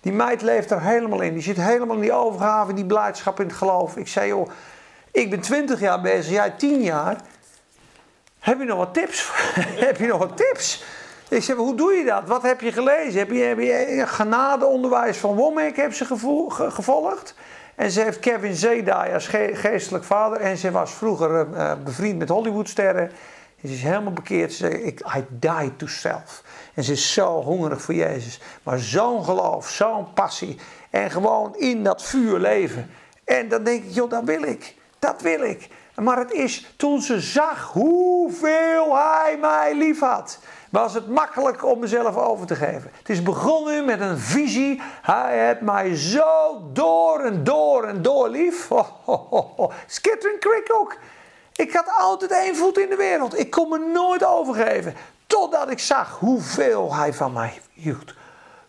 [0.00, 1.32] Die meid leeft er helemaal in.
[1.32, 3.96] Die zit helemaal in die overgave, die blijdschap, in het geloof.
[3.96, 4.48] Ik zei, joh,
[5.12, 7.16] ik ben twintig jaar bezig, jij tien jaar.
[8.48, 9.30] Heb je nog wat tips?
[9.86, 10.84] heb je nog wat tips?
[11.28, 12.26] Ik zei, hoe doe je dat?
[12.26, 13.18] Wat heb je gelezen?
[13.18, 16.04] Heb je, heb je genadeonderwijs van Womack heb ze
[16.70, 17.34] gevolgd?
[17.74, 20.40] En ze heeft Kevin Zedai als geestelijk vader.
[20.40, 23.10] En ze was vroeger uh, bevriend met Hollywoodsterren.
[23.62, 24.52] En ze is helemaal bekeerd.
[24.52, 26.42] Ze ik, I die to self.
[26.74, 28.40] En ze is zo hongerig voor Jezus.
[28.62, 30.58] Maar zo'n geloof, zo'n passie.
[30.90, 32.90] En gewoon in dat vuur leven.
[33.24, 34.74] En dan denk ik, joh, dat wil ik.
[34.98, 35.68] Dat wil ik.
[36.00, 40.38] Maar het is toen ze zag hoeveel hij mij lief had
[40.70, 42.90] was het makkelijk om mezelf over te geven.
[42.98, 44.82] Het is begonnen met een visie.
[45.02, 48.70] Hij heeft mij zo door en door en door lief.
[48.70, 49.72] Oh, oh, oh.
[49.86, 50.96] Skittering Creek ook.
[51.52, 53.38] Ik had altijd één voet in de wereld.
[53.38, 54.94] Ik kon me nooit overgeven.
[55.26, 58.14] Totdat ik zag hoeveel hij van mij hield.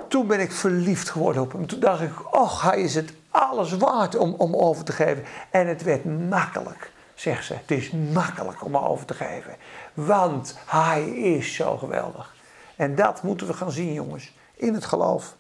[0.07, 1.67] Toen ben ik verliefd geworden op hem.
[1.67, 5.23] Toen dacht ik, oh, hij is het alles waard om, om over te geven.
[5.51, 7.53] En het werd makkelijk, zegt ze.
[7.53, 9.55] Het is makkelijk om over te geven.
[9.93, 12.35] Want hij is zo geweldig.
[12.75, 14.33] En dat moeten we gaan zien, jongens.
[14.53, 15.35] In het geloof.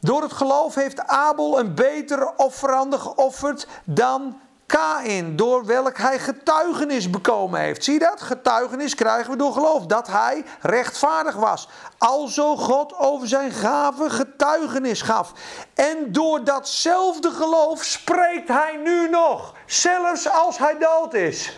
[0.00, 7.10] Door het geloof heeft Abel een betere offerande geofferd dan Kain, door welk hij getuigenis
[7.10, 7.84] bekomen heeft.
[7.84, 8.20] Zie dat?
[8.20, 11.68] Getuigenis krijgen we door geloof, dat hij rechtvaardig was.
[11.98, 15.32] Alzo God over zijn gaven getuigenis gaf.
[15.74, 21.56] En door datzelfde geloof spreekt hij nu nog, zelfs als hij dood is.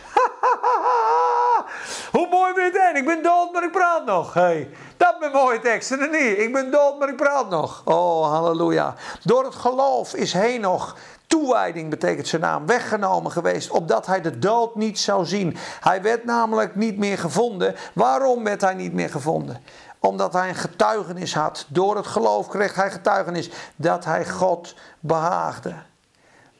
[2.12, 2.90] Hoe mooi vind je?
[2.94, 4.34] Ik ben dood, maar ik praat nog.
[4.34, 6.38] Hey, dat ben mooie teksten, en niet?
[6.38, 7.82] Ik ben dood, maar ik praat nog.
[7.84, 8.94] Oh, halleluja.
[9.22, 10.96] Door het geloof is Henoch
[11.30, 15.56] Toewijding betekent zijn naam weggenomen geweest, opdat hij de dood niet zou zien.
[15.80, 17.74] Hij werd namelijk niet meer gevonden.
[17.92, 19.62] Waarom werd hij niet meer gevonden?
[19.98, 21.66] Omdat hij een getuigenis had.
[21.68, 25.74] Door het geloof kreeg hij getuigenis dat hij God behaagde.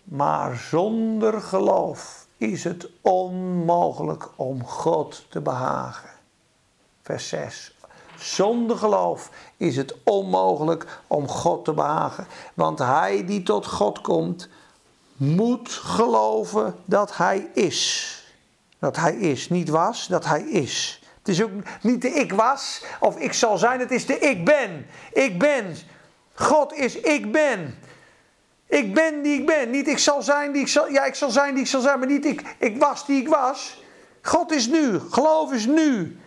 [0.04, 6.10] Maar zonder geloof is het onmogelijk om God te behagen.
[7.02, 7.74] Vers 6.
[8.16, 12.26] Zonder geloof is het onmogelijk om God te behagen.
[12.54, 14.48] Want hij die tot God komt,
[15.20, 18.16] moet geloven dat hij is.
[18.78, 19.48] Dat hij is.
[19.48, 21.02] Niet was, dat hij is.
[21.18, 21.50] Het is ook
[21.82, 24.86] niet de ik was of ik zal zijn, het is de ik ben.
[25.12, 25.76] Ik ben.
[26.34, 27.78] God is ik ben.
[28.66, 29.70] Ik ben die ik ben.
[29.70, 30.88] Niet ik zal zijn die ik zal.
[30.88, 33.28] Ja, ik zal zijn die ik zal zijn, maar niet ik, ik was die ik
[33.28, 33.82] was.
[34.22, 34.98] God is nu.
[35.10, 36.19] Geloof is nu.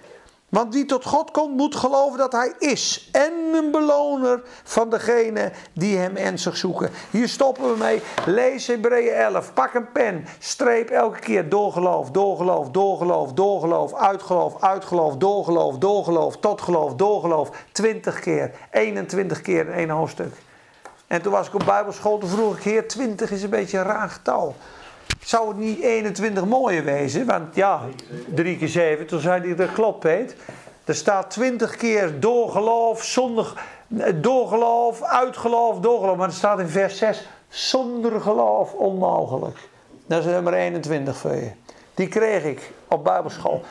[0.53, 3.09] Want wie tot God komt, moet geloven dat Hij is.
[3.11, 6.89] En een beloner van degene die Hem ernstig zoeken.
[7.11, 8.01] Hier stoppen we mee.
[8.25, 9.53] Lees Hebreeën 11.
[9.53, 10.25] Pak een pen.
[10.39, 17.49] Streep elke keer doorgeloof, doorgeloof, doorgeloof, doorgeloof, uitgeloof, uitgeloof, doorgeloof, doorgeloof, tot geloof, doorgeloof.
[17.71, 18.51] 20 keer.
[18.71, 20.33] 21 keer in één hoofdstuk.
[21.07, 23.83] En toen was ik op Bijbelschool, toen vroeg ik, Heer, 20 is een beetje een
[23.83, 24.55] raar getal.
[25.25, 27.25] Zou het niet 21 mooier wezen?
[27.25, 27.81] Want ja,
[28.35, 30.35] 3 keer 7, toen zei hij, dat klopt Peet.
[30.85, 33.53] Er staat 20 keer doorgeloof, zonder
[34.15, 36.17] doorgeloof, uitgeloof, doorgeloof.
[36.17, 39.57] Maar er staat in vers 6, zonder geloof onmogelijk.
[40.05, 41.51] Dat is nummer 21 voor je.
[41.93, 43.63] Die kreeg ik op Bijbelschool.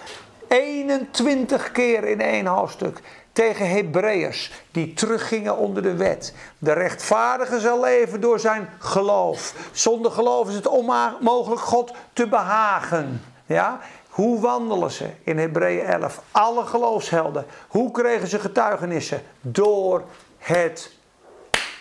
[0.48, 3.00] 21 keer in één hoofdstuk
[3.32, 6.34] tegen Hebreeërs die teruggingen onder de wet.
[6.58, 9.54] De rechtvaardige zal leven door zijn geloof.
[9.72, 13.24] Zonder geloof is het onmogelijk God te behagen.
[13.46, 13.80] Ja?
[14.08, 16.22] Hoe wandelen ze in Hebreeën 11?
[16.30, 17.46] Alle geloofshelden.
[17.68, 19.22] Hoe kregen ze getuigenissen?
[19.40, 20.04] Door
[20.38, 20.92] het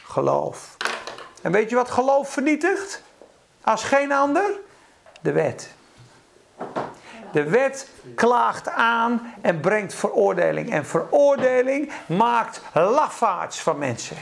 [0.03, 0.77] geloof.
[1.41, 3.01] En weet je wat geloof vernietigt?
[3.61, 4.59] Als geen ander?
[5.21, 5.69] De wet.
[7.31, 10.71] De wet klaagt aan en brengt veroordeling.
[10.71, 14.17] En veroordeling maakt lafaards van mensen.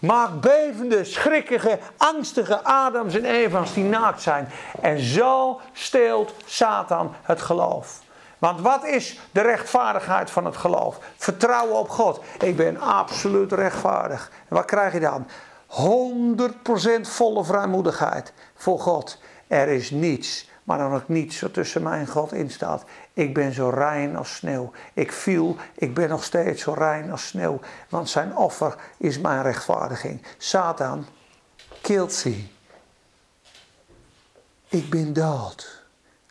[0.00, 4.48] Maakt bevende, schrikkige, angstige Adams en Eva's die naakt zijn.
[4.80, 8.02] En zo steelt Satan het geloof.
[8.38, 10.98] Want wat is de rechtvaardigheid van het geloof?
[11.16, 12.20] Vertrouwen op God.
[12.38, 14.30] Ik ben absoluut rechtvaardig.
[14.48, 15.26] En wat krijg je dan?
[15.66, 19.18] 100% volle vrijmoedigheid voor God.
[19.46, 22.84] Er is niets, maar dan ook niets wat tussen mij en God in staat.
[23.12, 24.72] Ik ben zo rein als sneeuw.
[24.94, 27.60] Ik viel, ik ben nog steeds zo rein als sneeuw.
[27.88, 30.22] Want zijn offer is mijn rechtvaardiging.
[30.38, 31.06] Satan,
[31.82, 32.46] guilty.
[34.68, 35.82] Ik ben dood.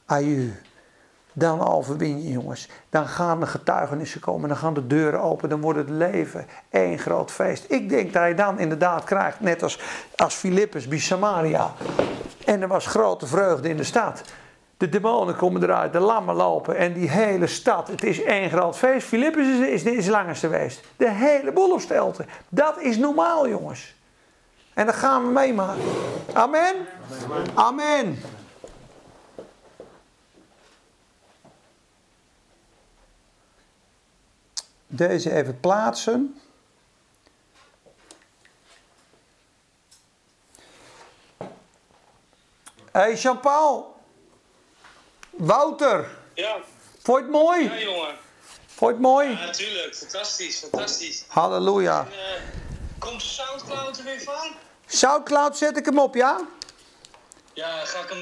[0.06, 0.52] Aju.
[1.34, 2.70] Dan overwin je, jongens.
[2.90, 4.50] Dan gaan de getuigenissen komen.
[4.50, 5.50] Dan gaan de deuren open.
[5.50, 7.66] Dan wordt het leven één groot feest.
[7.72, 9.80] Ik denk dat je dan inderdaad krijgt, net als,
[10.16, 11.72] als Filippus bij Samaria.
[12.46, 14.22] En er was grote vreugde in de stad.
[14.78, 17.88] De demonen komen eruit, de lammen lopen en die hele stad.
[17.88, 19.08] Het is één groot feest.
[19.08, 20.82] Filippus is, is, is langs geweest.
[20.98, 22.28] De hele boel op stelten.
[22.50, 23.96] Dat is normaal, jongens.
[24.74, 25.84] En dat gaan we meemaken.
[26.34, 26.76] Amen.
[27.54, 28.22] Amen.
[34.96, 36.42] Deze even plaatsen.
[42.92, 43.96] Hey Jean-Paul.
[45.30, 46.10] Wouter.
[46.34, 46.58] Ja,
[47.02, 47.64] Vond je het mooi?
[47.64, 48.16] ja jongen.
[48.66, 49.30] Vond je het mooi?
[49.30, 49.96] Ja, natuurlijk.
[49.96, 51.24] Fantastisch, fantastisch.
[51.28, 52.00] Halleluja.
[52.00, 52.42] En, eh,
[53.00, 54.52] komt Soundcloud er weer van?
[54.86, 56.40] Soundcloud zet ik hem op, ja?
[57.54, 58.22] Ja, ga ik hem nog